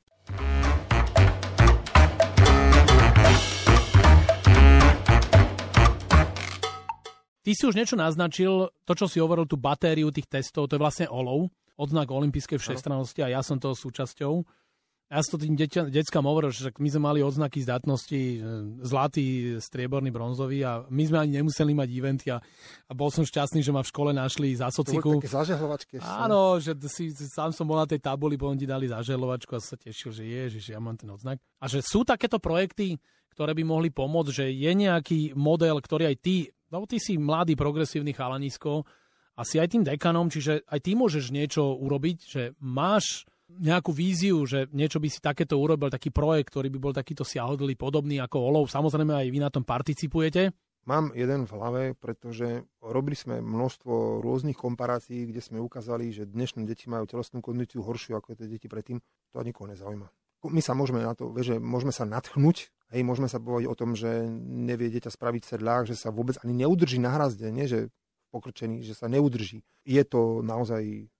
Ty 7.45 7.51
si 7.53 7.65
už 7.69 7.77
niečo 7.77 7.97
naznačil, 7.97 8.73
to, 8.89 8.93
čo 8.97 9.05
si 9.05 9.21
hovoril, 9.21 9.45
tú 9.45 9.61
batériu 9.61 10.09
tých 10.09 10.29
testov, 10.29 10.69
to 10.69 10.77
je 10.77 10.85
vlastne 10.85 11.07
olov, 11.13 11.53
odznak 11.77 12.09
olympijskej 12.09 12.57
všestrannosti 12.57 13.21
a 13.21 13.29
ja 13.29 13.41
som 13.45 13.61
toho 13.61 13.77
súčasťou. 13.77 14.45
Ja 15.15 15.23
som 15.23 15.39
to 15.39 15.47
tým 15.47 15.55
deťa, 15.55 15.95
deckám 15.95 16.27
hovoril, 16.27 16.51
že 16.51 16.75
my 16.75 16.89
sme 16.91 17.03
mali 17.07 17.23
odznaky 17.23 17.63
zdatnosti 17.63 18.43
zlatý, 18.83 19.57
strieborný, 19.63 20.11
bronzový 20.11 20.67
a 20.67 20.83
my 20.91 21.03
sme 21.07 21.23
ani 21.23 21.39
nemuseli 21.39 21.71
mať 21.71 21.89
eventy 21.95 22.27
a, 22.35 22.43
a 22.91 22.93
bol 22.99 23.15
som 23.15 23.23
šťastný, 23.23 23.63
že 23.63 23.71
ma 23.71 23.87
v 23.87 23.91
škole 23.95 24.11
našli 24.11 24.59
za 24.59 24.75
sociku. 24.75 25.17
To 25.17 25.23
také 25.23 25.31
zažehlovačky. 25.31 26.03
Áno, 26.03 26.59
že 26.59 26.75
si, 26.91 27.15
sám 27.15 27.55
som 27.55 27.71
bol 27.71 27.79
na 27.79 27.87
tej 27.87 28.03
tabuli, 28.03 28.35
potom 28.35 28.59
ti 28.59 28.67
dali 28.67 28.91
zažehlovačku 28.91 29.55
a 29.55 29.63
sa 29.63 29.79
tešil, 29.79 30.11
že 30.11 30.27
je, 30.27 30.59
že 30.59 30.75
ja 30.75 30.83
mám 30.83 30.99
ten 30.99 31.07
odznak. 31.07 31.39
A 31.63 31.71
že 31.71 31.79
sú 31.79 32.03
takéto 32.03 32.43
projekty, 32.43 32.99
ktoré 33.31 33.55
by 33.55 33.63
mohli 33.63 33.95
pomôcť, 33.95 34.31
že 34.35 34.47
je 34.51 34.73
nejaký 34.75 35.39
model, 35.39 35.79
ktorý 35.79 36.11
aj 36.11 36.19
ty 36.19 36.51
lebo 36.75 36.91
ty 36.91 36.99
si 36.99 37.15
mladý, 37.15 37.55
progresívny 37.55 38.11
chalanisko 38.11 38.83
a 39.39 39.47
si 39.47 39.63
aj 39.63 39.79
tým 39.79 39.87
dekanom, 39.87 40.27
čiže 40.27 40.67
aj 40.67 40.81
ty 40.83 40.99
môžeš 40.99 41.31
niečo 41.31 41.79
urobiť, 41.79 42.17
že 42.27 42.43
máš 42.59 43.23
nejakú 43.49 43.93
víziu, 43.93 44.41
že 44.49 44.67
niečo 44.73 44.99
by 44.99 45.09
si 45.09 45.21
takéto 45.21 45.61
urobil, 45.61 45.93
taký 45.93 46.09
projekt, 46.09 46.53
ktorý 46.53 46.69
by 46.73 46.79
bol 46.81 46.95
takýto 46.97 47.23
siahodlý, 47.23 47.77
podobný 47.77 48.19
ako 48.21 48.37
Olov. 48.41 48.65
Samozrejme 48.73 49.13
aj 49.13 49.29
vy 49.29 49.39
na 49.41 49.51
tom 49.53 49.63
participujete. 49.63 50.53
Mám 50.85 51.17
jeden 51.17 51.49
v 51.49 51.55
hlave, 51.57 51.83
pretože 51.97 52.69
robili 52.85 53.17
sme 53.17 53.41
množstvo 53.41 54.21
rôznych 54.21 54.57
komparácií, 54.57 55.25
kde 55.33 55.41
sme 55.41 55.57
ukázali, 55.57 56.13
že 56.13 56.29
dnešné 56.29 56.69
deti 56.69 56.93
majú 56.93 57.09
telesnú 57.09 57.41
kondíciu 57.41 57.81
horšiu 57.81 58.21
ako 58.21 58.37
tie 58.37 58.49
deti 58.49 58.69
predtým. 58.69 59.01
To 59.33 59.41
nikoho 59.41 59.73
nezaujíma. 59.73 60.05
My 60.45 60.61
sa 60.61 60.77
môžeme 60.77 61.01
na 61.01 61.17
to, 61.17 61.33
že 61.41 61.57
môžeme 61.57 61.89
sa 61.89 62.05
natchnúť 62.05 62.69
Hej, 62.95 63.03
môžeme 63.03 63.27
sa 63.27 63.43
povedať 63.43 63.67
o 63.67 63.75
tom, 63.75 63.99
že 63.99 64.07
nevie 64.39 64.87
dieťa 64.87 65.11
spraviť 65.11 65.43
sedlák, 65.43 65.91
že 65.91 65.99
sa 65.99 66.15
vôbec 66.15 66.39
ani 66.47 66.63
neudrží 66.63 67.03
na 67.03 67.11
hrazde, 67.11 67.51
nie 67.51 67.67
že 67.67 67.91
pokrčený, 68.31 68.87
že 68.87 68.95
sa 68.95 69.11
neudrží. 69.11 69.67
Je 69.83 70.03
to 70.07 70.47
naozaj 70.47 71.11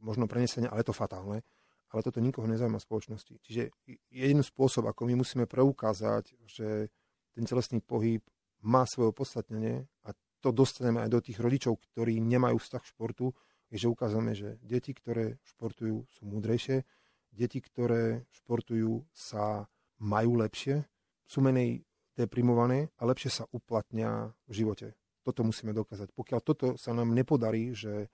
možno 0.00 0.24
prenesenie, 0.24 0.72
ale 0.72 0.80
je 0.80 0.88
to 0.88 0.96
fatálne. 0.96 1.44
Ale 1.88 2.04
toto 2.04 2.20
nikoho 2.20 2.44
nezaujíma 2.44 2.76
v 2.76 2.86
spoločnosti. 2.88 3.34
Čiže 3.40 3.72
jeden 4.12 4.44
spôsob, 4.44 4.88
ako 4.88 5.08
my 5.08 5.24
musíme 5.24 5.48
preukázať, 5.48 6.36
že 6.44 6.92
ten 7.32 7.44
telesný 7.48 7.80
pohyb 7.80 8.20
má 8.60 8.84
svoje 8.84 9.14
opodstatnenie 9.14 9.88
a 10.04 10.12
to 10.38 10.52
dostaneme 10.52 11.02
aj 11.02 11.10
do 11.10 11.20
tých 11.22 11.38
rodičov, 11.40 11.80
ktorí 11.80 12.20
nemajú 12.20 12.60
vzťah 12.60 12.82
k 12.82 12.90
športu, 12.92 13.26
je, 13.68 13.76
že 13.76 13.88
ukázame, 13.88 14.32
že 14.32 14.56
deti, 14.64 14.96
ktoré 14.96 15.36
športujú, 15.44 16.08
sú 16.08 16.22
múdrejšie, 16.24 16.84
deti, 17.32 17.60
ktoré 17.60 18.24
športujú, 18.32 19.04
sa 19.12 19.68
majú 20.00 20.40
lepšie, 20.40 20.88
sú 21.28 21.44
menej 21.44 21.84
deprimované 22.16 22.88
a 22.98 23.06
lepšie 23.06 23.30
sa 23.30 23.44
uplatnia 23.52 24.32
v 24.48 24.52
živote. 24.64 24.96
Toto 25.22 25.44
musíme 25.44 25.76
dokázať. 25.76 26.10
Pokiaľ 26.16 26.40
toto 26.40 26.66
sa 26.80 26.96
nám 26.96 27.12
nepodarí, 27.12 27.76
že 27.76 28.08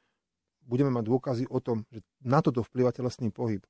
budeme 0.64 0.90
mať 0.90 1.04
dôkazy 1.04 1.44
o 1.48 1.60
tom, 1.60 1.84
že 1.92 2.00
na 2.24 2.40
toto 2.40 2.64
vplyva 2.64 2.90
telesný 2.90 3.30
pohyb, 3.30 3.62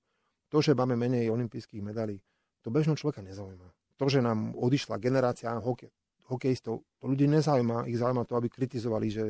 to, 0.48 0.62
že 0.62 0.78
máme 0.78 0.94
menej 0.94 1.30
olympijských 1.35 1.83
medalí, 1.83 2.22
to 2.62 2.70
bežného 2.70 2.96
človeka 2.96 3.20
nezaujíma. 3.20 3.68
To, 3.98 4.07
že 4.11 4.22
nám 4.22 4.54
odišla 4.59 4.98
generácia 4.98 5.50
hokej, 5.54 5.90
hokejistov, 6.26 6.83
to 6.98 7.04
ľudí 7.04 7.28
nezaujíma, 7.28 7.87
ich 7.87 8.00
zaujíma 8.00 8.24
to, 8.24 8.35
aby 8.38 8.48
kritizovali, 8.48 9.07
že 9.12 9.24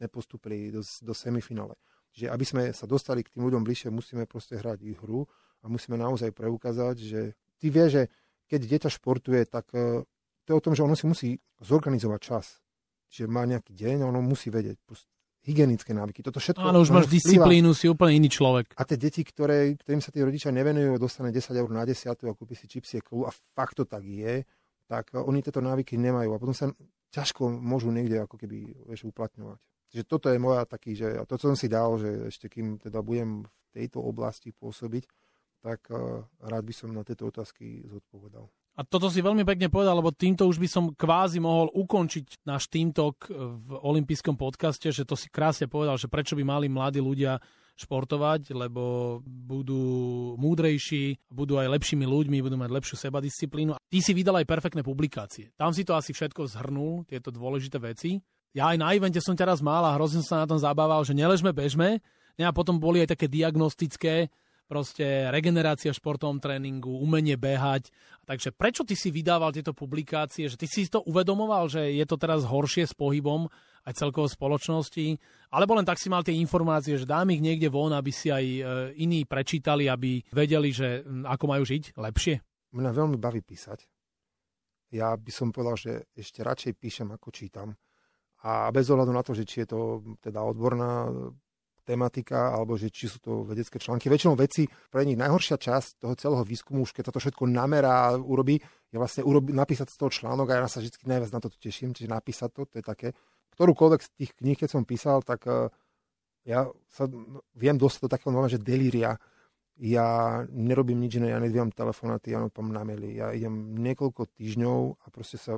nepostupili 0.00 0.72
do, 0.72 0.80
do 0.80 1.12
semifinále. 1.12 1.76
Čiže 2.16 2.32
aby 2.32 2.44
sme 2.44 2.62
sa 2.72 2.88
dostali 2.88 3.20
k 3.20 3.30
tým 3.36 3.44
ľuďom 3.46 3.62
bližšie, 3.62 3.92
musíme 3.92 4.24
proste 4.24 4.56
hrať 4.56 4.80
ich 4.82 4.98
hru 4.98 5.28
a 5.62 5.68
musíme 5.68 6.00
naozaj 6.00 6.32
preukázať, 6.32 6.96
že 6.98 7.20
ty 7.60 7.68
vieš, 7.68 7.90
že 8.00 8.02
keď 8.48 8.60
dieťa 8.64 8.90
športuje, 8.90 9.44
tak 9.44 9.68
e, 9.76 10.02
to 10.42 10.48
je 10.50 10.56
o 10.56 10.64
tom, 10.64 10.72
že 10.72 10.82
ono 10.82 10.96
si 10.96 11.04
musí 11.04 11.28
zorganizovať 11.60 12.20
čas. 12.24 12.64
Čiže 13.12 13.28
má 13.28 13.44
nejaký 13.44 13.76
deň 13.76 14.08
ono 14.08 14.24
musí 14.24 14.48
vedieť 14.48 14.80
hygienické 15.48 15.96
návyky. 15.96 16.20
Toto 16.20 16.36
všetko... 16.36 16.60
Áno, 16.60 16.84
už 16.84 16.92
máš 16.92 17.08
disciplínu, 17.08 17.72
si 17.72 17.88
úplne 17.88 18.20
iný 18.20 18.28
človek. 18.28 18.76
A 18.76 18.84
tie 18.84 19.00
deti, 19.00 19.24
ktoré, 19.24 19.72
ktorým 19.80 20.04
sa 20.04 20.12
tí 20.12 20.20
rodičia 20.20 20.52
nevenujú, 20.52 21.00
dostane 21.00 21.32
10 21.32 21.56
eur 21.56 21.70
na 21.72 21.88
10 21.88 22.12
a 22.12 22.36
kúpi 22.36 22.52
si 22.52 22.68
čipsie 22.68 23.00
a 23.00 23.30
fakt 23.56 23.80
to 23.80 23.88
tak 23.88 24.04
je, 24.04 24.44
tak 24.84 25.16
e, 25.16 25.24
oni 25.24 25.40
tieto 25.40 25.64
návyky 25.64 25.96
nemajú 25.96 26.36
a 26.36 26.40
potom 26.40 26.52
sa 26.52 26.68
ťažko 27.08 27.48
môžu 27.48 27.88
niekde 27.88 28.20
ako 28.20 28.36
keby 28.36 28.76
vieš, 28.92 29.08
uplatňovať. 29.08 29.56
Čiže 29.88 30.04
toto 30.04 30.28
je 30.28 30.36
moja 30.36 30.68
taký, 30.68 30.92
že 30.92 31.16
a 31.16 31.24
to, 31.24 31.40
čo 31.40 31.48
som 31.48 31.56
si 31.56 31.72
dal, 31.72 31.96
že 31.96 32.28
ešte 32.28 32.52
kým 32.52 32.76
teda 32.76 33.00
budem 33.00 33.48
v 33.48 33.68
tejto 33.72 34.04
oblasti 34.04 34.52
pôsobiť, 34.52 35.08
tak 35.64 35.88
eh, 35.88 36.22
rád 36.44 36.64
by 36.64 36.74
som 36.76 36.92
na 36.92 37.02
tieto 37.08 37.24
otázky 37.24 37.88
zodpovedal. 37.88 38.52
A 38.78 38.86
toto 38.86 39.10
si 39.10 39.18
veľmi 39.18 39.42
pekne 39.42 39.66
povedal, 39.66 39.98
lebo 39.98 40.14
týmto 40.14 40.46
už 40.46 40.62
by 40.62 40.68
som 40.70 40.94
kvázi 40.94 41.42
mohol 41.42 41.66
ukončiť 41.74 42.46
náš 42.46 42.70
týmtok 42.70 43.26
v 43.66 43.70
olympijskom 43.74 44.38
podcaste, 44.38 44.94
že 44.94 45.02
to 45.02 45.18
si 45.18 45.26
krásne 45.26 45.66
povedal, 45.66 45.98
že 45.98 46.06
prečo 46.06 46.38
by 46.38 46.46
mali 46.46 46.70
mladí 46.70 47.02
ľudia 47.02 47.42
športovať, 47.74 48.54
lebo 48.54 49.18
budú 49.26 49.82
múdrejší, 50.38 51.18
budú 51.30 51.58
aj 51.58 51.74
lepšími 51.74 52.06
ľuďmi, 52.06 52.38
budú 52.38 52.54
mať 52.54 52.70
lepšiu 52.70 52.96
sebadisciplínu. 53.02 53.74
Ty 53.78 53.98
si 53.98 54.12
vydal 54.14 54.42
aj 54.42 54.50
perfektné 54.50 54.86
publikácie. 54.86 55.50
Tam 55.58 55.74
si 55.74 55.82
to 55.82 55.98
asi 55.98 56.14
všetko 56.14 56.46
zhrnul, 56.46 57.02
tieto 57.06 57.34
dôležité 57.34 57.82
veci. 57.82 58.22
Ja 58.54 58.70
aj 58.74 58.78
na 58.78 58.94
evente 58.94 59.18
som 59.18 59.34
teraz 59.34 59.58
mal 59.58 59.82
a 59.86 59.94
hrozne 59.98 60.22
sa 60.22 60.42
na 60.42 60.46
tom 60.46 60.58
zabával, 60.58 61.02
že 61.02 61.18
neležme, 61.18 61.50
bežme. 61.50 61.98
A 62.38 62.54
potom 62.54 62.78
boli 62.78 63.02
aj 63.02 63.18
také 63.18 63.26
diagnostické, 63.26 64.30
proste 64.68 65.32
regenerácia 65.32 65.96
športovom 65.96 66.38
tréningu, 66.38 66.92
umenie 67.00 67.40
behať. 67.40 67.88
Takže 68.28 68.52
prečo 68.52 68.84
ty 68.84 68.92
si 68.92 69.08
vydával 69.08 69.56
tieto 69.56 69.72
publikácie? 69.72 70.46
Že 70.46 70.60
ty 70.60 70.66
si 70.68 70.86
to 70.86 71.00
uvedomoval, 71.08 71.72
že 71.72 71.96
je 71.96 72.04
to 72.04 72.20
teraz 72.20 72.44
horšie 72.44 72.84
s 72.84 72.92
pohybom 72.92 73.48
aj 73.88 73.96
celkovo 73.96 74.28
spoločnosti? 74.28 75.16
Alebo 75.48 75.72
len 75.72 75.88
tak 75.88 75.96
si 75.96 76.12
mal 76.12 76.20
tie 76.20 76.36
informácie, 76.36 77.00
že 77.00 77.08
dám 77.08 77.32
ich 77.32 77.40
niekde 77.40 77.72
von, 77.72 77.96
aby 77.96 78.12
si 78.12 78.28
aj 78.28 78.44
e, 78.44 78.60
iní 79.00 79.24
prečítali, 79.24 79.88
aby 79.88 80.20
vedeli, 80.28 80.68
že 80.68 81.00
ako 81.24 81.44
majú 81.48 81.64
žiť 81.64 81.96
lepšie? 81.96 82.34
Mňa 82.76 82.90
veľmi 82.92 83.16
baví 83.16 83.40
písať. 83.40 83.88
Ja 84.92 85.16
by 85.16 85.32
som 85.32 85.48
povedal, 85.52 85.76
že 85.80 85.92
ešte 86.12 86.44
radšej 86.44 86.72
píšem, 86.76 87.08
ako 87.08 87.32
čítam. 87.32 87.72
A 88.44 88.68
bez 88.70 88.86
ohľadu 88.92 89.12
na 89.12 89.24
to, 89.24 89.32
že 89.32 89.48
či 89.48 89.64
je 89.64 89.68
to 89.72 89.80
teda 90.20 90.44
odborná 90.44 91.10
tematika, 91.88 92.52
alebo 92.52 92.76
že 92.76 92.92
či 92.92 93.08
sú 93.08 93.18
to 93.24 93.48
vedecké 93.48 93.80
články. 93.80 94.12
Väčšinou 94.12 94.36
veci, 94.36 94.68
pre 94.92 95.08
nich 95.08 95.16
najhoršia 95.16 95.56
časť 95.56 96.04
toho 96.04 96.14
celého 96.20 96.44
výskumu, 96.44 96.84
už 96.84 96.92
keď 96.92 97.08
sa 97.08 97.12
to 97.16 97.20
všetko 97.24 97.48
namerá 97.48 98.12
a 98.12 98.20
urobí, 98.20 98.60
je 98.92 98.96
vlastne 99.00 99.24
urobi, 99.24 99.56
napísať 99.56 99.88
z 99.88 99.96
toho 99.96 100.12
článok 100.12 100.52
a 100.52 100.60
ja 100.60 100.68
sa 100.68 100.84
vždy 100.84 101.08
najviac 101.08 101.32
na 101.32 101.40
to 101.40 101.48
teším, 101.56 101.96
čiže 101.96 102.12
napísať 102.12 102.52
to, 102.52 102.68
to 102.68 102.74
je 102.76 102.84
také. 102.84 103.08
Ktorúkoľvek 103.56 104.00
z 104.04 104.08
tých 104.20 104.32
kníh, 104.36 104.56
keď 104.60 104.68
som 104.68 104.84
písal, 104.84 105.24
tak 105.24 105.48
uh, 105.48 105.72
ja 106.44 106.68
sa 106.92 107.08
viem 107.56 107.76
dostať 107.80 108.00
do 108.04 108.12
takého 108.12 108.32
že 108.48 108.60
delíria. 108.60 109.16
Ja 109.78 110.40
nerobím 110.50 111.00
nič 111.00 111.16
iné, 111.16 111.32
ja 111.32 111.38
nedvíjam 111.38 111.70
telefonáty, 111.70 112.34
ja 112.34 112.42
tam 112.50 112.74
na 112.74 112.82
maily. 112.82 113.16
Ja 113.16 113.30
idem 113.30 113.78
niekoľko 113.78 114.28
týždňov 114.36 114.78
a 115.00 115.06
proste 115.08 115.38
sa 115.38 115.56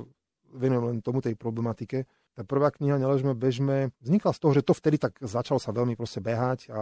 venujem 0.51 0.83
len 0.93 0.97
tomu 1.01 1.23
tej 1.23 1.33
problematike 1.35 2.05
tá 2.31 2.47
prvá 2.47 2.71
kniha 2.71 2.95
Neležme, 2.95 3.35
bežme 3.35 3.91
vznikla 3.99 4.31
z 4.31 4.39
toho, 4.39 4.51
že 4.55 4.63
to 4.63 4.71
vtedy 4.71 4.95
tak 4.95 5.19
začalo 5.19 5.59
sa 5.59 5.75
veľmi 5.75 5.99
proste 5.99 6.23
behať 6.23 6.71
a 6.71 6.81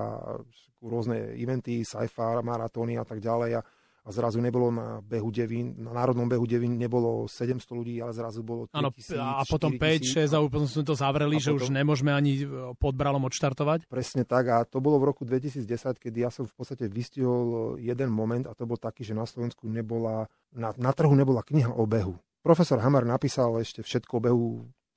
rôzne 0.79 1.35
eventy, 1.35 1.81
sci-fi, 1.81 2.39
maratóny 2.45 2.95
a 3.01 3.05
tak 3.05 3.19
ďalej. 3.19 3.59
A, 3.59 3.61
a 4.05 4.09
zrazu 4.15 4.39
nebolo 4.39 4.71
na 4.71 5.03
behu 5.03 5.27
Devín, 5.29 5.75
na 5.75 5.91
národnom 5.91 6.25
behu 6.25 6.47
Devín 6.47 6.79
nebolo 6.79 7.27
700 7.27 7.65
ľudí, 7.75 7.99
ale 7.99 8.15
zrazu 8.15 8.45
bolo 8.45 8.65
3000, 8.71 9.19
Áno, 9.19 9.37
a 9.37 9.43
potom 9.43 9.75
5, 9.75 10.29
6 10.29 10.33
a 10.33 10.39
potom 10.39 10.65
sme 10.65 10.83
to 10.87 10.95
zavreli, 10.95 11.37
že 11.37 11.51
potom... 11.51 11.59
už 11.61 11.65
nemôžeme 11.75 12.11
ani 12.15 12.31
e, 12.41 12.73
pod 12.79 12.95
bralom 12.95 13.27
odštartovať. 13.27 13.91
Presne 13.91 14.23
tak 14.23 14.45
a 14.49 14.63
to 14.63 14.79
bolo 14.79 14.97
v 15.03 15.13
roku 15.13 15.27
2010, 15.27 15.65
kedy 15.99 16.17
ja 16.25 16.31
som 16.31 16.47
v 16.47 16.53
podstate 16.55 16.87
vystihol 16.87 17.75
jeden 17.77 18.09
moment 18.09 18.47
a 18.47 18.55
to 18.55 18.63
bol 18.63 18.79
taký, 18.79 19.03
že 19.03 19.13
na 19.13 19.27
Slovensku 19.27 19.67
nebola, 19.67 20.31
na, 20.55 20.71
na 20.79 20.95
trhu 20.95 21.11
nebola 21.11 21.43
kniha 21.43 21.75
o 21.75 21.83
behu. 21.83 22.15
Profesor 22.39 22.79
Hamar 22.79 23.03
napísal 23.03 23.51
ešte 23.59 23.83
všetko 23.83 24.13
o 24.15 24.23
behu, 24.23 24.49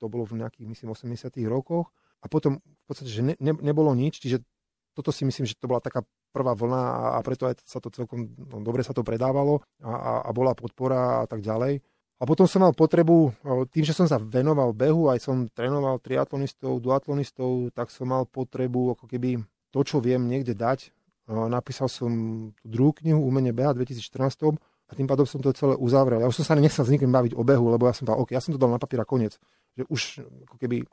to 0.03 0.11
bolo 0.11 0.27
v 0.27 0.43
nejakých, 0.43 0.67
myslím, 0.67 0.91
80 0.91 1.31
rokoch 1.47 1.95
a 2.19 2.27
potom 2.27 2.59
v 2.59 2.85
podstate, 2.91 3.07
že 3.07 3.23
ne, 3.23 3.39
ne, 3.39 3.55
nebolo 3.55 3.95
nič, 3.95 4.19
čiže 4.19 4.43
toto 4.91 5.15
si 5.15 5.23
myslím, 5.23 5.47
že 5.47 5.55
to 5.55 5.71
bola 5.71 5.79
taká 5.79 6.03
prvá 6.35 6.51
vlna 6.51 7.15
a 7.15 7.19
preto 7.23 7.47
aj 7.47 7.63
sa 7.63 7.79
to 7.79 7.87
celkom 7.87 8.35
no, 8.35 8.59
dobre 8.59 8.83
sa 8.83 8.91
to 8.91 9.01
predávalo 9.01 9.63
a, 9.79 9.93
a, 9.95 10.11
a 10.27 10.29
bola 10.35 10.51
podpora 10.51 11.23
a 11.23 11.25
tak 11.25 11.39
ďalej. 11.39 11.79
A 12.21 12.23
potom 12.23 12.47
som 12.47 12.63
mal 12.63 12.71
potrebu, 12.71 13.35
tým, 13.73 13.83
že 13.83 13.91
som 13.91 14.07
sa 14.07 14.15
venoval 14.15 14.71
behu, 14.71 15.11
aj 15.11 15.27
som 15.27 15.43
trénoval 15.51 15.99
triatlonistov, 15.99 16.79
duatlonistov, 16.79 17.73
tak 17.75 17.91
som 17.91 18.07
mal 18.07 18.23
potrebu 18.23 18.95
ako 18.95 19.11
keby 19.11 19.43
to, 19.75 19.79
čo 19.83 19.99
viem 19.99 20.23
niekde 20.23 20.55
dať. 20.55 20.93
Napísal 21.27 21.91
som 21.91 22.11
tú 22.59 22.65
druhú 22.67 22.91
knihu 23.03 23.19
Umenie 23.19 23.51
beha 23.51 23.75
2014 23.75 24.55
a 24.93 24.97
tým 24.97 25.09
pádom 25.09 25.25
som 25.25 25.41
to 25.41 25.49
celé 25.57 25.73
uzavrel. 25.73 26.21
Ja 26.21 26.29
už 26.29 26.45
som 26.45 26.45
sa 26.45 26.53
nechcel 26.53 26.85
s 26.85 26.93
nikým 26.93 27.09
baviť 27.09 27.33
o 27.33 27.41
behu, 27.41 27.73
lebo 27.73 27.89
ja 27.89 27.97
som 27.97 28.05
povedal, 28.05 28.21
OK, 28.21 28.29
ja 28.29 28.41
som 28.45 28.53
to 28.53 28.61
dal 28.61 28.69
na 28.69 28.77
papier 28.77 29.01
a 29.01 29.09
koniec. 29.09 29.41
Že 29.73 29.83
už 29.89 30.01
ako 30.45 30.55
keby 30.61 30.85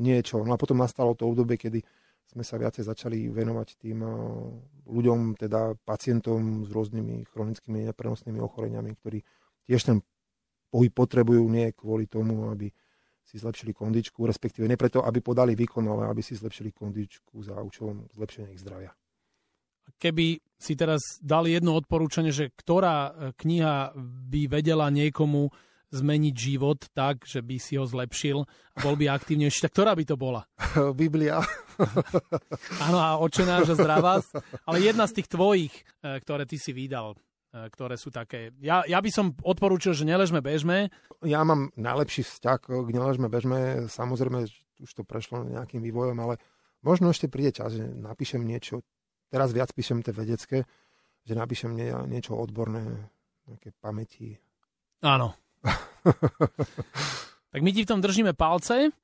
nie 0.00 0.20
je 0.20 0.22
čo. 0.32 0.44
No 0.44 0.56
a 0.56 0.60
potom 0.60 0.80
nastalo 0.80 1.16
to 1.16 1.28
obdobie, 1.28 1.56
kedy 1.56 1.80
sme 2.26 2.42
sa 2.42 2.58
viacej 2.60 2.84
začali 2.84 3.30
venovať 3.30 3.68
tým 3.80 3.98
eh, 4.02 4.12
ľuďom, 4.86 5.38
teda 5.38 5.78
pacientom 5.86 6.66
s 6.66 6.70
rôznymi 6.74 7.30
chronickými 7.32 7.86
neprenosnými 7.92 8.42
ochoreniami, 8.42 8.92
ktorí 8.98 9.22
tiež 9.66 9.82
ten 9.86 9.98
pohyb 10.68 10.92
potrebujú 10.92 11.46
nie 11.46 11.70
kvôli 11.72 12.10
tomu, 12.10 12.50
aby 12.50 12.68
si 13.26 13.42
zlepšili 13.42 13.74
kondičku, 13.74 14.22
respektíve 14.22 14.70
nie 14.70 14.78
preto, 14.78 15.02
aby 15.02 15.18
podali 15.18 15.58
výkon, 15.58 15.82
ale 15.90 16.06
aby 16.06 16.22
si 16.22 16.38
zlepšili 16.38 16.70
kondičku 16.70 17.42
za 17.42 17.58
účelom 17.58 18.06
zlepšenia 18.14 18.54
ich 18.54 18.62
zdravia. 18.62 18.94
Keby 19.96 20.42
si 20.56 20.72
teraz 20.74 21.20
dali 21.20 21.52
jedno 21.52 21.76
odporúčanie, 21.76 22.32
že 22.32 22.52
ktorá 22.52 22.96
eh, 23.10 23.12
kniha 23.36 23.94
by 24.30 24.40
vedela 24.50 24.88
niekomu 24.88 25.52
zmeniť 25.94 26.34
život 26.34 26.90
tak, 26.90 27.22
že 27.24 27.40
by 27.40 27.56
si 27.62 27.78
ho 27.78 27.86
zlepšil 27.86 28.42
a 28.46 28.78
bol 28.82 28.98
by 28.98 29.06
aktívnejší, 29.06 29.64
tak 29.66 29.72
ktorá 29.72 29.94
by 29.94 30.04
to 30.04 30.16
bola? 30.18 30.42
Biblia. 31.00 31.40
Áno, 32.86 32.98
a 32.98 33.16
očená, 33.22 33.62
že 33.62 33.78
zdravá. 33.78 34.18
Ale 34.66 34.82
jedna 34.82 35.06
z 35.06 35.22
tých 35.22 35.28
tvojich, 35.30 35.72
e, 36.02 36.18
ktoré 36.18 36.42
ty 36.44 36.58
si 36.58 36.74
vydal, 36.74 37.14
e, 37.54 37.70
ktoré 37.70 37.94
sú 37.94 38.10
také... 38.10 38.50
Ja, 38.58 38.82
ja 38.82 38.98
by 38.98 39.10
som 39.14 39.38
odporúčil, 39.46 39.94
že 39.94 40.08
neležme, 40.08 40.42
bežme. 40.42 40.90
Ja 41.22 41.46
mám 41.46 41.70
najlepší 41.78 42.26
vzťah 42.26 42.58
k 42.66 42.90
neležme, 42.90 43.30
bežme. 43.30 43.86
Samozrejme, 43.86 44.50
už 44.82 44.90
to 44.90 45.06
prešlo 45.06 45.46
nejakým 45.46 45.80
vývojom, 45.80 46.18
ale 46.18 46.42
možno 46.82 47.14
ešte 47.14 47.30
príde 47.30 47.54
čas, 47.54 47.78
že 47.78 47.86
napíšem 47.86 48.42
niečo. 48.42 48.82
Teraz 49.26 49.50
viac 49.50 49.74
píšem 49.74 50.02
tie 50.06 50.14
vedecké, 50.14 50.62
že 51.26 51.34
napíšem 51.34 51.74
nie, 51.74 51.90
niečo 52.06 52.38
odborné, 52.38 53.10
nejaké 53.50 53.74
pamäti. 53.82 54.38
Áno, 55.02 55.34
tak 57.52 57.60
my 57.60 57.70
ti 57.74 57.82
v 57.82 57.90
tom 57.90 57.98
držíme 57.98 58.38
palce. 58.38 58.94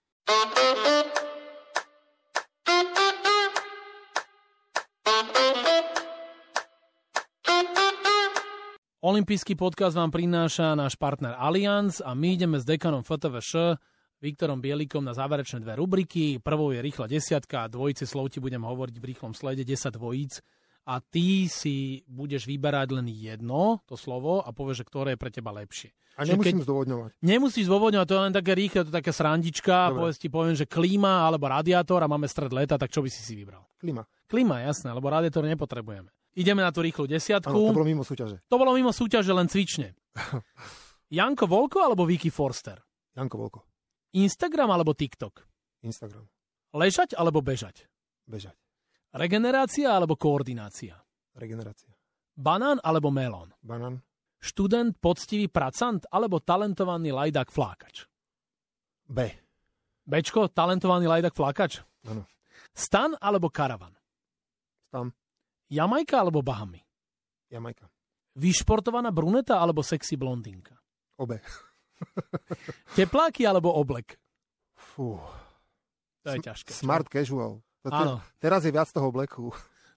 Olympijský 9.02 9.58
podcast 9.58 9.98
vám 9.98 10.14
prináša 10.14 10.78
náš 10.78 10.94
partner 10.94 11.34
Allianz 11.34 11.98
a 11.98 12.14
my 12.14 12.38
ideme 12.38 12.62
s 12.62 12.64
dekanom 12.64 13.02
FTVŠ 13.02 13.74
Viktorom 14.22 14.62
Bielikom 14.62 15.02
na 15.02 15.18
záverečné 15.18 15.58
dve 15.58 15.74
rubriky. 15.74 16.38
Prvou 16.38 16.70
je 16.70 16.78
rýchla 16.78 17.10
desiatka 17.10 17.66
a 17.66 17.70
dvojice 17.70 18.06
slov 18.06 18.30
ti 18.30 18.38
budem 18.38 18.62
hovoriť 18.62 18.96
v 19.02 19.08
rýchlom 19.10 19.34
slede, 19.34 19.66
10 19.66 19.98
dvojíc 19.98 20.38
a 20.86 20.98
ty 20.98 21.46
si 21.46 22.02
budeš 22.10 22.46
vyberať 22.46 22.90
len 22.90 23.06
jedno, 23.10 23.82
to 23.86 23.94
slovo, 23.94 24.42
a 24.42 24.50
povieš, 24.50 24.82
že 24.82 24.88
ktoré 24.88 25.08
je 25.14 25.20
pre 25.20 25.30
teba 25.30 25.54
lepšie. 25.54 25.94
A 26.18 26.26
nemusím 26.26 26.60
keď... 26.60 26.66
zdôvodňovať. 26.66 27.10
Nemusíš 27.22 27.64
zdôvodňovať, 27.70 28.06
to 28.06 28.14
je 28.14 28.22
len 28.22 28.34
také 28.34 28.52
rýchle, 28.58 28.80
to 28.84 28.90
je 28.90 28.98
taká 28.98 29.12
srandička, 29.14 29.74
a 29.74 29.92
povedz 29.94 30.18
ti 30.18 30.28
poviem, 30.28 30.58
že 30.58 30.66
klíma 30.66 31.26
alebo 31.26 31.48
radiátor 31.48 32.02
a 32.02 32.10
máme 32.10 32.26
stred 32.26 32.50
leta, 32.50 32.76
tak 32.76 32.90
čo 32.90 33.00
by 33.00 33.08
si 33.08 33.22
si 33.22 33.38
vybral? 33.38 33.62
Klíma. 33.78 34.02
Klíma, 34.26 34.66
jasné, 34.66 34.90
lebo 34.90 35.06
radiátor 35.06 35.46
nepotrebujeme. 35.46 36.10
Ideme 36.34 36.64
na 36.64 36.72
tú 36.74 36.82
rýchlu 36.82 37.06
desiatku. 37.06 37.52
Ano, 37.52 37.72
to 37.72 37.78
bolo 37.78 37.86
mimo 37.86 38.02
súťaže. 38.02 38.36
To 38.48 38.56
bolo 38.58 38.72
mimo 38.74 38.90
súťaže, 38.90 39.30
len 39.30 39.46
cvične. 39.46 39.94
Janko 41.16 41.44
Volko 41.46 41.78
alebo 41.84 42.08
Vicky 42.08 42.32
Forster? 42.32 42.80
Janko 43.12 43.36
Volko. 43.38 43.71
Instagram 44.12 44.70
alebo 44.76 44.92
TikTok? 44.92 45.44
Instagram. 45.82 46.28
Ležať 46.72 47.16
alebo 47.16 47.40
bežať? 47.40 47.88
Bežať. 48.28 48.56
Regenerácia 49.12 49.92
alebo 49.92 50.16
koordinácia? 50.16 50.96
Regenerácia. 51.36 51.92
Banán 52.32 52.80
alebo 52.80 53.12
melón? 53.12 53.52
Banán. 53.60 54.00
Študent, 54.40 54.96
poctivý 54.98 55.46
pracant 55.52 56.02
alebo 56.08 56.40
talentovaný 56.40 57.12
lajdák 57.12 57.52
flákač? 57.52 58.08
B. 59.06 59.28
Bčko, 60.08 60.48
talentovaný 60.50 61.06
lajdák 61.06 61.36
flákač? 61.36 61.84
Áno. 62.08 62.24
Stan 62.72 63.12
alebo 63.20 63.52
karavan? 63.52 63.92
Stan. 64.88 65.12
Jamajka 65.68 66.20
alebo 66.20 66.40
Bahamy? 66.40 66.80
Jamajka. 67.52 67.88
Vyšportovaná 68.32 69.12
bruneta 69.12 69.60
alebo 69.60 69.84
sexy 69.84 70.16
blondinka? 70.16 70.72
Obe. 71.20 71.44
Tepláky 72.98 73.46
alebo 73.48 73.72
oblek? 73.72 74.18
Fú. 74.74 75.18
To 76.22 76.28
je 76.34 76.38
ťažké. 76.42 76.70
Smart 76.70 77.06
čo? 77.08 77.12
casual. 77.18 77.52
Áno. 77.90 78.22
Teraz 78.38 78.62
je 78.62 78.70
viac 78.70 78.86
toho 78.90 79.10
obleku. 79.10 79.50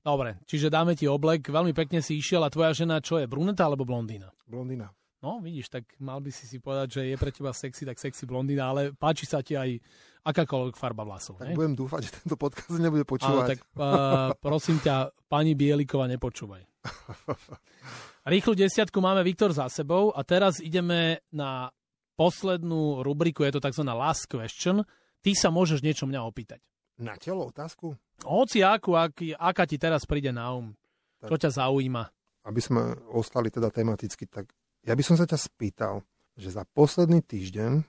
Dobre, 0.05 0.37
čiže 0.45 0.69
dáme 0.69 0.93
ti 0.93 1.09
oblek. 1.09 1.49
Veľmi 1.49 1.73
pekne 1.73 2.01
si 2.01 2.17
išiel 2.21 2.41
a 2.45 2.53
tvoja 2.53 2.73
žena 2.73 3.01
čo 3.01 3.17
je, 3.17 3.25
bruneta 3.25 3.65
alebo 3.65 3.85
blondína? 3.85 4.29
Blondína. 4.45 4.89
No, 5.25 5.41
vidíš, 5.41 5.73
tak 5.73 5.89
mal 5.97 6.21
by 6.21 6.29
si 6.29 6.45
si 6.45 6.61
povedať, 6.61 7.01
že 7.01 7.01
je 7.09 7.17
pre 7.17 7.33
teba 7.33 7.49
sexy, 7.49 7.81
tak 7.81 7.97
sexy 7.97 8.29
blondína, 8.29 8.69
ale 8.69 8.81
páči 8.93 9.25
sa 9.25 9.41
ti 9.41 9.57
aj 9.57 9.81
akákoľvek 10.21 10.77
farba 10.77 11.01
vlasov. 11.01 11.41
Tak 11.41 11.49
ne? 11.49 11.57
budem 11.57 11.73
dúfať, 11.73 12.01
že 12.05 12.11
tento 12.21 12.37
podcast 12.37 12.77
nebude 12.77 13.01
počúvať. 13.01 13.33
Áno, 13.33 13.49
tak 13.49 13.59
uh, 13.73 14.37
prosím 14.37 14.77
ťa, 14.77 15.09
pani 15.25 15.57
Bielikova, 15.57 16.05
nepočúvaj. 16.05 16.61
Rýchlu 18.33 18.53
desiatku 18.53 19.01
máme 19.01 19.25
Viktor 19.25 19.49
za 19.49 19.65
sebou 19.65 20.13
a 20.13 20.21
teraz 20.21 20.61
ideme 20.61 21.25
na 21.33 21.73
poslednú 22.15 23.03
rubriku, 23.03 23.43
je 23.43 23.59
to 23.59 23.61
tzv. 23.63 23.83
last 23.87 24.27
question. 24.31 24.83
Ty 25.21 25.31
sa 25.35 25.49
môžeš 25.51 25.83
niečo 25.83 26.07
mňa 26.07 26.21
opýtať. 26.23 26.63
Na 26.95 27.19
telo 27.19 27.51
otázku? 27.51 27.99
Hoci 28.23 28.63
akú, 28.63 28.95
ak, 28.95 29.19
aká 29.35 29.67
ti 29.67 29.75
teraz 29.75 30.07
príde 30.07 30.31
na 30.31 30.55
um. 30.55 30.71
Tak, 31.19 31.35
čo 31.35 31.35
ťa 31.47 31.51
zaujíma? 31.59 32.03
Aby 32.47 32.61
sme 32.63 32.81
ostali 33.11 33.51
teda 33.51 33.67
tematicky, 33.67 34.29
tak 34.29 34.53
ja 34.85 34.93
by 34.93 35.03
som 35.03 35.17
sa 35.19 35.27
ťa 35.27 35.39
spýtal, 35.39 36.05
že 36.37 36.53
za 36.53 36.63
posledný 36.63 37.19
týždeň, 37.25 37.83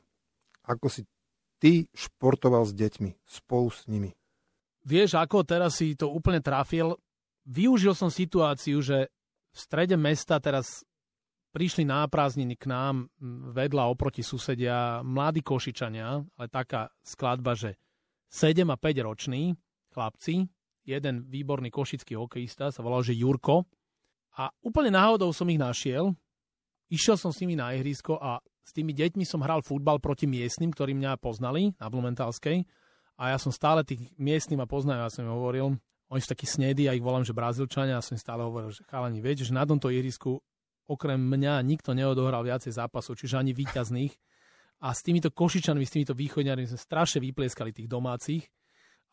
ako 0.67 0.87
si 0.91 1.03
ty 1.61 1.87
športoval 1.93 2.67
s 2.67 2.73
deťmi, 2.73 3.21
spolu 3.29 3.69
s 3.69 3.87
nimi? 3.87 4.11
Vieš, 4.87 5.19
ako 5.19 5.43
teraz 5.43 5.79
si 5.79 5.99
to 5.99 6.11
úplne 6.11 6.41
trafil? 6.41 6.97
Využil 7.47 7.95
som 7.95 8.11
situáciu, 8.11 8.83
že 8.83 9.11
v 9.55 9.59
strede 9.59 9.95
mesta 9.95 10.39
teraz 10.39 10.83
prišli 11.57 11.89
na 11.89 12.05
prázdniny 12.05 12.61
k 12.61 12.69
nám 12.69 13.09
vedľa 13.57 13.89
oproti 13.89 14.21
susedia 14.21 15.01
mladí 15.01 15.41
košičania, 15.41 16.21
ale 16.37 16.47
taká 16.53 16.93
skladba, 17.01 17.57
že 17.57 17.81
7 18.29 18.69
a 18.69 18.77
5 18.77 19.09
roční 19.09 19.57
chlapci, 19.89 20.45
jeden 20.85 21.25
výborný 21.25 21.73
košický 21.73 22.13
hokejista, 22.13 22.69
sa 22.69 22.85
volal, 22.85 23.01
že 23.01 23.17
Jurko. 23.17 23.65
A 24.37 24.53
úplne 24.61 24.93
náhodou 24.93 25.33
som 25.33 25.49
ich 25.49 25.57
našiel, 25.57 26.13
išiel 26.93 27.17
som 27.17 27.33
s 27.33 27.41
nimi 27.41 27.57
na 27.57 27.73
ihrisko 27.73 28.21
a 28.21 28.45
s 28.61 28.77
tými 28.77 28.93
deťmi 28.93 29.25
som 29.25 29.41
hral 29.41 29.65
futbal 29.65 29.97
proti 29.97 30.29
miestnym, 30.29 30.77
ktorí 30.77 30.93
mňa 30.93 31.17
poznali 31.17 31.73
na 31.81 31.89
Blumentálskej. 31.89 32.69
A 33.17 33.33
ja 33.33 33.41
som 33.41 33.49
stále 33.49 33.81
tých 33.81 34.13
miestnym 34.21 34.61
a 34.61 34.69
poznajú, 34.69 35.01
ja 35.01 35.09
som 35.09 35.25
im 35.25 35.33
hovoril, 35.33 35.81
oni 36.13 36.21
sú 36.21 36.29
takí 36.37 36.45
snedy, 36.45 36.85
ja 36.85 36.93
ich 36.93 37.01
volám, 37.01 37.25
že 37.25 37.33
Brazílčania, 37.33 37.97
a 37.97 38.05
som 38.05 38.13
im 38.13 38.21
stále 38.21 38.45
hovoril, 38.45 38.77
že 38.77 38.85
chalani, 38.85 39.25
viete, 39.25 39.41
že 39.41 39.57
na 39.57 39.65
tomto 39.65 39.89
ihrisku 39.89 40.45
okrem 40.87 41.19
mňa 41.19 41.63
nikto 41.67 41.93
neodohral 41.93 42.47
viacej 42.47 42.75
zápasov, 42.75 43.19
čiže 43.19 43.39
ani 43.39 43.53
výťazných 43.53 44.15
a 44.83 44.93
s 44.93 45.01
týmito 45.01 45.33
košičanmi, 45.33 45.85
s 45.85 45.95
týmito 45.95 46.15
východňarmi 46.15 46.69
sme 46.69 46.79
strašne 46.79 47.19
vyplieskali 47.25 47.73
tých 47.73 47.89
domácich. 47.89 48.45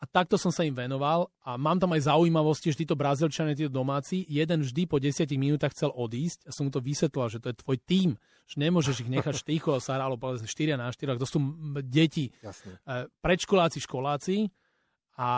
A 0.02 0.04
takto 0.04 0.36
som 0.36 0.52
sa 0.52 0.68
im 0.68 0.76
venoval 0.76 1.32
a 1.40 1.56
mám 1.56 1.80
tam 1.80 1.96
aj 1.96 2.12
zaujímavosti, 2.12 2.68
že 2.68 2.84
títo 2.84 2.92
brazilčania, 2.92 3.56
títo 3.56 3.72
domáci, 3.72 4.20
jeden 4.28 4.60
vždy 4.60 4.84
po 4.84 5.00
10 5.00 5.24
minútach 5.40 5.72
chcel 5.72 5.88
odísť 5.96 6.44
a 6.44 6.50
som 6.52 6.68
mu 6.68 6.70
to 6.74 6.84
vysvetlil, 6.84 7.32
že 7.32 7.40
to 7.40 7.48
je 7.48 7.56
tvoj 7.64 7.78
tím, 7.88 8.10
že 8.44 8.60
nemôžeš 8.60 9.00
ich 9.00 9.08
nechať 9.08 9.32
štycho, 9.32 9.80
sa 9.80 9.96
hralo 9.96 10.20
povedzme 10.20 10.44
4 10.44 10.76
na 10.76 10.92
4, 10.92 11.16
to 11.16 11.24
sú 11.24 11.38
deti, 11.88 12.28
Jasne. 12.44 12.76
Predškoláci, 13.24 13.78
školáci. 13.80 14.52
A 15.14 15.28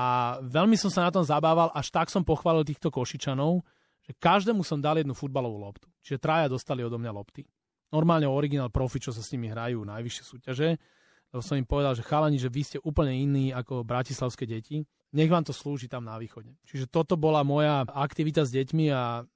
veľmi 0.40 0.74
som 0.74 0.88
sa 0.88 1.04
na 1.04 1.12
tom 1.12 1.22
zabával, 1.22 1.70
až 1.70 1.92
tak 1.92 2.08
som 2.08 2.24
pochválil 2.24 2.64
týchto 2.64 2.88
košičanov, 2.88 3.60
že 4.06 4.14
každému 4.14 4.62
som 4.62 4.78
dal 4.78 5.02
jednu 5.02 5.12
futbalovú 5.12 5.58
loptu. 5.58 5.90
Čiže 6.06 6.22
traja 6.22 6.46
dostali 6.46 6.86
odo 6.86 6.96
mňa 6.96 7.10
lopty. 7.10 7.42
Normálne 7.90 8.30
originál 8.30 8.70
profi, 8.70 9.02
čo 9.02 9.10
sa 9.10 9.22
s 9.22 9.34
nimi 9.34 9.50
hrajú 9.50 9.82
najvyššie 9.82 10.22
súťaže. 10.22 10.68
Lebo 11.34 11.42
som 11.42 11.58
im 11.58 11.66
povedal, 11.66 11.98
že 11.98 12.06
chalani, 12.06 12.38
že 12.38 12.46
vy 12.46 12.62
ste 12.62 12.78
úplne 12.86 13.10
iní 13.10 13.50
ako 13.50 13.82
bratislavské 13.82 14.46
deti. 14.46 14.86
Nech 15.10 15.30
vám 15.30 15.42
to 15.42 15.50
slúži 15.50 15.90
tam 15.90 16.06
na 16.06 16.14
východe. 16.22 16.54
Čiže 16.70 16.86
toto 16.86 17.18
bola 17.18 17.42
moja 17.42 17.82
aktivita 17.82 18.46
s 18.46 18.54
deťmi 18.54 18.86
a 18.94 19.26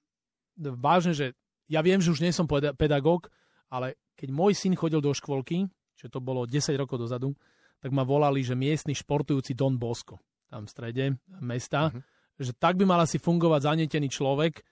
vážne, 0.78 1.14
že 1.14 1.26
ja 1.66 1.82
viem, 1.82 1.98
že 1.98 2.14
už 2.14 2.22
nie 2.22 2.34
som 2.34 2.46
pedagóg, 2.50 3.30
ale 3.70 3.98
keď 4.18 4.28
môj 4.30 4.54
syn 4.54 4.74
chodil 4.74 4.98
do 5.02 5.14
škôlky, 5.14 5.66
čo 5.94 6.06
to 6.10 6.18
bolo 6.18 6.46
10 6.46 6.74
rokov 6.78 6.98
dozadu, 6.98 7.34
tak 7.80 7.90
ma 7.94 8.04
volali, 8.04 8.44
že 8.44 8.58
miestny 8.58 8.92
športujúci 8.92 9.56
Don 9.56 9.80
Bosco, 9.80 10.20
tam 10.50 10.66
v 10.66 10.70
strede 10.70 11.04
mesta, 11.40 11.88
uh-huh. 11.88 12.02
Že 12.40 12.56
tak 12.56 12.80
by 12.80 12.88
mal 12.88 13.04
asi 13.04 13.20
fungovať 13.20 13.60
zanietený 13.68 14.08
človek, 14.08 14.64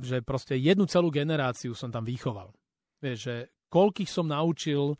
že 0.00 0.24
proste 0.24 0.56
jednu 0.56 0.88
celú 0.88 1.12
generáciu 1.12 1.76
som 1.76 1.92
tam 1.92 2.04
vychoval. 2.04 2.52
Vieš, 3.00 3.18
že 3.20 3.34
koľkých 3.72 4.08
som 4.08 4.28
naučil, 4.28 4.92
e, 4.92 4.96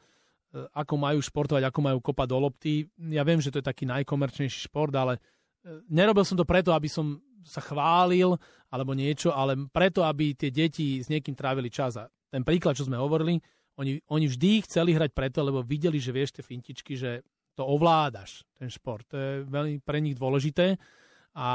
ako 0.73 0.95
majú 0.97 1.21
športovať, 1.21 1.63
ako 1.69 1.81
majú 1.81 1.99
kopať 2.01 2.27
do 2.29 2.39
lopty. 2.41 2.75
Ja 3.13 3.25
viem, 3.25 3.41
že 3.41 3.53
to 3.53 3.61
je 3.61 3.69
taký 3.69 3.85
najkomerčnejší 3.85 4.73
šport, 4.73 4.93
ale 4.97 5.21
e, 5.21 5.85
nerobil 5.93 6.25
som 6.25 6.41
to 6.41 6.49
preto, 6.49 6.73
aby 6.73 6.89
som 6.89 7.21
sa 7.45 7.61
chválil 7.61 8.33
alebo 8.73 8.97
niečo, 8.97 9.35
ale 9.35 9.59
preto, 9.69 10.07
aby 10.07 10.33
tie 10.33 10.49
deti 10.49 11.05
s 11.05 11.13
niekým 11.13 11.37
trávili 11.37 11.69
čas. 11.69 12.01
A 12.01 12.09
ten 12.33 12.41
príklad, 12.41 12.73
čo 12.73 12.89
sme 12.89 12.97
hovorili, 12.97 13.37
oni, 13.77 14.01
oni 14.09 14.27
vždy 14.29 14.65
chceli 14.65 14.97
hrať 14.97 15.13
preto, 15.13 15.45
lebo 15.45 15.61
videli, 15.61 16.01
že 16.01 16.15
vieš 16.17 16.41
tie 16.41 16.45
fintičky, 16.45 16.97
že 16.97 17.25
to 17.53 17.69
ovládaš, 17.69 18.49
ten 18.57 18.73
šport. 18.73 19.05
To 19.13 19.17
je 19.17 19.33
veľmi 19.45 19.85
pre 19.85 20.01
nich 20.01 20.17
dôležité. 20.17 20.81
A 21.33 21.49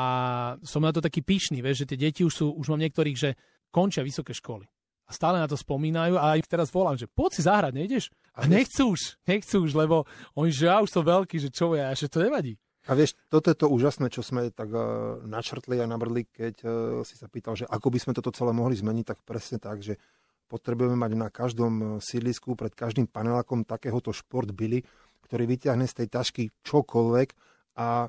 som 0.66 0.82
na 0.82 0.90
to 0.90 1.02
taký 1.02 1.22
pyšný, 1.22 1.62
vieš, 1.62 1.86
že 1.86 1.94
tie 1.94 2.10
deti 2.10 2.22
už 2.26 2.34
sú, 2.34 2.46
už 2.58 2.74
mám 2.74 2.82
niektorých, 2.82 3.18
že 3.18 3.30
končia 3.70 4.02
vysoké 4.02 4.34
školy. 4.34 4.66
A 5.08 5.16
stále 5.16 5.40
na 5.40 5.48
to 5.48 5.56
spomínajú 5.56 6.20
a 6.20 6.36
ich 6.36 6.50
teraz 6.50 6.68
volám, 6.68 7.00
že 7.00 7.08
poď 7.08 7.32
si 7.32 7.42
zahrať, 7.48 7.74
nejdeš? 7.78 8.12
A 8.36 8.44
nechcú 8.44 8.98
už, 8.98 9.16
nechcú 9.24 9.64
už, 9.64 9.72
lebo 9.78 10.04
oni, 10.36 10.52
že 10.52 10.68
ja 10.68 10.84
už 10.84 10.92
som 10.92 11.06
veľký, 11.06 11.40
že 11.40 11.50
čo 11.54 11.72
ja, 11.78 11.96
že 11.96 12.12
to 12.12 12.20
nevadí. 12.20 12.60
A 12.88 12.96
vieš, 12.96 13.16
toto 13.28 13.52
je 13.52 13.58
to 13.60 13.68
úžasné, 13.68 14.08
čo 14.08 14.24
sme 14.24 14.52
tak 14.52 14.72
uh, 14.72 15.20
načrtli 15.24 15.80
a 15.80 15.88
nabrdli, 15.88 16.28
keď 16.28 16.56
uh, 16.64 16.72
si 17.08 17.20
sa 17.20 17.28
pýtal, 17.28 17.56
že 17.56 17.68
ako 17.68 17.88
by 17.92 18.00
sme 18.00 18.16
toto 18.16 18.32
celé 18.32 18.52
mohli 18.56 18.76
zmeniť, 18.80 19.06
tak 19.08 19.20
presne 19.24 19.60
tak, 19.60 19.84
že 19.84 20.00
potrebujeme 20.48 20.96
mať 20.96 21.12
na 21.20 21.28
každom 21.28 22.00
sídlisku, 22.00 22.56
pred 22.56 22.72
každým 22.72 23.12
panelákom 23.12 23.68
takéhoto 23.68 24.16
šport 24.16 24.48
Billy, 24.56 24.84
ktorý 25.28 25.44
vyťahne 25.44 25.84
z 25.84 26.04
tej 26.04 26.08
tašky 26.08 26.44
čokoľvek 26.64 27.30
a, 27.76 28.08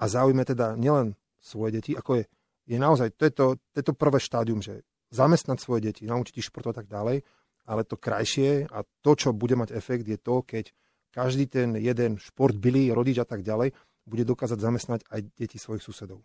a 0.00 0.04
zaujme 0.08 0.42
teda 0.48 0.80
nielen 0.80 1.12
svoje 1.36 1.76
deti, 1.76 1.92
ako 1.92 2.20
je, 2.20 2.24
je 2.64 2.78
naozaj, 2.80 3.12
to 3.20 3.28
je 3.28 3.32
to, 3.32 3.46
to 3.60 3.76
je 3.76 3.84
to 3.84 3.94
prvé 3.94 4.16
štádium, 4.16 4.64
že 4.64 4.80
zamestnať 5.12 5.60
svoje 5.60 5.92
deti, 5.92 6.08
naučiť 6.08 6.40
ich 6.40 6.48
šport 6.48 6.72
a 6.72 6.74
tak 6.74 6.88
ďalej, 6.88 7.20
ale 7.68 7.82
to 7.84 8.00
krajšie 8.00 8.64
a 8.72 8.82
to, 9.04 9.12
čo 9.12 9.36
bude 9.36 9.54
mať 9.60 9.76
efekt, 9.76 10.08
je 10.08 10.16
to, 10.16 10.40
keď 10.40 10.72
každý 11.12 11.50
ten 11.50 11.74
jeden 11.76 12.16
šport, 12.16 12.56
byli 12.56 12.88
rodič 12.94 13.18
a 13.20 13.26
tak 13.26 13.42
ďalej, 13.42 13.74
bude 14.10 14.24
dokázať 14.26 14.58
zamestnať 14.58 15.00
aj 15.06 15.20
deti 15.38 15.60
svojich 15.60 15.84
susedov. 15.84 16.24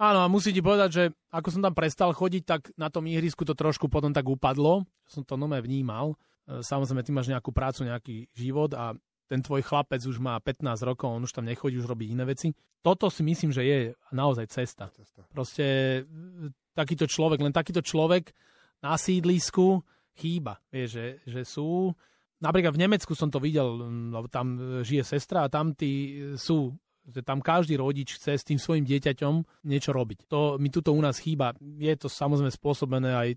Áno, 0.00 0.24
a 0.24 0.26
musí 0.26 0.50
ti 0.50 0.64
povedať, 0.64 0.90
že 0.90 1.04
ako 1.30 1.48
som 1.52 1.62
tam 1.62 1.74
prestal 1.76 2.10
chodiť, 2.10 2.42
tak 2.42 2.60
na 2.74 2.88
tom 2.90 3.06
ihrisku 3.06 3.44
to 3.44 3.54
trošku 3.54 3.86
potom 3.86 4.10
tak 4.10 4.26
upadlo. 4.26 4.88
Som 5.06 5.22
to 5.22 5.38
nové 5.38 5.62
vnímal. 5.62 6.18
E, 6.48 6.64
samozrejme, 6.64 7.06
ty 7.06 7.12
máš 7.14 7.30
nejakú 7.30 7.54
prácu, 7.54 7.86
nejaký 7.86 8.26
život 8.34 8.74
a 8.74 8.96
ten 9.30 9.46
tvoj 9.46 9.62
chlapec 9.62 10.02
už 10.02 10.18
má 10.18 10.34
15 10.42 10.82
rokov, 10.82 11.06
on 11.06 11.22
už 11.22 11.30
tam 11.30 11.46
nechodí, 11.46 11.78
už 11.78 11.86
robí 11.86 12.10
iné 12.10 12.26
veci. 12.26 12.50
Toto 12.82 13.06
si 13.06 13.22
myslím, 13.22 13.54
že 13.54 13.62
je 13.62 13.78
naozaj 14.10 14.50
cesta. 14.50 14.90
cesta. 14.90 15.22
Proste 15.30 15.64
e, 16.02 16.50
takýto 16.74 17.06
človek, 17.06 17.38
len 17.38 17.54
takýto 17.54 17.78
človek 17.78 18.34
na 18.82 18.98
sídlisku 18.98 19.86
chýba. 20.18 20.58
Vieš, 20.74 20.88
že, 20.90 21.06
že 21.30 21.40
sú... 21.46 21.94
Napríklad 22.42 22.74
v 22.74 22.82
Nemecku 22.88 23.14
som 23.14 23.30
to 23.30 23.38
videl, 23.38 23.86
lebo 24.10 24.26
tam 24.26 24.80
žije 24.82 25.04
sestra 25.04 25.46
a 25.46 25.52
tam 25.52 25.76
tí 25.78 26.18
sú 26.34 26.74
že 27.10 27.26
tam 27.26 27.42
každý 27.42 27.74
rodič 27.74 28.20
chce 28.20 28.38
s 28.38 28.46
tým 28.46 28.60
svojim 28.60 28.86
dieťaťom 28.86 29.66
niečo 29.66 29.90
robiť. 29.90 30.30
To 30.30 30.60
mi 30.62 30.70
tuto 30.70 30.94
u 30.94 31.00
nás 31.02 31.18
chýba. 31.18 31.56
Je 31.58 31.90
to 31.98 32.06
samozrejme 32.06 32.54
spôsobené 32.54 33.10
aj 33.10 33.28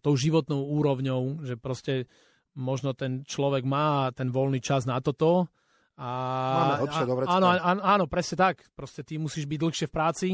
tou 0.00 0.16
životnou 0.16 0.64
úrovňou, 0.64 1.44
že 1.44 1.60
proste 1.60 2.08
možno 2.58 2.92
ten 2.92 3.22
človek 3.22 3.62
má 3.62 4.10
ten 4.10 4.34
voľný 4.34 4.58
čas 4.58 4.84
na 4.84 4.98
toto. 4.98 5.46
A, 5.98 6.08
Máme 6.54 6.74
hlbšie 6.86 7.04
do 7.06 7.14
áno, 7.26 7.46
áno, 7.54 7.80
áno, 7.82 8.04
presne 8.10 8.36
tak. 8.38 8.66
Proste 8.74 9.06
ty 9.06 9.18
musíš 9.18 9.46
byť 9.46 9.58
dlhšie 9.58 9.86
v 9.86 9.94
práci. 9.94 10.28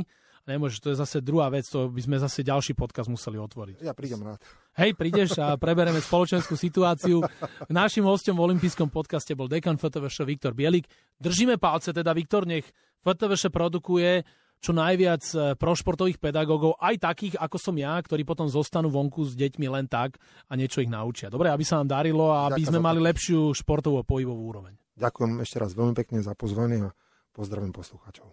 Nemôžeš, 0.45 0.77
to 0.85 0.93
je 0.93 1.01
zase 1.01 1.25
druhá 1.25 1.49
vec, 1.49 1.65
to 1.65 1.89
by 1.89 2.01
sme 2.05 2.21
zase 2.21 2.45
ďalší 2.45 2.77
podcast 2.77 3.09
museli 3.09 3.41
otvoriť. 3.41 3.81
Ja 3.81 3.97
prídem 3.97 4.21
rád. 4.21 4.45
Hej, 4.77 4.93
prídeš 4.93 5.41
a 5.41 5.57
prebereme 5.57 6.05
spoločenskú 6.05 6.53
situáciu. 6.53 7.25
Našim 7.73 8.05
hostom 8.05 8.37
v 8.37 8.53
olympijskom 8.53 8.93
podcaste 8.93 9.33
bol 9.33 9.49
dekan 9.49 9.81
FTVŠ 9.81 10.29
Viktor 10.29 10.53
Bielik. 10.53 10.85
Držíme 11.17 11.57
palce 11.57 11.97
teda, 11.97 12.13
Viktor, 12.13 12.45
nech 12.45 12.69
FTVŠ 13.01 13.49
produkuje 13.49 14.21
čo 14.65 14.73
najviac 14.73 15.21
e, 15.37 15.37
prošportových 15.61 16.17
pedagógov, 16.17 16.81
aj 16.81 16.97
takých 17.05 17.37
ako 17.37 17.61
som 17.61 17.77
ja, 17.77 18.01
ktorí 18.01 18.25
potom 18.25 18.49
zostanú 18.49 18.89
vonku 18.89 19.21
s 19.29 19.37
deťmi 19.37 19.69
len 19.69 19.85
tak 19.85 20.17
a 20.49 20.57
niečo 20.57 20.81
ich 20.81 20.89
naučia. 20.89 21.29
Dobre, 21.29 21.53
aby 21.53 21.61
sa 21.69 21.85
nám 21.85 21.93
darilo 21.93 22.33
a 22.33 22.49
aby 22.49 22.65
Ďakujem 22.65 22.73
sme 22.73 22.81
mali 22.81 23.01
lepšiu 23.05 23.53
športovú 23.53 24.01
a 24.01 24.09
pohybovú 24.09 24.41
úroveň. 24.49 24.73
Ďakujem 24.97 25.45
ešte 25.45 25.61
raz 25.61 25.77
veľmi 25.77 25.93
pekne 25.93 26.25
za 26.25 26.33
pozvanie 26.33 26.89
a 26.89 26.97
pozdravím 27.37 27.77
poslucháčov. 27.77 28.33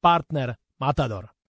partner 0.00 0.56
Matador. 0.78 1.30